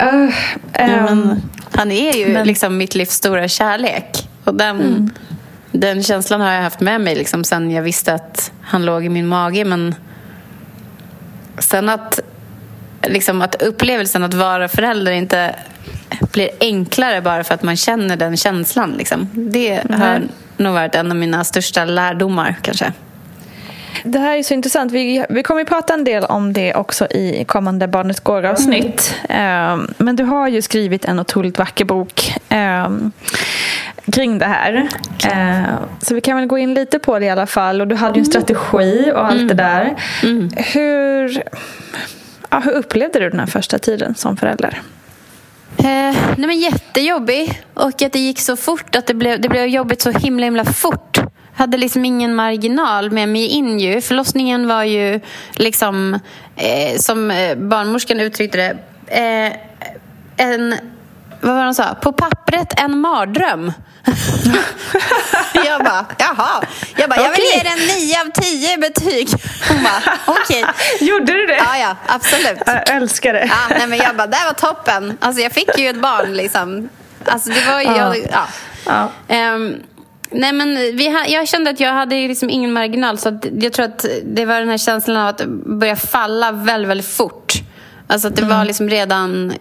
[0.03, 0.33] Uh,
[0.73, 2.47] ja, men, han är ju men...
[2.47, 4.29] liksom mitt livs stora kärlek.
[4.43, 5.09] Och den, mm.
[5.71, 9.09] den känslan har jag haft med mig liksom sen jag visste att han låg i
[9.09, 9.65] min mage.
[9.65, 9.95] Men
[11.57, 12.19] sen att,
[13.01, 15.55] liksom, att upplevelsen att vara förälder inte
[16.31, 18.91] blir enklare bara för att man känner den känslan.
[18.91, 19.29] Liksom.
[19.33, 20.01] Det mm.
[20.01, 20.21] har
[20.57, 22.93] nog varit en av mina största lärdomar kanske.
[24.03, 24.91] Det här är så intressant.
[24.91, 29.15] Vi, vi kommer att prata en del om det också i kommande Barnet Går-avsnitt.
[29.29, 29.79] Mm.
[29.79, 32.33] Um, men du har ju skrivit en otroligt vacker bok
[32.85, 33.11] um,
[34.11, 34.87] kring det här.
[35.25, 37.81] Uh, så vi kan väl gå in lite på det i alla fall.
[37.81, 39.47] Och du hade ju en strategi och allt mm.
[39.47, 39.95] det där.
[40.23, 40.49] Mm.
[40.57, 41.43] Hur,
[42.49, 44.81] ja, hur upplevde du den här första tiden som förälder?
[45.77, 45.85] Eh,
[46.37, 47.61] nej men jättejobbig.
[47.73, 48.95] Och att det gick så fort.
[48.95, 51.19] Att det blev, det blev jobbigt så himla himla fort
[51.55, 54.01] hade liksom ingen marginal med mig in ju.
[54.01, 55.19] Förlossningen var ju
[55.53, 56.19] liksom,
[56.55, 58.77] eh, som eh, barnmorskan uttryckte det,
[59.07, 59.53] eh,
[60.37, 60.75] en,
[61.41, 61.95] vad var det sa?
[61.95, 63.73] På pappret en mardröm.
[65.65, 66.63] jag bara, jaha.
[66.95, 69.29] Jag bara, jag vill ge den 9 av 10 betyg.
[69.69, 70.63] Hon bara, okej.
[70.63, 70.73] Okay.
[71.07, 71.55] Gjorde du det?
[71.57, 72.59] Ja, ja, absolut.
[72.65, 73.45] Jag älskar det.
[73.45, 75.17] Ja, nej, men jag bara, det var toppen.
[75.21, 76.89] Alltså, jag fick ju ett barn liksom.
[77.25, 77.87] Alltså, det var ju...
[77.87, 78.15] Ja.
[78.85, 79.09] Ja.
[79.27, 79.53] ja.
[79.53, 79.83] Um,
[80.33, 83.17] Nej, men vi, jag kände att jag hade liksom ingen marginal.
[83.17, 87.07] Så jag tror att det var den här känslan av att börja falla väldigt, väldigt
[87.07, 87.53] fort.
[88.07, 88.57] Alltså att det mm.
[88.57, 89.53] var liksom redan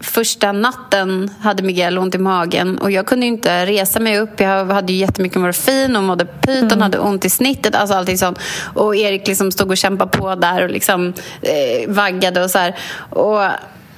[0.00, 4.40] första natten hade Miguel ont i magen och jag kunde inte resa mig upp.
[4.40, 6.80] Jag hade ju jättemycket morfin och mådde pyton, mm.
[6.80, 8.38] hade ont i snittet, alltså allting sånt.
[8.74, 12.76] Och Erik liksom stod och kämpade på där och liksom eh, vaggade och så här.
[13.10, 13.42] Och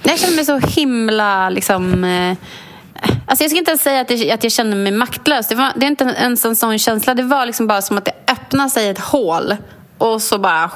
[0.03, 2.37] jag kände mig så himla liksom eh,
[3.27, 5.49] Alltså jag ska inte ens säga att, det, att jag kände mig maktlös.
[5.49, 7.15] Det, var, det är inte ens en sån känsla.
[7.15, 9.57] Det var liksom bara som att det öppnade sig ett hål
[9.99, 10.71] och så bara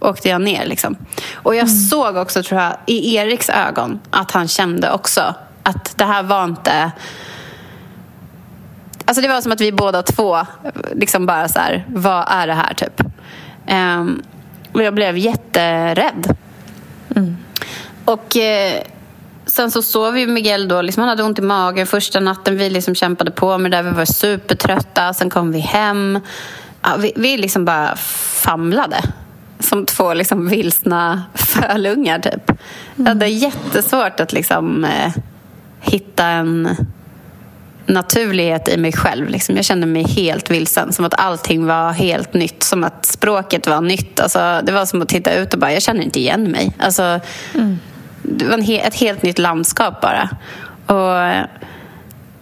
[0.00, 0.66] åkte jag ner.
[0.66, 0.96] Liksom.
[1.34, 1.74] Och jag mm.
[1.74, 6.44] såg också, tror jag, i Eriks ögon att han kände också att det här var
[6.44, 6.92] inte...
[9.04, 10.46] Alltså det var som att vi båda två
[10.94, 13.00] liksom bara så här, vad är det här typ?
[13.70, 14.22] Um,
[14.72, 16.36] och jag blev jätterädd.
[17.16, 17.36] Mm.
[18.04, 18.36] Och...
[18.36, 18.82] Eh,
[19.46, 20.82] sen så sov ju Miguel då.
[20.82, 22.56] Liksom han hade ont i magen första natten.
[22.56, 23.82] Vi liksom kämpade på med det.
[23.82, 25.14] Vi var supertrötta.
[25.14, 26.20] Sen kom vi hem.
[26.82, 29.02] Ja, vi, vi liksom bara famlade.
[29.58, 32.50] Som två liksom vilsna fölungar, typ.
[32.50, 32.58] Mm.
[32.96, 35.12] Jag hade jättesvårt att liksom, eh,
[35.80, 36.76] hitta en
[37.86, 39.28] naturlighet i mig själv.
[39.28, 39.56] Liksom.
[39.56, 42.62] Jag kände mig helt vilsen, som att allting var helt nytt.
[42.62, 44.20] Som att språket var nytt.
[44.20, 46.72] Alltså, det var som att titta ut och bara, jag känner inte igen mig.
[46.78, 47.20] Alltså,
[47.54, 47.78] mm
[48.22, 50.28] det var he ett helt nytt landskap bara.
[50.86, 51.46] Och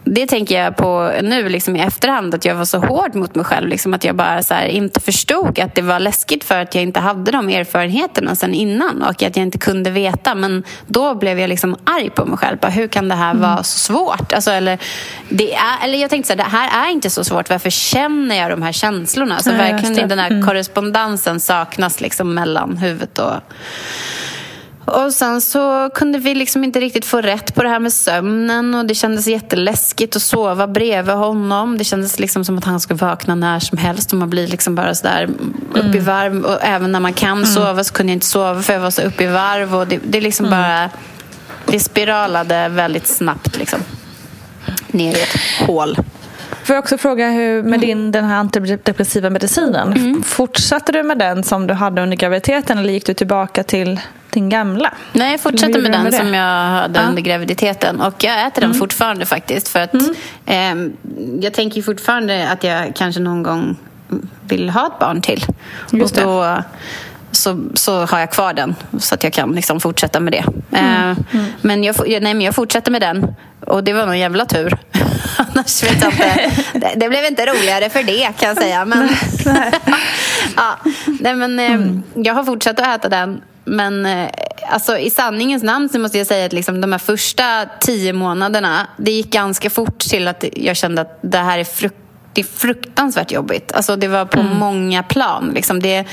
[0.04, 3.44] det tänker jag på nu liksom i efterhand, att jag var så hård mot mig
[3.44, 3.68] själv.
[3.68, 7.00] Liksom, att jag bara här, inte förstod att det var läskigt för att jag inte
[7.00, 10.34] hade de erfarenheterna sen innan och att jag inte kunde veta.
[10.34, 12.58] Men då blev jag liksom arg på mig själv.
[12.58, 13.42] Bara, hur kan det här mm.
[13.42, 14.32] vara så svårt?
[14.32, 14.78] Alltså, eller,
[15.28, 17.50] det är, eller jag tänkte så här, det här är inte så svårt.
[17.50, 19.34] Varför känner jag de här känslorna?
[19.34, 20.46] Alltså, verkligen den här mm.
[20.46, 23.34] korrespondensen saknas liksom mellan huvudet och
[24.84, 28.74] och sen så kunde vi liksom inte riktigt få rätt på det här med sömnen
[28.74, 31.78] och det kändes jätteläskigt att sova bredvid honom.
[31.78, 34.74] Det kändes liksom som att han skulle vakna när som helst och man blir liksom
[34.74, 35.28] bara sådär
[35.70, 35.96] upp mm.
[35.96, 36.44] i varv.
[36.44, 37.46] Och även när man kan mm.
[37.46, 40.00] sova så kunde jag inte sova för jag var så upp i varv och det,
[40.04, 40.58] det liksom mm.
[40.58, 40.90] bara...
[41.66, 43.80] Det spiralade väldigt snabbt liksom.
[44.86, 45.96] Ner i ett hål.
[46.70, 47.80] Får jag också fråga hur med mm.
[47.80, 50.22] din, den här antidepressiva medicinen, mm.
[50.22, 54.48] fortsatte du med den som du hade under graviditeten eller gick du tillbaka till din
[54.48, 54.94] gamla?
[55.12, 57.08] Nej, jag fortsatte med den med som jag hade ja.
[57.08, 58.78] under graviditeten och jag äter den mm.
[58.78, 60.14] fortfarande faktiskt för att mm.
[60.46, 60.92] eh,
[61.40, 63.76] jag tänker fortfarande att jag kanske någon gång
[64.40, 65.44] vill ha ett barn till.
[65.92, 66.62] Just och då,
[67.32, 70.44] så, så har jag kvar den så att jag kan liksom fortsätta med det.
[70.78, 71.10] Mm.
[71.10, 71.46] Eh, mm.
[71.60, 73.34] Men, jag, nej, men jag fortsätter med den
[73.66, 74.78] och det var nog jävla tur.
[75.36, 76.50] Annars vet jag inte.
[76.78, 78.84] Det, det, blev inte roligare för det kan jag säga.
[78.84, 79.08] Men,
[80.56, 80.78] ja,
[81.20, 82.02] nej, men, eh, mm.
[82.14, 83.40] Jag har fortsatt att äta den.
[83.64, 84.28] Men eh,
[84.68, 88.86] alltså, i sanningens namn så måste jag säga att liksom, de här första tio månaderna
[88.96, 91.94] det gick ganska fort till att jag kände att det här är, fruk
[92.32, 93.72] det är fruktansvärt jobbigt.
[93.72, 94.56] Alltså, det var på mm.
[94.56, 95.50] många plan.
[95.54, 96.04] Liksom, det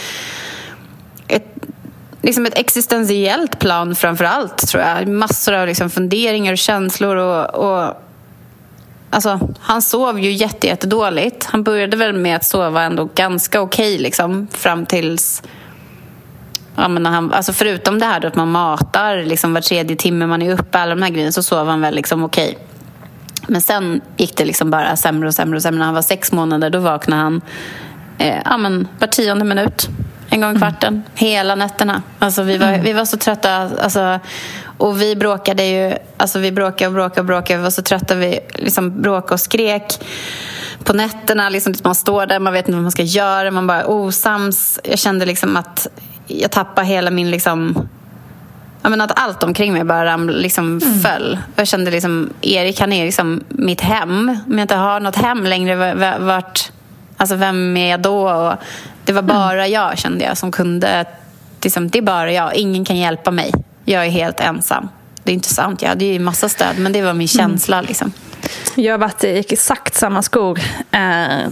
[1.27, 1.55] ett,
[2.21, 5.07] liksom ett existentiellt plan framför allt, tror jag.
[5.07, 7.15] Massor av liksom funderingar och känslor.
[7.15, 7.93] Och, och,
[9.09, 11.45] alltså, han sov ju jättedåligt.
[11.45, 15.43] Han började väl med att sova ändå ganska okej okay, liksom, fram tills
[16.77, 19.95] ja, men när han, alltså förutom det här då att man matar liksom var tredje
[19.95, 22.57] timme man är uppe, alla de här grejerna, så sov han väl liksom okej.
[23.47, 25.79] Men sen gick det liksom bara sämre och sämre och sämre.
[25.79, 27.41] När han var sex månader då vaknade han
[28.17, 29.89] eh, ja, men var tionde minut.
[30.37, 31.03] En gång i kvarten.
[31.15, 32.01] Hela nätterna.
[32.19, 33.69] Alltså, vi, var, vi var så trötta.
[33.81, 34.19] Alltså,
[34.77, 35.93] och vi bråkade ju.
[36.17, 37.57] Alltså, vi bråkade och bråkade och bråkade.
[37.57, 38.15] Vi var så trötta.
[38.15, 39.99] Vi liksom bråkade och skrek
[40.83, 41.49] på nätterna.
[41.49, 43.51] Liksom, man står där, man vet inte vad man ska göra.
[43.51, 44.79] Man bara osams.
[44.83, 45.87] Jag kände liksom att
[46.27, 47.31] jag tappade hela min...
[47.31, 47.87] Liksom,
[48.81, 50.99] jag menar att allt omkring mig bara raml, liksom Mm.
[50.99, 51.37] föll.
[51.55, 54.37] Jag kände liksom, Erik han är liksom mitt hem.
[54.47, 56.71] Om jag inte har något hem längre, va- va- vart,
[57.17, 58.29] alltså vem är jag då?
[58.31, 58.53] Och
[59.07, 59.71] det var bara Mm.
[59.71, 61.05] jag kände jag som kunde,
[61.61, 62.55] liksom, det är bara jag.
[62.55, 63.51] Ingen kan hjälpa mig.
[63.85, 64.89] Jag är helt ensam.
[65.23, 67.27] Det är inte sant, jag hade ju massa stöd, men det var min Mm.
[67.27, 67.81] känsla.
[67.81, 68.11] Liksom.
[68.75, 70.59] Jag har varit i exakt samma skor.
[70.91, 71.47] Eh,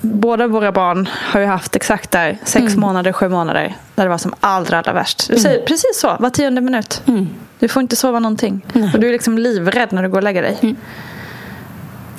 [0.00, 3.76] båda våra barn har ju haft exakt där sex månader, sju månader.
[3.94, 5.28] Där det var som allra, allra värst.
[5.30, 7.02] Du säger precis så, var tionde minut.
[7.58, 8.66] Du får inte sova någonting.
[8.94, 10.76] Och du är liksom livrädd när du går och lägger dig.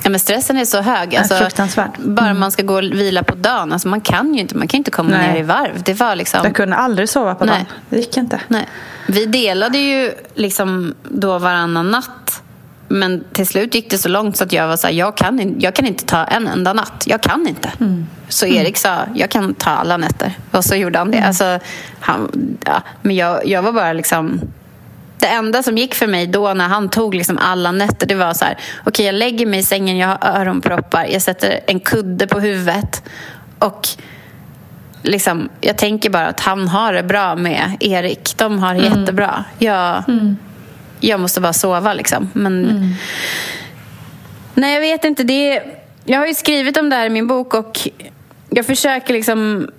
[0.04, 1.16] Ja, men stressen är så hög.
[1.16, 1.98] Alltså, fruktansvärt.
[1.98, 3.72] Bara man ska gå och vila på dagen.
[3.72, 5.32] Alltså, man kan ju inte, man kan inte komma Nej.
[5.32, 5.82] ner i varv.
[5.82, 6.40] Det var liksom...
[6.44, 7.54] Jag kunde aldrig sova på Nej.
[7.54, 7.66] dagen.
[7.90, 8.40] Det gick inte.
[8.48, 8.68] Nej.
[9.06, 12.42] Vi delade ju liksom då varannan natt.
[12.88, 15.60] Men till slut gick det så långt så att jag var så här, jag kan,
[15.60, 17.04] jag kan inte ta en enda natt.
[17.06, 17.72] Jag kan inte.
[18.28, 20.38] Så Erik sa, jag kan ta alla nätter.
[20.50, 21.20] Och så gjorde han det.
[21.20, 21.58] Alltså,
[22.00, 22.30] han,
[22.64, 24.40] ja, men jag, jag var bara liksom...
[25.24, 28.34] Det enda som gick för mig då när han tog liksom alla nätter det var
[28.34, 32.26] så här, okej jag lägger mig i sängen, jag har öronproppar, jag sätter en kudde
[32.26, 33.02] på huvudet
[33.58, 33.88] och
[35.02, 38.36] liksom, jag tänker bara att han har det bra med Erik.
[38.36, 39.44] De har det jättebra.
[39.58, 40.04] Jag,
[41.00, 42.30] jag måste bara sova liksom.
[42.32, 42.94] Men,
[44.54, 45.22] Nej, jag vet inte.
[45.22, 45.62] Det är,
[46.04, 47.88] jag har ju skrivit om det här i min bok och
[48.50, 49.70] jag försöker liksom...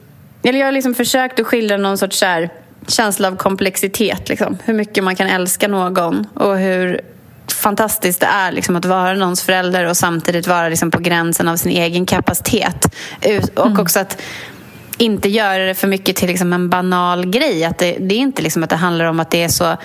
[0.43, 2.49] Eller jag har liksom försökt att skildra någon sorts så här,
[2.87, 4.29] känsla av komplexitet.
[4.29, 4.57] Liksom.
[4.63, 7.01] Hur mycket man kan älska någon och hur
[7.47, 11.57] fantastiskt det är liksom, att vara någons förälder och samtidigt vara liksom, på gränsen av
[11.57, 12.95] sin egen kapacitet.
[13.55, 14.21] Och också att
[14.97, 17.65] inte göra det för mycket till liksom, en banal grej.
[17.65, 19.77] Att det, det är inte liksom att det handlar om att det är så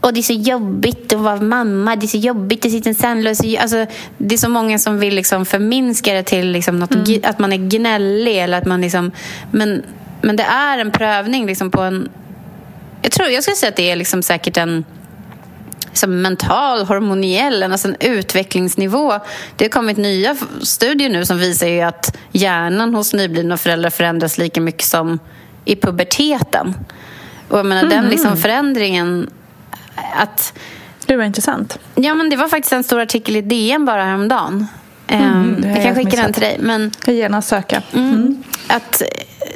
[0.00, 3.40] och det är så jobbigt att vara mamma, det är så jobbigt att sitta sandlös.
[3.58, 3.86] Alltså,
[4.18, 7.52] det är så många som vill liksom förminska det till liksom något, gi- att man
[7.52, 8.38] är gnällig.
[8.38, 9.10] Eller att man liksom,
[9.50, 9.82] men,
[10.22, 12.08] men det är en prövning liksom på en...
[13.02, 14.84] Jag tror jag skulle säga att det är liksom säkert en
[15.90, 19.14] liksom mental, hormoniell, alltså en utvecklingsnivå.
[19.56, 24.38] Det har kommit nya studier nu som visar ju att hjärnan hos nyblivna föräldrar förändras
[24.38, 25.18] lika mycket som
[25.64, 26.74] i puberteten.
[27.48, 29.30] Och jag menar, den liksom förändringen
[30.16, 30.58] att...
[31.06, 31.78] Det var intressant.
[31.94, 34.66] Ja, men det var faktiskt en stor artikel i DN bara häromdagen.
[35.10, 36.56] Mm, Ehm, det har jag kan skicka den till dig.
[36.60, 37.82] Men Jag gärna söka.
[37.92, 38.42] Mm.
[38.68, 39.02] Att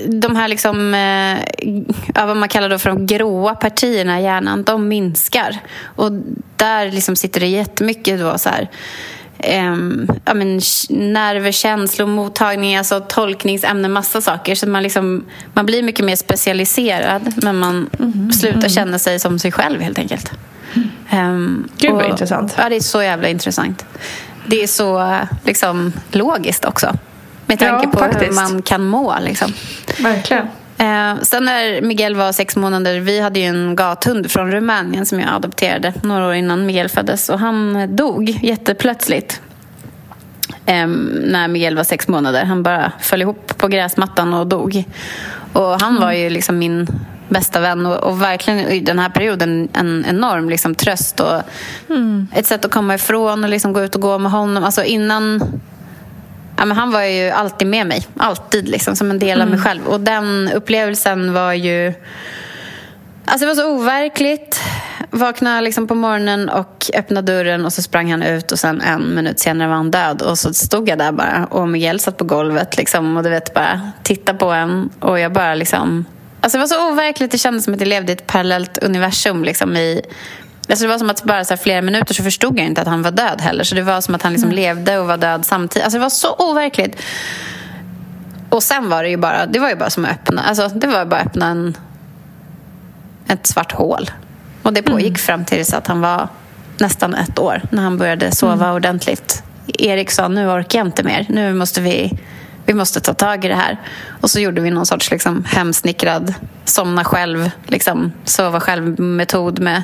[0.08, 1.38] de här liksom, eh,
[2.14, 5.58] ja, vad man kallar då för de gråa partierna i hjärnan, de minskar.
[5.84, 6.12] Och
[6.56, 8.68] där liksom sitter det jättemycket då så här,
[10.24, 14.54] ja, men, nerver, känslor, mottagning, alltså tolkningsämnen, massa saker.
[14.54, 18.30] Så man, liksom, man blir mycket mer specialiserad men man Mm-hmm.
[18.30, 20.30] slutar känna sig som sig själv helt enkelt.
[21.12, 22.54] Um, Gud, vad intressant.
[22.58, 23.84] Ja, det är så jävla intressant.
[24.46, 26.92] Det är så liksom, logiskt också.
[27.46, 28.32] Med tanke Ja, på hur faktiskt.
[28.40, 29.14] man kan må.
[29.20, 29.52] Liksom.
[29.98, 30.46] Verkligen.
[30.78, 35.20] Eh, sen när Miguel var sex månader, vi hade ju en gathund från Rumänien som
[35.20, 37.28] jag adopterade några år innan Miguel föddes.
[37.28, 39.40] Och han dog jätteplötsligt.
[40.66, 42.44] Eh, när Miguel var sex månader.
[42.44, 44.84] Han bara föll ihop på gräsmattan och dog.
[45.52, 46.86] Och han var ju liksom min
[47.34, 51.42] bästa vän och, och verkligen i den här perioden en enorm liksom, tröst och
[52.32, 54.64] ett sätt att komma ifrån och liksom gå ut och gå med honom.
[54.64, 55.40] Alltså innan
[56.56, 59.58] Ja, men han var ju alltid med mig, alltid liksom, som en del av mig
[59.58, 59.86] själv.
[59.86, 61.94] Och den upplevelsen var ju...
[63.24, 64.60] Alltså det var så overkligt.
[65.10, 69.14] Vaknade liksom på morgonen och öppnade dörren och så sprang han ut och sen en
[69.14, 70.22] minut senare var han död.
[70.22, 73.54] Och så stod jag där bara och Miguel satt på golvet liksom, och du vet
[73.54, 76.04] bara titta på en och jag bara liksom...
[76.44, 79.44] Alltså det var så overkligt, det kändes som att jag levde i ett parallellt universum
[79.44, 80.02] liksom i...
[80.68, 83.02] Alltså det var som att bara så flera minuter så förstod jag inte att han
[83.02, 83.64] var död heller.
[83.64, 85.84] Så det var som att han liksom levde och var död samtidigt.
[85.84, 87.02] Alltså det var så overkligt.
[88.48, 90.86] Och sen var det ju bara, det var ju bara som att öppna, alltså det
[90.86, 91.76] var bara öppna en,
[93.28, 94.10] ett svart hål.
[94.62, 96.28] Och det pågick fram tills att han var
[96.78, 99.42] nästan ett år, när han började sova ordentligt.
[99.66, 101.26] Erik sa, nu orkar jag inte mer.
[101.28, 102.18] Nu måste vi,
[102.66, 103.78] vi måste ta tag i det här.
[104.20, 106.34] Och så gjorde vi någon sorts liksom, hemsnickrad
[106.64, 109.82] somna själv, liksom, sova själv-metod med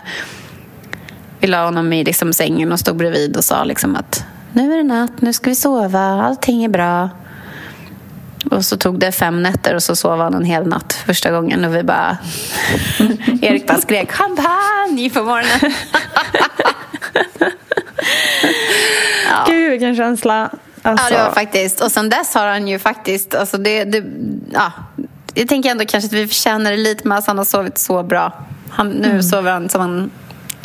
[1.41, 4.77] vi la honom i liksom sängen och stod bredvid och sa liksom att nu är
[4.77, 7.11] det natt, nu ska vi sova, allting är bra.
[8.51, 11.65] Och så tog det fem nätter och så sov han en hel natt första gången.
[11.65, 12.19] Och vi bara...
[13.43, 15.75] Erik bara skrek champagne på morgonen.
[19.31, 19.45] ja.
[19.47, 20.51] Gud, vilken känsla.
[20.83, 21.15] Alltså.
[21.15, 21.81] Ja, det var faktiskt.
[21.81, 23.35] Och sen dess har han ju faktiskt...
[23.35, 24.05] Alltså det, det,
[24.53, 24.73] ja,
[25.35, 28.03] jag tänker ändå kanske att vi förtjänar det lite med att han har sovit så
[28.03, 28.33] bra.
[28.71, 29.23] Han, nu mm.
[29.23, 30.11] sover han som han...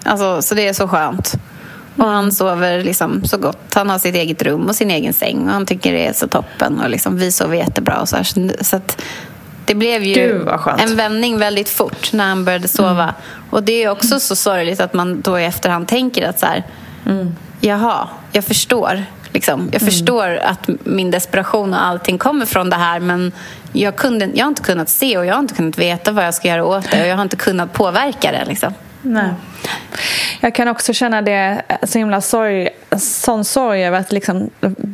[0.03, 1.33] Alltså, så det är så skönt.
[1.97, 3.73] Och han sover liksom så gott.
[3.73, 5.47] Han har sitt eget rum och sin egen säng.
[5.47, 6.79] Och han tycker det är så toppen.
[6.79, 8.01] Och liksom, vi sover jättebra.
[8.01, 8.63] Och så här.
[8.63, 9.01] så att
[9.65, 10.45] det blev ju
[10.77, 13.03] en vändning väldigt fort när han började sova.
[13.03, 13.15] Mm.
[13.49, 16.63] Och det är också så sorgligt att man då i efterhand tänker att så här,
[17.05, 17.35] mm.
[17.59, 19.05] jaha, jag förstår.
[19.35, 19.69] Liksom.
[19.71, 19.91] Jag mm.
[19.91, 23.31] förstår att min desperation och allting kommer från det här men
[23.73, 26.33] jag, kunde, jag har inte kunnat se och jag har inte kunnat veta vad jag
[26.33, 28.45] ska göra åt det och jag har inte kunnat påverka det.
[28.45, 28.73] Liksom.
[29.01, 29.29] Nej.
[30.39, 34.49] Jag kan också känna det så himla sorg, sån sorg över att liksom,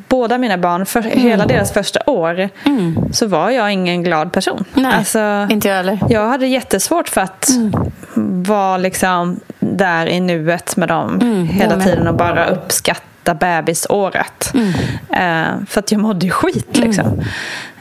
[0.08, 1.20] båda mina barn, för mm.
[1.20, 3.14] hela deras första år, mm.
[3.14, 4.66] så var jag ingen glad person.
[4.74, 6.00] Nej, alltså, inte jag heller.
[6.10, 7.74] Jag hade jättesvårt för att mm.
[8.44, 14.54] vara liksom där i nuet med dem mm, hela tiden och bara uppskatta bebisåret.
[14.54, 14.68] Mm.
[14.68, 17.24] Uh, för att jag mådde ju skit liksom.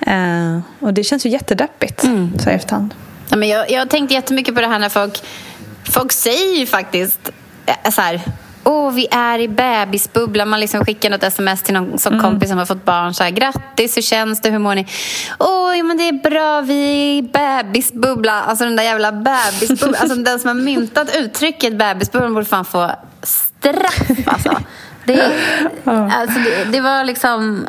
[0.08, 2.38] Uh, och det känns ju jättedeppigt mm.
[2.38, 2.94] så i efterhand.
[3.28, 5.22] Ja, men jag, jag tänkte jättemycket på det här när folk
[5.90, 7.30] Folk säger ju faktiskt
[7.66, 8.20] eh, så här,
[8.64, 10.48] Åh, vi är i bebisbubblan.
[10.48, 12.24] Man liksom skickar något sms till någon som mm.
[12.24, 13.14] kompis som har fått barn.
[13.14, 14.50] Så här, Grattis, hur känns det?
[14.50, 14.86] Hur mår ni?
[15.38, 16.60] Åh, ja, men det är bra.
[16.60, 18.42] Vi är i bebisbubblan.
[18.42, 19.94] Alltså den där jävla bebisbubblan.
[20.00, 22.90] alltså den som har myntat uttrycket bebisbubblan borde fan få
[23.22, 24.10] straff.
[24.26, 24.50] Alltså.
[25.04, 25.32] Det,
[25.84, 27.66] alltså, det, det var liksom...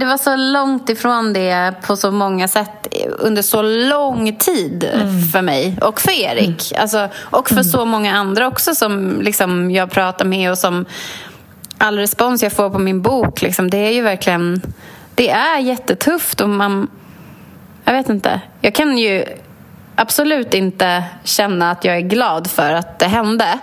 [0.00, 5.22] Det var så långt ifrån det på så många sätt under så lång tid mm.
[5.22, 6.72] för mig och för Erik.
[6.72, 6.82] Mm.
[6.82, 7.64] Alltså, och för mm.
[7.64, 10.86] så många andra också som liksom, jag pratar med och som
[11.78, 14.62] all respons jag får på min bok, liksom, det är ju verkligen...
[15.14, 16.90] Det är jättetufft och man...
[17.84, 18.40] Jag vet inte.
[18.60, 19.24] Jag kan ju
[19.96, 23.58] absolut inte känna att jag är glad för att det hände.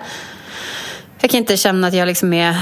[1.23, 2.57] Jag kan inte känna att jag liksom är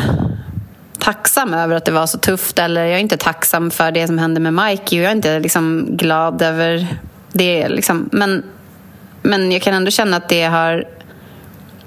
[0.99, 4.17] tacksam över att det var så tufft eller jag är inte tacksam för det som
[4.17, 6.87] hände med Mikey och jag är inte liksom glad över
[7.31, 7.69] det.
[7.69, 8.09] Liksom.
[8.11, 8.43] Men,
[9.21, 10.87] men jag kan ändå känna att det har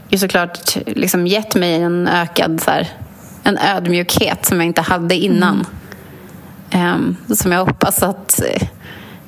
[0.09, 2.89] ju såklart liksom gett mig en ökad så här,
[3.43, 5.67] en ödmjukhet som jag inte hade innan.
[6.71, 7.17] Mm.
[7.29, 8.41] Um, som jag hoppas att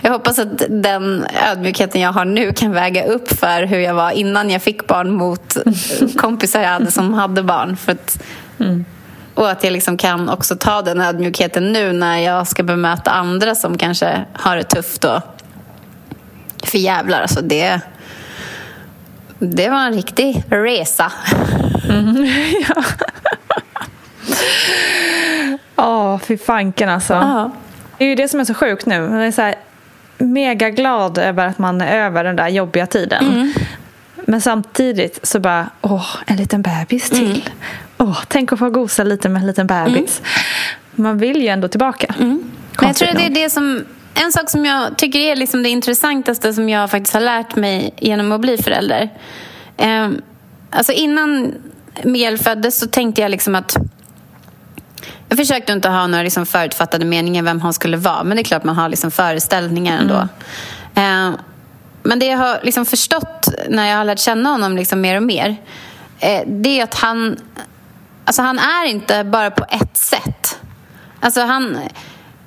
[0.07, 4.11] jag hoppas att den ödmjukheten jag har nu kan väga upp för hur jag var
[4.11, 5.57] innan jag fick barn mot
[6.17, 7.77] kompisar jag hade som hade barn.
[7.77, 8.23] För att,
[8.61, 8.85] mm.
[9.35, 13.55] Och att jag liksom kan också ta den ödmjukheten nu när jag ska bemöta andra
[13.55, 15.05] som kanske har det tufft.
[15.05, 15.21] Och...
[16.65, 17.81] För jävlar, alltså det...
[19.39, 21.13] Det var en riktig resa.
[21.91, 22.27] Mm,
[22.69, 22.85] ja.
[25.77, 27.15] Åh, oh, fy fanken alltså.
[27.15, 27.51] Uh-huh.
[27.99, 29.01] Det är ju det som är så sjukt nu.
[29.01, 29.55] Man är så här,
[30.19, 33.27] mega glad över att man är över den där jobbiga tiden.
[33.27, 33.53] Mm.
[34.25, 37.27] Men samtidigt så bara, åh, en liten bebis till.
[37.27, 37.41] Mm.
[37.99, 40.21] Åh, tänk att få gosa lite med en liten bebis.
[40.21, 40.33] Mm.
[40.95, 42.15] Man vill ju ändå tillbaka.
[42.19, 42.51] Mm.
[42.81, 43.85] Men jag tror att det är det som
[44.15, 47.95] en sak som jag tycker är liksom det intressantaste som jag faktiskt har lärt mig
[47.97, 49.11] genom att bli förälder.
[49.77, 50.09] Eh,
[50.71, 51.55] alltså innan
[52.03, 53.77] Miguel föddes så tänkte jag liksom att
[55.29, 58.25] jag försökte inte ha några liksom förutfattade meningar vem han skulle vara.
[58.25, 60.29] Men det är klart man har liksom föreställningar ändå.
[60.95, 61.33] Mm.
[61.33, 61.39] Eh,
[62.03, 65.23] men det jag har liksom förstått när jag har lärt känna honom liksom mer och
[65.23, 65.57] mer
[66.19, 67.37] eh, det är att han
[68.27, 70.59] Alltså han är inte bara på ett sätt.
[71.21, 71.79] Alltså han,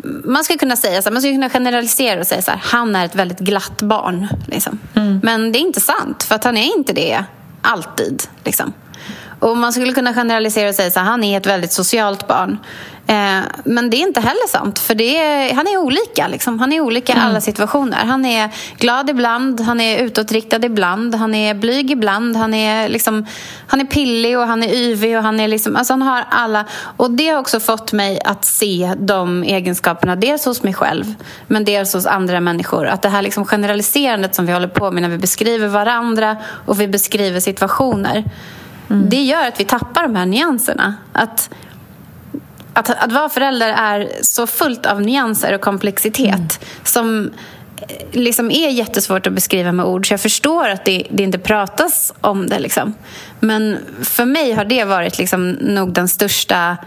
[0.03, 3.05] man skulle kunna säga så man skulle kunna generalisera och säga så här, han är
[3.05, 4.27] ett väldigt glatt barn.
[4.47, 4.79] Liksom.
[4.95, 5.19] Mm.
[5.23, 7.23] Men det är inte sant, för att han är inte det
[7.61, 8.23] alltid.
[8.43, 8.73] Liksom.
[9.39, 12.57] Och man skulle kunna generalisera och säga att han är ett väldigt socialt barn.
[13.09, 16.27] Eh, men det är inte heller sant, för det är, han är olika.
[16.27, 16.59] Liksom.
[16.59, 17.27] Han är olika i mm.
[17.27, 17.97] alla situationer.
[17.97, 23.25] Han är glad ibland, han är utåtriktad ibland, han är blyg ibland, han är, liksom,
[23.67, 25.17] han är pillig och han är yvig.
[25.17, 26.65] Och han, är liksom, alltså han har alla.
[26.97, 31.05] Och det har också fått mig att se de egenskaperna, dels hos mig själv,
[31.47, 32.87] men dels hos andra människor.
[32.87, 36.81] Att det här liksom generaliserandet som vi håller på med när vi beskriver varandra och
[36.81, 38.23] vi beskriver situationer
[38.89, 39.09] Mm.
[39.09, 40.95] Det gör att vi tappar de här nyanserna.
[41.13, 41.49] Att,
[42.73, 46.49] att, att vara förälder är så fullt av nyanser och komplexitet mm.
[46.83, 47.31] som
[47.77, 50.07] eh, liksom är jättesvårt att beskriva med ord.
[50.07, 52.59] Så jag förstår att det, det inte pratas om det.
[52.59, 52.93] Liksom.
[53.39, 56.77] Men för mig har det varit liksom nog den största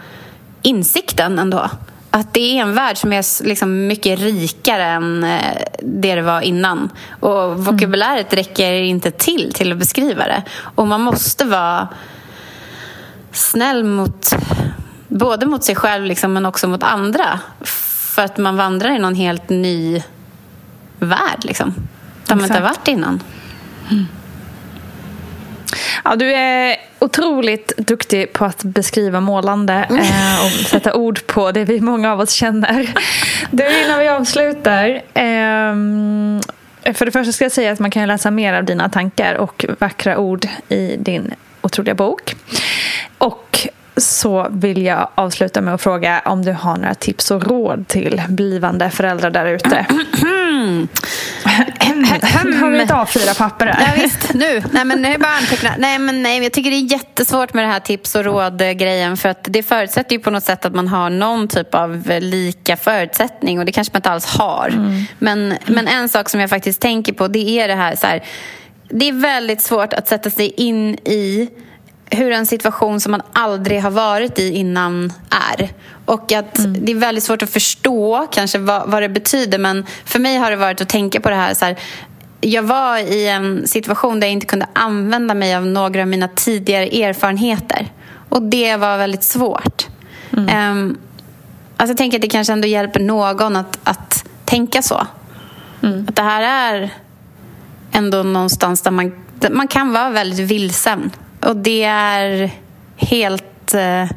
[0.62, 1.70] insikten ändå
[2.14, 6.40] att det är en värld som är liksom mycket rikare än eh, det det var
[6.40, 6.90] innan.
[7.20, 8.44] Och vokabuläret mm.
[8.44, 10.42] räcker inte till till att beskriva det.
[10.74, 11.88] Och man måste vara
[13.32, 14.34] snäll mot
[15.08, 17.40] både mot sig själv liksom, men också mot andra
[18.14, 20.02] för att man vandrar i någon helt ny
[20.98, 21.44] värld.
[21.44, 21.74] Liksom,
[22.26, 23.22] där man inte har varit innan.
[26.04, 31.64] Ja, du är otroligt duktig på att beskriva målande eh, och sätta ord på det
[31.64, 32.94] vi många av oss känner.
[33.50, 35.02] Du, innan vi avslutar.
[35.14, 36.40] ehm,
[36.94, 39.64] för det första ska jag säga att man kan läsa mer av dina tankar och
[39.78, 42.34] vackra ord i din otroliga bok.
[43.18, 47.88] Och så vill jag avsluta med att fråga om du har några tips och råd
[47.88, 49.86] till blivande föräldrar där ute.
[52.44, 53.96] Nu har vi ett A4-papper här.
[53.96, 54.62] Ja, visst, nu.
[54.70, 55.70] Nej, men nu är bara anteckna.
[55.78, 59.28] Nej, men nej, jag tycker det är jättesvårt med det här tips och råd-grejen för
[59.28, 63.58] att det förutsätter ju på något sätt att man har någon typ av lika förutsättning
[63.58, 64.68] och det kanske man inte alls har.
[64.68, 65.04] Mm.
[65.18, 68.22] Men, men en sak som jag faktiskt tänker på det är det här, så här
[68.88, 71.48] det är väldigt svårt att sätta sig in i
[72.12, 75.70] hur en situation som man aldrig har varit i innan är.
[76.04, 79.58] Och att det är väldigt svårt att förstå kanske vad, vad det betyder.
[79.58, 81.78] Men för mig har det varit att tänka på det här, så här
[82.40, 86.28] jag var i en situation där jag inte kunde använda mig av några av mina
[86.28, 87.92] tidigare erfarenheter.
[88.28, 89.86] Och det var väldigt svårt.
[90.48, 90.98] Ehm,
[91.76, 95.06] alltså jag tänker att det kanske ändå hjälper någon att, att tänka så.
[96.08, 96.90] Att det här är
[97.92, 101.10] ändå någonstans där man, där man kan vara väldigt vilsen.
[101.42, 102.50] Och det är
[102.96, 104.10] helt eh,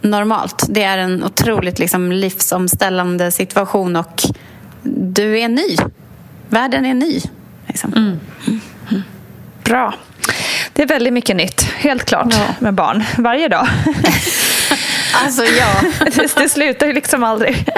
[0.00, 0.66] normalt.
[0.68, 4.22] Det är en otroligt liksom, livsomställande situation och
[4.82, 5.76] du är ny.
[6.48, 7.20] Världen är ny.
[7.66, 8.20] Liksom.
[9.64, 9.94] Bra.
[10.72, 13.04] Det är väldigt mycket nytt, helt klart, med barn.
[13.18, 13.68] Varje dag.
[15.24, 15.74] Alltså, ja.
[16.04, 17.68] det, det slutar ju liksom aldrig.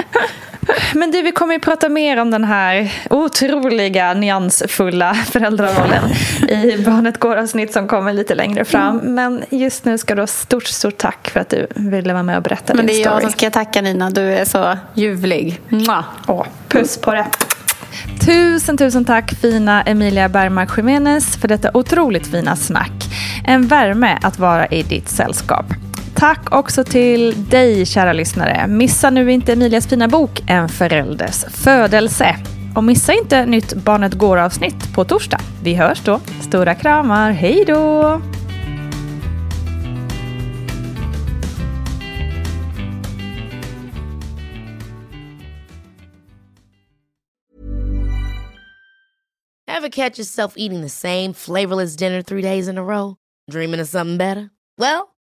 [0.95, 6.03] Men du, vi kommer ju prata mer om den här otroliga nyansfulla föräldrarollen
[6.49, 8.97] i Barnet går-avsnitt som kommer lite längre fram.
[8.97, 12.37] Men just nu ska du ha stort, stort tack för att du ville vara med
[12.37, 13.21] och berätta Men det din är jag story.
[13.31, 14.09] som ska tacka Nina.
[14.09, 15.61] Du är så ljuvlig.
[15.69, 16.03] Mwah.
[16.27, 17.25] Åh, puss på det.
[18.25, 22.91] Tusen, tusen tack fina Emilia Bergmark Jiménez för detta otroligt fina snack.
[23.45, 25.65] En värme att vara i ditt sällskap.
[26.19, 28.67] Tack också till dig kära lyssnare.
[28.67, 32.35] Missa nu inte Emilias fina bok En förälders födelse.
[32.75, 35.39] Och missa inte nytt Barnet Går-avsnitt på torsdag.
[35.63, 36.19] Vi hörs då.
[36.47, 37.31] Stora kramar.
[37.31, 38.21] Hej då!
[49.67, 53.15] Have catch yourself eating the same flavorless dinner three days in a row?
[53.51, 54.49] Dreaming of something better?
[54.77, 55.08] Well,